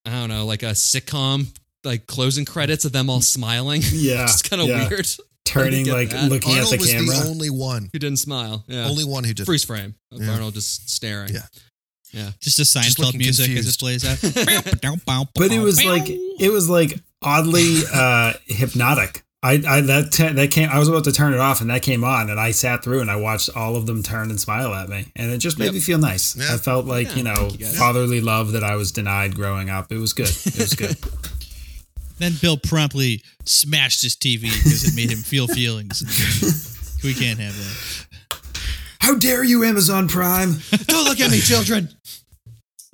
[0.06, 1.48] I don't know, like a sitcom
[1.84, 3.82] like closing credits of them all smiling.
[3.94, 4.88] Yeah, it's kind of yeah.
[4.90, 5.08] weird.
[5.46, 6.30] Turning, like that.
[6.32, 7.16] looking Arnold at the was camera.
[7.16, 8.64] the only one, Who didn't smile?
[8.68, 9.46] Yeah, only one who did.
[9.46, 10.32] freeze frame of Yeah.
[10.32, 11.34] Arnold just staring.
[11.34, 11.42] Yeah.
[12.14, 14.22] Yeah, just a Seinfeld looking music as it plays out.
[15.36, 19.24] but it was like it was like oddly uh hypnotic.
[19.44, 20.70] I, I that te- that came.
[20.70, 23.02] I was about to turn it off, and that came on, and I sat through
[23.02, 25.66] and I watched all of them turn and smile at me, and it just made
[25.66, 25.74] Yep.
[25.74, 26.36] me feel nice.
[26.38, 26.54] Yeah.
[26.54, 29.92] I felt like Yeah, you know you, fatherly love that I was denied growing up.
[29.92, 30.30] It was good.
[30.30, 30.98] It was good.
[32.20, 36.04] Then Bill promptly smashed his TV because it made him feel feelings.
[37.04, 38.40] we can't have that.
[39.00, 40.54] How dare you, Amazon Prime?
[40.88, 41.90] Don't look at me, children.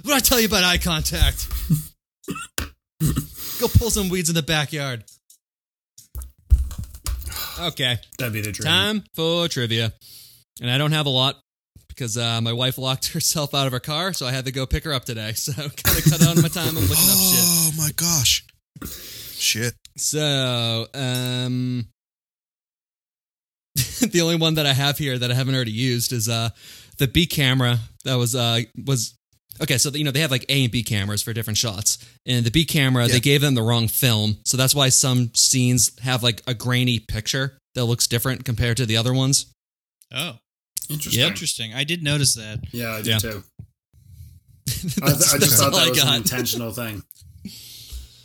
[0.03, 1.47] What I tell you about eye contact?
[3.59, 5.03] Go pull some weeds in the backyard.
[7.59, 8.65] Okay, That'd be the dream.
[8.65, 9.93] time for trivia.
[10.61, 11.35] And I don't have a lot
[11.87, 14.65] because uh, my wife locked herself out of her car, so I had to go
[14.65, 15.33] pick her up today.
[15.35, 17.45] So kind of cut down my time on looking up shit.
[17.45, 18.45] Oh my gosh.
[19.37, 19.73] Shit.
[19.97, 21.87] So, um,
[24.11, 26.49] the only one that I have here that I haven't already used is uh
[26.97, 29.15] the B camera that was uh was
[29.61, 29.77] okay.
[29.77, 32.51] So you know they have like A and B cameras for different shots, and the
[32.51, 33.13] B camera Yeah.
[33.13, 36.99] they gave them the wrong film, so that's why some scenes have like a grainy
[36.99, 39.45] picture that looks different compared to the other ones.
[40.13, 40.37] Oh,
[40.89, 41.19] Interesting.
[41.21, 41.29] Yep.
[41.29, 41.73] interesting.
[41.75, 42.59] I did notice that.
[42.71, 43.17] Yeah, I did Yeah.
[43.19, 43.43] too.
[45.03, 47.03] I, That's- I just thought all that I was an intentional thing.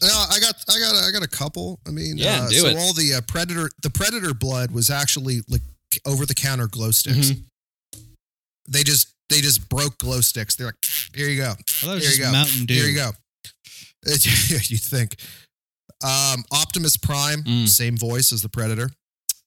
[0.03, 1.81] No, I got, I got, I got a couple.
[1.87, 2.77] I mean, Yeah, uh, do so it.
[2.77, 5.63] all the uh, predator, the predator blood was actually like
[6.07, 7.31] over the counter glow sticks.
[7.31, 7.45] Mhm.
[8.69, 10.57] They just, they just broke glow sticks.
[10.57, 10.77] They're like,
[11.15, 11.51] here you go.
[11.51, 12.33] I thought was Here you go.
[12.33, 12.75] Mountain Dew.
[12.75, 13.11] Here you go.
[14.07, 15.17] you think.
[16.03, 17.69] Um, Optimus Prime, Mm.
[17.69, 18.91] same voice as the Predator.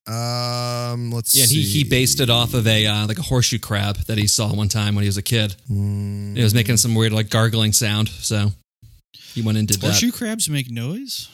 [0.07, 1.39] Um, let's see.
[1.39, 4.17] Yeah, and he, he based it off of a uh, like a horseshoe crab that
[4.17, 5.53] he saw one time when he was a kid.
[5.69, 8.51] Mm, It was making some weird like gargling sound, so
[9.13, 9.87] he went and did that.
[9.87, 11.27] Horseshoe crabs make noise.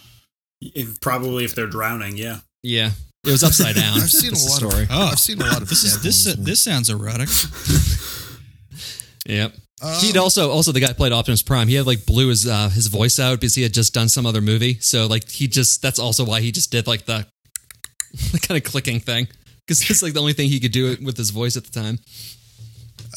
[0.61, 2.39] If- probably if they're drowning, yeah.
[2.63, 2.91] Yeah,
[3.25, 3.97] it was upside down.
[4.01, 4.83] I've seen a lot story.
[4.83, 4.89] of.
[4.91, 5.07] Oh.
[5.11, 5.69] I've seen a lot of.
[5.69, 6.45] This is this ones, man.
[6.45, 7.29] this sounds erotic.
[9.25, 9.53] Yep.
[9.83, 11.67] Um, He'd also also the guy played Optimus Prime.
[11.67, 14.25] He had like blew his uh, his voice out because he had just done some
[14.25, 14.79] other movie.
[14.79, 17.27] So like he just that's also why he just did like the,
[18.31, 19.27] the kind of clicking thing
[19.67, 21.71] because it's like the only thing he could do it with his voice at the
[21.71, 21.99] time.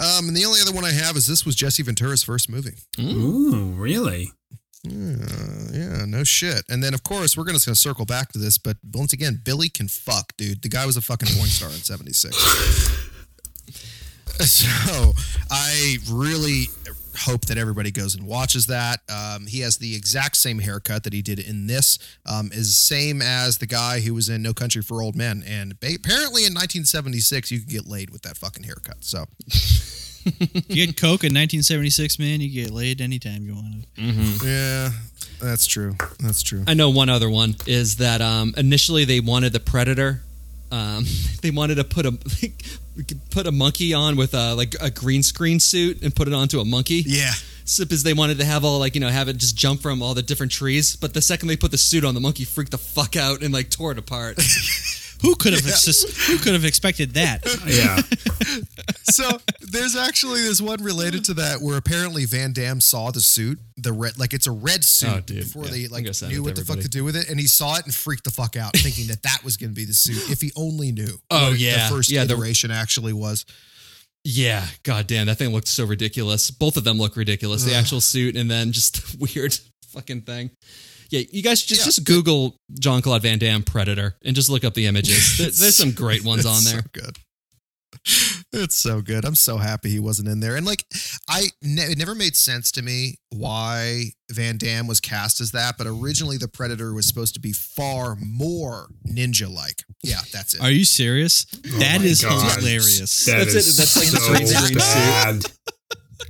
[0.01, 2.75] Um, and the only other one I have is this was Jesse Ventura's first movie.
[3.01, 4.31] Ooh, really?
[4.83, 5.17] Yeah,
[5.73, 6.65] yeah, no shit.
[6.69, 9.41] And then of course we're gonna, just gonna circle back to this, but once again,
[9.45, 10.63] Billy can fuck, dude.
[10.63, 13.11] The guy was a fucking porn star in '76.
[14.45, 15.13] so
[15.51, 16.65] I really
[17.19, 19.01] hope that everybody goes and watches that.
[19.09, 23.23] Um, he has the exact same haircut that he did in this, um, is same
[23.23, 25.43] as the guy who was in No Country for Old Men.
[25.47, 28.99] And ba- apparently in 1976, you could get laid with that fucking haircut.
[29.01, 33.87] So if you had Coke in 1976, man, you get laid anytime you wanted.
[34.45, 34.91] yeah,
[35.41, 35.95] that's true.
[36.21, 36.65] That's true.
[36.67, 40.23] I know one other one is that um, initially they wanted the Predator.
[40.71, 41.05] Um,
[41.43, 42.13] they wanted to put a
[43.31, 46.61] put a monkey on with a like a green screen suit and put it onto
[46.61, 47.03] a monkey.
[47.07, 47.33] Yeah.
[47.65, 50.03] Sip is they wanted to have all like you know have it just jump from
[50.03, 52.71] all the different trees, but the second they put the suit on, the monkey freaked
[52.71, 54.39] the fuck out and like tore it apart.
[55.23, 57.45] Who could have exis- who could have expected that?
[57.67, 58.01] Yeah.
[59.05, 63.59] so there's actually this one related to that where apparently Van Damme saw the suit,
[63.77, 65.39] the red, like it's a red suit Oh, dude.
[65.45, 67.77] before Yeah, they like knew what the fuck to do with it, and he saw
[67.77, 70.31] it and freaked the fuck out, thinking that that was going to be the suit.
[70.31, 71.19] If he only knew.
[71.31, 71.89] Oh, what yeah.
[71.89, 73.45] the first Yeah, the- iteration actually was.
[74.25, 76.51] yeah, god damn, that thing looked so ridiculous.
[76.51, 77.65] Both of them look ridiculous.
[77.65, 80.51] The actual suit and then just the weird fucking thing.
[81.11, 81.85] Yeah, you guys just Yeah.
[81.87, 85.39] just Google Jean-Claude Van Damme Predator and just look up the images.
[85.39, 86.83] There- there's some great ones on there.
[86.83, 87.19] So good.
[88.53, 89.25] It's so good.
[89.25, 90.55] I'm so happy he wasn't in there.
[90.57, 90.85] And like,
[91.29, 95.77] I ne- it never made sense to me why Van Damme was cast as that.
[95.77, 99.83] But originally, the Predator was supposed to be far more ninja-like.
[100.03, 100.61] Yeah, that's it.
[100.61, 101.47] Are you serious?
[101.67, 102.59] Oh that my is God.
[102.59, 103.25] hilarious.
[103.25, 103.83] That That's is it.
[103.83, 105.53] That's like the so green screen suit.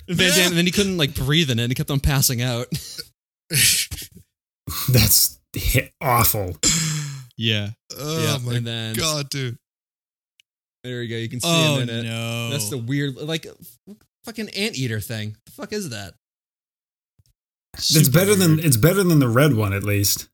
[0.09, 1.65] Van Damme, and then he couldn't like breathe in it.
[1.65, 2.66] and He kept on passing out.
[4.90, 6.56] That's hi- awful.
[7.36, 7.70] yeah.
[7.98, 9.59] oh yeah, my and then god, dude.
[10.84, 11.16] there we go.
[11.16, 12.02] You can see Oh him in it.
[12.05, 12.51] no.
[12.51, 13.47] That's the weird, like,
[14.24, 15.36] fucking anteater thing.
[15.47, 16.14] The fuck is that?
[17.74, 20.28] It's Super better than it's better than the red one at least.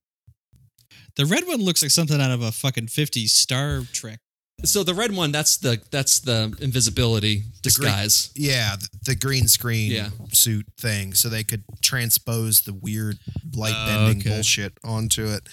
[1.17, 4.21] the red one looks like something out of a fucking 50s Star Trek.
[4.65, 8.31] So the red one, that's the that's the invisibility disguise.
[8.37, 10.11] Yeah, the, the green screen Yeah.
[10.33, 13.19] suit thing, so they could transpose the weird
[13.55, 14.31] light Oh, bending okay.
[14.31, 15.49] bullshit onto it.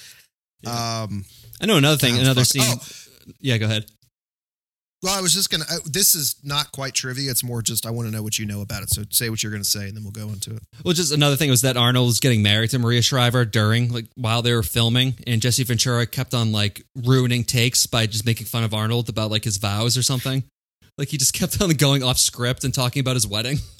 [0.68, 1.26] Um,
[1.60, 2.84] I know another thing, Oh, another fuck.
[2.84, 3.34] scene.
[3.40, 3.86] Yeah, go ahead.
[5.02, 5.64] Well, I was just gonna.
[5.70, 7.32] Uh, this is not quite trivia.
[7.32, 8.90] It's more just I want to know what you know about it.
[8.90, 10.62] So say what you're gonna say, and then we'll go into it.
[10.84, 14.06] Well, just another thing was that Arnold was getting married to Maria Shriver during like
[14.16, 18.48] while they were filming, and Jesse Ventura kept on like ruining takes by just making
[18.48, 20.44] fun of Arnold about like his vows or something.
[20.98, 23.60] Like he just kept on going off script and talking about his wedding.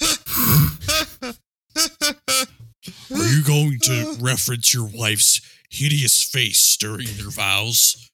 [3.12, 8.09] Are you going to reference your wife's hideous face during your vows?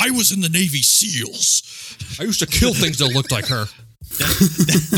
[0.00, 2.16] I was in the Navy SEALs.
[2.20, 3.66] I used to kill things that looked like her.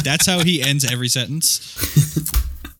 [0.03, 1.75] That's how he ends every sentence.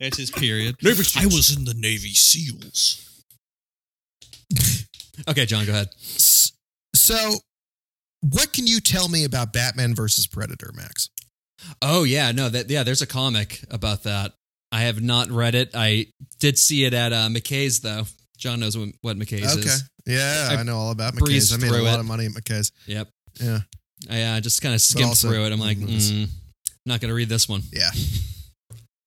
[0.01, 0.77] That's his period.
[0.83, 3.03] Navy I was in the Navy SEALs.
[5.29, 5.89] Okay, John, go ahead.
[6.95, 7.37] So,
[8.21, 11.09] what can you tell me about Batman versus Predator, Max?
[11.81, 14.33] Oh yeah, no, that yeah, there's a comic about that.
[14.71, 15.71] I have not read it.
[15.75, 16.07] I
[16.39, 18.05] did see it at uh, McKay's though.
[18.37, 19.89] John knows what, what McKay's okay, is.
[20.07, 21.53] Yeah, I I, know all about McKay's.
[21.53, 22.01] I made a lot it.
[22.01, 22.73] of money at McKay's.
[22.87, 23.09] Yep.
[23.41, 23.59] Yeah,
[24.11, 25.53] I uh, just kind of skimmed also- through it.
[25.53, 25.89] I'm like, Mhm.
[25.89, 26.29] mm,
[26.87, 27.63] not going to read this one.
[27.73, 27.91] yeah.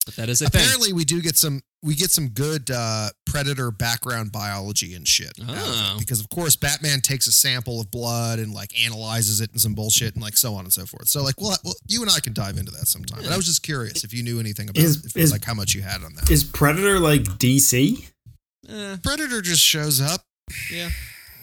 [0.06, 0.62] But that is a thing.
[0.62, 1.62] Apparently, we do get some.
[1.84, 5.34] We get some good uh, predator background biology and shit.
[5.44, 5.56] out of.
[5.58, 5.96] Oh.
[6.00, 9.76] Because of course, Batman takes a sample of blood and like analyzes it and some
[9.76, 11.08] bullshit and like so on and so forth.
[11.10, 13.22] So like, well, well you and I can dive into that sometime.
[13.22, 15.54] But I was just curious if you knew anything about Is- if, is- like how
[15.54, 16.32] much you had on that.
[16.32, 18.04] Is Predator like DC?
[18.68, 20.22] Eh, Predator just shows up.
[20.72, 20.90] Yeah.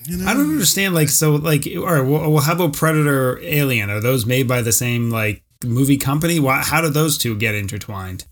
[0.04, 0.26] You know?
[0.26, 0.94] I don't understand.
[0.94, 2.00] Like, so, like, all right.
[2.00, 3.90] Well, well, how about Predator, Alien?
[3.90, 6.38] Are those made by the same like movie company?
[6.38, 6.62] Why?
[6.62, 8.24] How do those two get intertwined?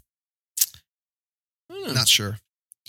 [1.68, 2.38] Don't sure.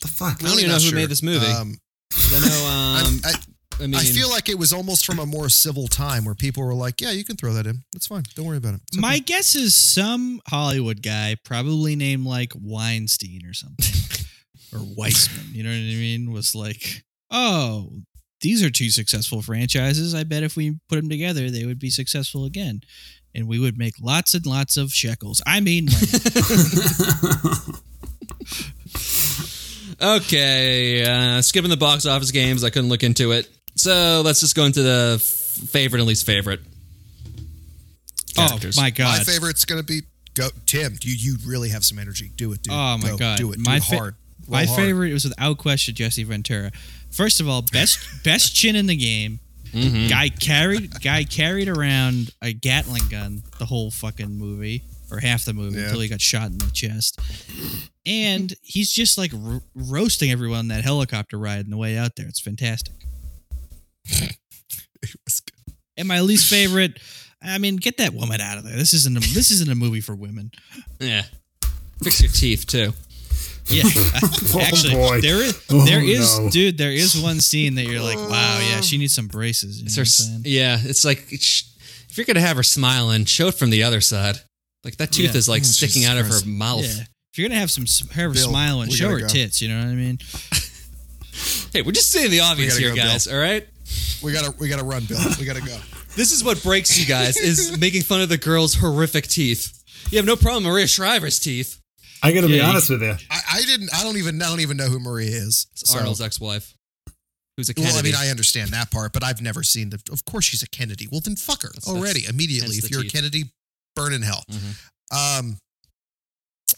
[0.02, 0.44] The fuck?
[0.44, 0.96] I don't even know who sure.
[0.96, 1.46] made this movie.
[1.46, 1.78] Um,
[2.12, 2.66] 'Cause I know.
[2.68, 3.34] I'm- Um, I,
[3.84, 6.64] I mean, I feel like it was almost from a more civil time where people
[6.64, 7.84] were like, "Yeah, you can throw that in.
[7.92, 8.24] That's fine.
[8.36, 12.54] Don't worry about it." It's My okay." guess is some Hollywood guy, probably named like
[12.56, 14.26] Weinstein or something,
[14.74, 15.48] or Weissman.
[15.54, 16.32] You know what I mean?
[16.32, 17.04] Was like,
[17.36, 17.90] oh,
[18.42, 20.16] these are two successful franchises.
[20.16, 22.82] I bet if we put them together, they would be successful again,
[23.34, 25.42] and we would make lots and lots of shekels.
[25.46, 27.58] I mean, money.
[30.02, 32.64] Okay, uh, skipping the box office games.
[32.66, 33.50] I couldn't look into it.
[33.76, 35.22] So let's just go into the f-
[35.70, 36.60] favorite and least favorite.
[38.38, 39.20] oh my god!
[39.20, 40.02] My favorite's gonna be
[40.34, 40.98] go Tim.
[41.02, 42.30] You you really have some energy.
[42.36, 42.74] Do it, dude.
[42.74, 43.38] Oh my Go, god!
[43.38, 43.56] Do it.
[43.58, 44.16] Do my it fa- hard.
[44.48, 44.80] Roll my hard.
[44.80, 46.72] favorite was without question Jesse Ventura.
[47.12, 49.40] First of all, best best chin in the game.
[49.72, 50.08] Mm-hmm.
[50.08, 55.54] Guy carried guy carried around a Gatling gun the whole fucking movie or half the
[55.54, 55.86] movie Yeah.
[55.86, 57.20] until he got shot in the chest.
[58.06, 62.16] And he's just like ro- roasting everyone on that helicopter ride on the way out
[62.16, 62.28] there.
[62.28, 62.94] It's fantastic.
[65.02, 65.76] It was good.
[65.98, 67.00] And my least favorite,
[67.42, 68.76] I mean, get that woman out of there.
[68.76, 70.52] This isn't a, this isn't a movie for women.
[71.00, 71.24] Yeah,
[72.02, 72.94] fix your teeth too.
[73.68, 73.84] Yeah,
[74.62, 75.22] actually, boy.
[75.22, 76.50] there is Oh, there is no.
[76.50, 76.78] dude.
[76.78, 79.78] There is one scene that you're like, wow, yeah, she needs some braces.
[79.80, 81.72] You know It's what her, I'm yeah, it's like it's-
[82.10, 84.38] if you're gonna have her smiling, show it from the other side.
[84.84, 85.38] Like that tooth Yeah.
[85.38, 86.46] is like Mm, sticking Jesus out of her Christ.
[86.46, 86.84] mouth.
[86.86, 87.04] Yeah.
[87.34, 89.28] If you're gonna have some s- have her Bill, smile and show her go.
[89.28, 90.20] tits, you know what I mean?
[91.74, 93.04] Hey, we're just saying the obvious here, go, Bill.
[93.06, 93.28] guys.
[93.28, 93.68] All right.
[94.24, 95.20] We gotta we gotta run, Bill.
[95.38, 95.78] We gotta go.
[96.16, 99.84] This is what breaks you guys is making fun of the girl's horrific teeth.
[100.12, 101.82] You have no problem with Maria Shriver's teeth.
[102.26, 103.16] I got to be Yeah, you- honest with you.
[103.30, 103.90] I, I didn't.
[103.94, 104.42] I don't even.
[104.42, 105.68] I don't even know who Maria is.
[105.74, 106.74] It's So- Arnold's ex-wife,
[107.58, 107.92] who's a Kennedy.
[107.94, 110.00] Well, I mean, I understand that part, but I've never seen the.
[110.12, 111.08] Of course, she's a Kennedy.
[111.12, 112.78] Well, then fuck her That's- already that's- immediately.
[112.78, 113.12] If you're teeth.
[113.14, 113.44] a Kennedy,
[113.96, 114.44] burn in hell.
[114.52, 114.76] Mhm.
[115.42, 115.58] Um,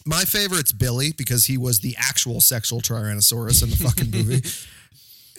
[0.05, 4.41] my favorite's Billy because he was the actual sexual Tyrannosaurus in the fucking movie.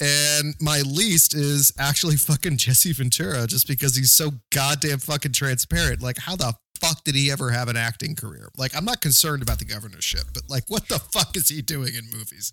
[0.01, 6.01] And my least is actually fucking Jesse Ventura, just because he's so goddamn fucking transparent.
[6.01, 8.49] Like, how the fuck did he ever have an acting career?
[8.57, 11.95] Like, I'm not concerned about the governorship, but like, what the fuck is he doing
[11.95, 12.53] in movies?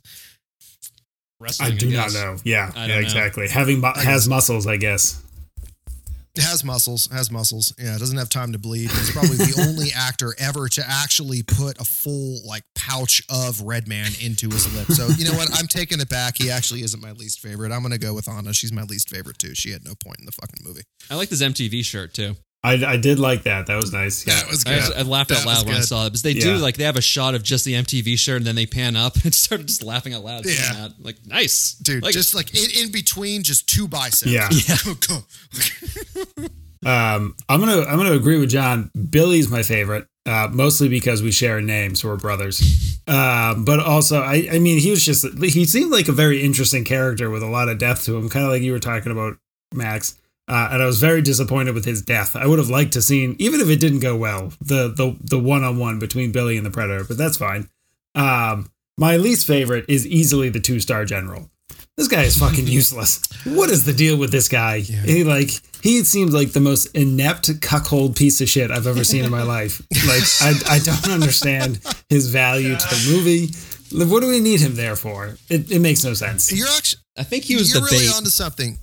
[1.39, 2.37] Wrestling, I do not know.
[2.43, 3.01] Yeah, yeah, don't know.
[3.01, 3.49] exactly.
[3.49, 5.21] Having mu- has muscles, I guess.
[6.37, 7.73] Has muscles, has muscles.
[7.79, 8.89] Yeah, doesn't have time to bleed.
[8.91, 13.87] He's probably the only actor ever to actually put a full like pouch of Red
[13.87, 14.87] Man into his lip.
[14.87, 15.49] So you know what?
[15.57, 16.35] I'm taking it back.
[16.37, 17.71] He actually isn't my least favorite.
[17.71, 18.53] I'm gonna go with Anna.
[18.53, 19.55] She's my least favorite too.
[19.55, 20.83] She had no point in the fucking movie.
[21.09, 22.35] I like this MTV shirt too.
[22.65, 23.67] I, I did like that.
[23.67, 24.25] That was nice.
[24.25, 24.35] Yeah.
[24.35, 24.79] That was I, good.
[24.79, 26.83] actually- I laughed That out loud when I saw it because they do like they
[26.85, 29.67] have a shot of just the MTV shirt and then they pan up and started
[29.67, 30.45] just laughing out loud.
[30.45, 30.53] Yeah.
[30.73, 30.93] that.
[30.99, 34.31] like nice, Dude, Like, just like in, in between, just two biceps.
[34.31, 34.49] Yeah.
[34.83, 36.45] Go, go.
[36.85, 38.91] Um, I'm gonna I'm gonna agree with John.
[39.09, 42.99] Billy's my favorite, uh, mostly because we share a name, so we're brothers.
[43.07, 46.83] Um, but also, I I mean, he was just he seemed like a very interesting
[46.85, 49.35] character with a lot of depth to him, kind of like you were talking about,
[49.73, 50.15] Max.
[50.47, 52.35] Uh, and I was very disappointed with his death.
[52.35, 55.39] I would have liked to seen, even if it didn't go well, the the the
[55.39, 57.03] one on one between Billy and the Predator.
[57.03, 57.67] But that's fine.
[58.13, 61.49] Um, my least favorite is easily the two star general.
[61.97, 63.21] This guy is fucking useless.
[63.45, 64.79] What is the deal with this guy?
[64.81, 65.49] He like
[65.81, 69.43] he seems like the most inept cuckold piece of shit I've ever seen in my
[69.57, 69.81] life.
[70.05, 70.23] Like
[70.69, 73.49] I I don't understand his value to the movie.
[74.11, 75.37] What do we need him there for?
[75.49, 76.51] It, it makes no sense.
[76.51, 78.15] You're actually I think he was you're the really bait.
[78.15, 78.77] onto something.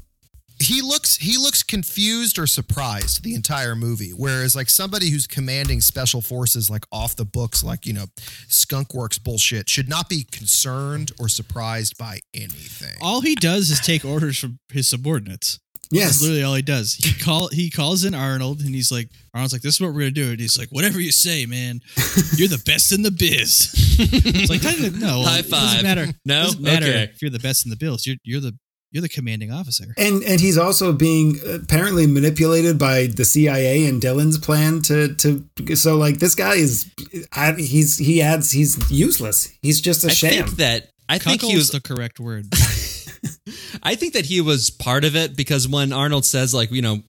[0.62, 4.10] He looks he looks confused or surprised the entire movie.
[4.10, 8.06] Whereas like somebody who's commanding special forces like off the books, like you know,
[8.48, 12.96] skunk works bullshit, should not be concerned or surprised by anything.
[13.00, 15.58] All he does is take orders from his subordinates.
[15.90, 16.22] That's Yes.
[16.22, 16.94] literally all he does.
[16.94, 20.00] He call he calls in Arnold and he's like, Arnold's like, this is what we're
[20.00, 20.30] gonna do.
[20.30, 21.80] And he's like, whatever you say, man.
[22.36, 23.72] You're the best in the biz.
[23.98, 25.60] it's like, how did it- no, High It five.
[25.60, 26.06] doesn't matter.
[26.24, 26.40] No?
[26.40, 27.10] it doesn't matter Okay.
[27.14, 28.56] if you're the best in the biz You're you're the
[28.92, 29.94] you're the commanding officer.
[29.96, 35.76] And and he's also being apparently manipulated by the CIA and Dillon's plan to to
[35.76, 36.90] so like this guy is
[37.32, 39.50] I- he's he adds he's useless.
[39.62, 40.30] He's just a I sham.
[40.44, 42.46] think that I think he Cuckold's was the correct word.
[43.82, 47.02] I think that he was part of it because when Arnold says like you know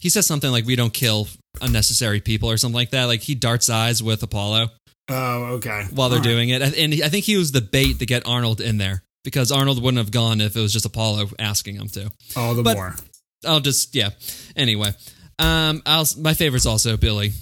[0.00, 1.28] he says something like we don't kill
[1.60, 4.68] unnecessary people or something like that like he darts eyes with Apollo
[5.08, 5.84] oh, okay.
[5.92, 6.30] while they're All right.
[6.30, 9.50] doing it and I think he was the bait to get Arnold in there because
[9.50, 12.10] Arnold wouldn't have gone if it was just Apollo asking him to.
[12.36, 12.94] all the but- more.
[13.46, 14.10] I'll just yeah.
[14.56, 14.90] Anyway,
[15.38, 17.32] um, I'll my favorite's also Billy,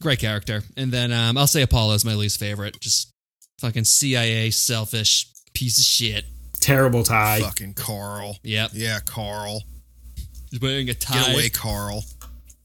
[0.00, 2.78] great character, and then um, I'll say Apollo's my least favorite.
[2.80, 3.12] Just
[3.58, 6.24] fucking CIA selfish piece of shit.
[6.60, 7.40] Terrible tie.
[7.40, 8.36] Fucking Carl.
[8.44, 9.62] Yep, Yeah, Carl.
[10.52, 11.14] he's wearing a tie.
[11.18, 12.04] Get away, Carl.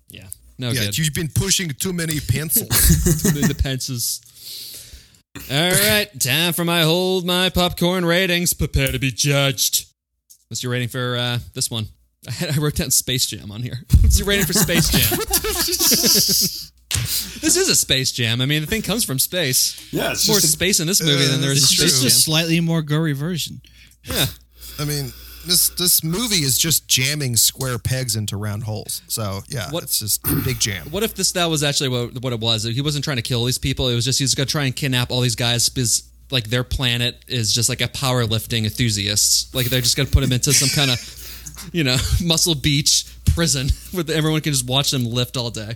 [0.10, 0.28] Yeah,
[0.60, 0.98] no yeah, good.
[1.00, 2.70] you've been pushing too many pencils.
[3.34, 4.22] To the pencils.
[5.52, 8.53] All right, time for my hold my popcorn ratings.
[8.53, 9.86] Prepare to be judged.
[10.48, 11.88] What's your rating for uh, this one?
[12.28, 13.80] I, had, I wrote down Space Jam on here.
[14.02, 15.20] What's your rating for Space Jam?
[17.41, 18.40] this is a Space Jam.
[18.41, 19.91] I mean, the thing comes from space.
[19.94, 21.86] Yeah, it's More just a- space in this movie Uh, than there is It's in
[21.88, 22.12] just a Jam.
[22.12, 23.62] slightly more gory version.
[24.06, 24.26] Yeah.
[24.80, 25.12] I mean,
[25.46, 29.02] this this movie is just jamming square pegs into round holes.
[29.08, 30.88] So yeah, What- it's just a big jam.
[30.92, 32.64] What if this that was actually what what it was?
[32.64, 33.88] He wasn't trying to kill these people.
[33.90, 36.64] It was just he was gonna try and kidnap all these guys because like their
[36.64, 39.54] planet is just like a powerlifting enthusiasts.
[39.54, 43.70] Like they're just gonna put him into some kind of you know Muscle Beach prison
[43.92, 45.76] where everyone can just watch them lift all day.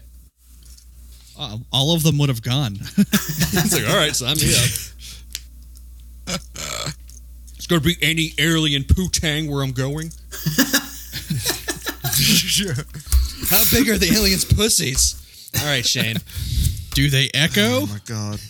[1.37, 2.77] Uh, all of them would have gone.
[2.97, 4.53] It's like all right, sign me
[6.37, 6.93] up.
[7.71, 10.09] It's gonna be any alien poo-tang where I'm going.
[13.49, 15.15] How big are the aliens' pussies?
[15.59, 16.17] All right, Shane.
[16.95, 17.61] Do they echo?
[17.83, 18.39] Oh my god!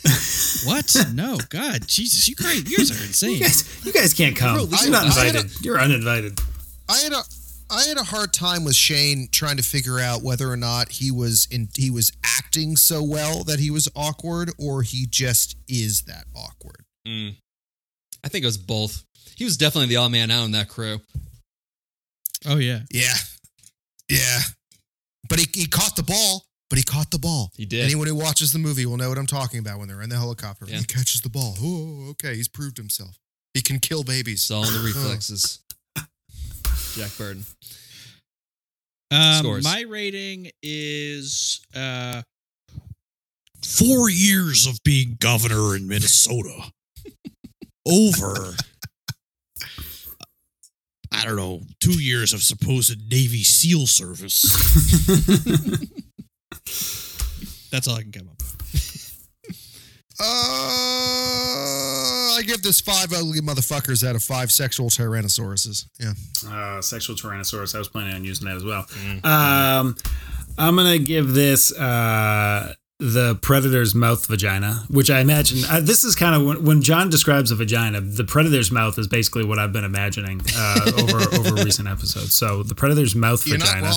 [0.65, 0.93] What?
[1.13, 3.39] No, God, Jesus, you guys, you guys are You insane.
[3.39, 4.55] guys, you guys can't come.
[4.57, 5.65] I- You're not I had a- invited.
[5.65, 6.39] You're uninvited.
[6.89, 7.21] I had a
[7.69, 11.11] I had a hard time with Shane trying to figure out whether or not he
[11.11, 16.03] was in he was acting so well that he was awkward or he just is
[16.03, 16.85] that awkward.
[17.07, 17.35] Mm.
[18.23, 19.03] I think it was both.
[19.39, 20.99] He was definitely the odd man out in that crew.
[22.45, 23.13] Oh yeah, Yeah,
[24.09, 24.39] yeah.
[25.29, 26.43] But he he caught the ball.
[26.69, 27.49] But he caught the ball.
[27.55, 27.85] He did.
[27.85, 30.17] Anyone who watches the movie will know what I'm talking about when they're in the
[30.17, 30.65] helicopter.
[30.67, 30.79] Yeah.
[30.79, 31.55] He catches the ball.
[31.61, 32.35] Oh, okay.
[32.35, 33.17] He's proved himself.
[33.53, 34.41] He can kill babies.
[34.41, 35.59] It's all in the reflexes.
[36.95, 37.45] Jack Burton.
[39.09, 39.63] Um, Scores.
[39.63, 42.23] My rating is uh,
[43.63, 46.71] four years of being governor in Minnesota
[47.87, 48.53] over.
[51.11, 54.43] I don't know, two years of supposed Navy SEAL service.
[57.71, 58.55] That's all I can come up with.
[60.21, 60.25] Uh,
[62.35, 65.85] I give this five ugly motherfuckers out of five sexual tyrannosauruses.
[65.97, 66.11] Yeah.
[66.45, 67.73] Uh, sexual Tyrannosaurus.
[67.73, 68.85] I was planning on using that as well.
[69.23, 69.95] Um,
[70.57, 76.15] I'm gonna give this uh, the predator's mouth vagina, which I imagine uh, this is
[76.15, 79.71] kind of when, when John describes a vagina, the predator's mouth is basically what I've
[79.71, 82.33] been imagining uh, over over recent episodes.
[82.33, 83.93] So the predator's mouth You're vagina.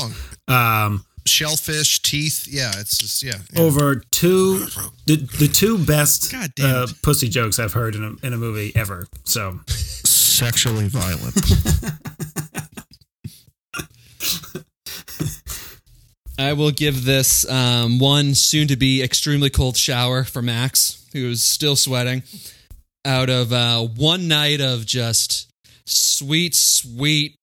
[0.49, 2.49] Um, Shellfish, teeth.
[2.51, 3.35] Yeah, it's just, yeah.
[3.53, 3.61] yeah.
[3.61, 4.67] over two
[5.07, 9.07] the, the two best uh, pussy jokes I've heard in a, in a movie ever.
[9.25, 11.37] So Sexually violent.
[16.43, 21.31] I will give this um, one soon to be extremely cold shower for Max, who
[21.31, 22.23] is still sweating,
[23.05, 25.49] out of uh, one night of just
[25.87, 27.37] sweet, sweet,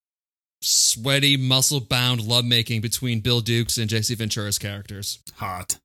[0.61, 5.19] sweaty, muscle bound lovemaking between Bill Duke's and JC Ventura's characters.
[5.35, 5.77] hot,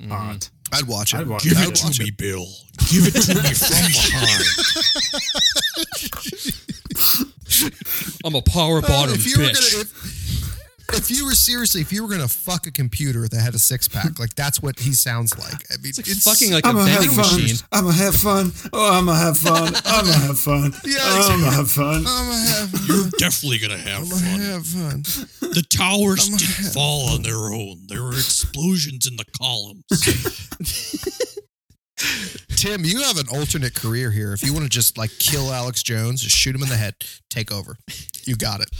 [0.00, 0.08] Mhm.
[0.08, 0.50] hot.
[0.72, 1.18] I'd watch it.
[1.20, 1.68] I'd watch Give it.
[1.68, 2.46] it to me, Bill.
[2.90, 4.44] Give it to me from behind.
[8.24, 9.72] I'm a power Uh, bottom if you were bitch.
[9.72, 10.13] gonna, if,
[10.92, 13.88] if you were seriously, if you were gonna fuck a computer that had a six
[13.88, 15.64] pack, like that's what he sounds like.
[15.72, 17.34] I mean, it's like fucking like I'm a gonna have vending fun.
[17.42, 17.56] machine.
[17.72, 18.52] I'm gonna have fun.
[18.72, 19.74] Oh, I'm gonna have fun.
[19.84, 20.72] I'm gonna have fun.
[20.84, 22.04] Yeah, I'm gonna have fun.
[22.06, 22.80] I'm gonna have, fun.
[22.88, 24.40] You're definitely gonna have I'm gonna fun.
[24.40, 25.02] have fun.
[25.54, 27.86] The towers didn't fall on their own.
[27.88, 29.84] There were explosions in the columns.
[32.56, 34.32] Tim, you have an alternate career here.
[34.32, 36.94] If you want to just like kill Alex Jones, just shoot him in the head,
[37.28, 37.76] take over.
[38.24, 38.70] You got it.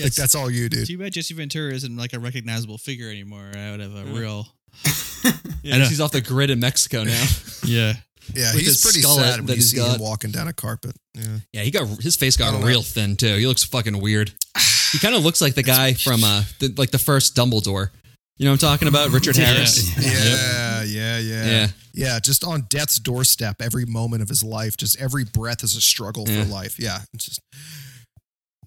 [0.00, 0.84] Like that's all you do.
[0.84, 4.46] Too bad Jesse Ventura isn't like a recognizable figure anymore I would have a real.
[5.62, 7.24] Yeah, he's off the grid in Mexico now.
[7.64, 7.94] Yeah.
[8.34, 9.96] Yeah, With he's his pretty skullet sad when that you he's see got.
[9.96, 10.92] him walking down a carpet.
[11.14, 11.38] Yeah.
[11.54, 12.66] Yeah, he got his face got don't know.
[12.66, 13.34] real thin too.
[13.36, 14.32] He looks fucking weird.
[14.92, 17.88] He kind of looks like the guy from uh, the, like the first Dumbledore.
[18.36, 19.10] You know what I'm talking about?
[19.10, 19.44] Richard Yeah.
[19.44, 19.96] Harris.
[19.96, 21.66] Yeah, yeah, yeah, Yeah.
[21.94, 22.18] yeah.
[22.18, 26.24] Just on death's doorstep, every moment of his life, just every breath is a struggle
[26.28, 26.42] Yeah.
[26.44, 26.78] for life.
[26.78, 27.40] Yeah, it's just.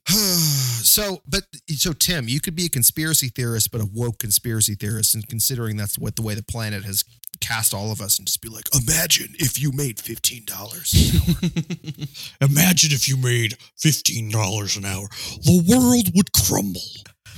[0.88, 5.14] so, but so Tim, you could be a conspiracy theorist, but a woke conspiracy theorist,
[5.16, 7.04] and considering that's what the way the planet has
[7.42, 10.94] cast all of us, and just be like, imagine if you made fifteen dollars.
[10.94, 12.08] An hour.
[12.50, 15.08] imagine if you made $15 an hour.
[15.44, 16.82] The world would crumble.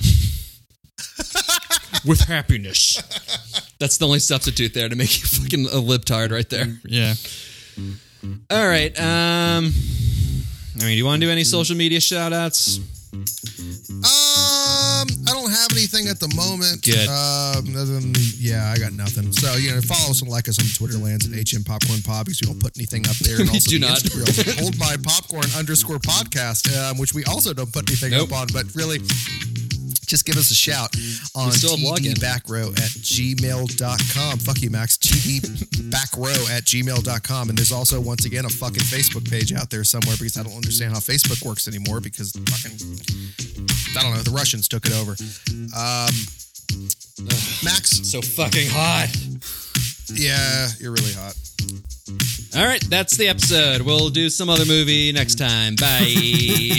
[2.06, 2.96] with happiness.
[3.78, 6.66] That's the only substitute there to make you fucking a libtard right there.
[6.84, 7.14] Yeah.
[8.50, 8.96] All right.
[8.98, 9.72] Um,
[10.76, 12.78] I mean, do you want to do any social media shout outs?
[13.12, 16.82] Um, I don't have anything at the moment.
[16.84, 17.08] Good.
[17.08, 19.32] Um, other than yeah, I got nothing.
[19.32, 22.26] So you know, follow us and like us on Twitter lands at HM Popcorn Pod
[22.26, 23.36] because we don't put anything up there.
[23.40, 23.98] And We also do the not.
[23.98, 28.30] Instagram, hold my popcorn underscore podcast, um, which we also don't put anything Nope.
[28.32, 28.46] up on.
[28.52, 28.98] But really,
[30.10, 30.90] just give us a shout
[31.36, 32.14] on still have login.
[32.14, 34.38] tdbackrow at gmail.com.
[34.38, 34.98] Fuck you, Max.
[34.98, 37.48] tdbackrow at gmail.com.
[37.48, 40.54] And there's also, once again, a fucking Facebook page out there somewhere because I don't
[40.56, 42.76] understand how Facebook works anymore because fucking,
[43.96, 45.12] I don't know, the Russians took it over.
[45.78, 46.10] Um,
[47.64, 49.08] Max, So fucking hot.
[50.12, 51.36] yeah, you're really hot.
[52.56, 53.82] All right, that's the episode.
[53.82, 55.76] We'll do some other movie next time.
[55.76, 55.98] Bye.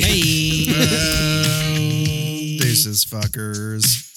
[0.02, 0.66] Hey.
[0.76, 1.68] Uh,
[2.72, 4.11] Deuces, fuckers.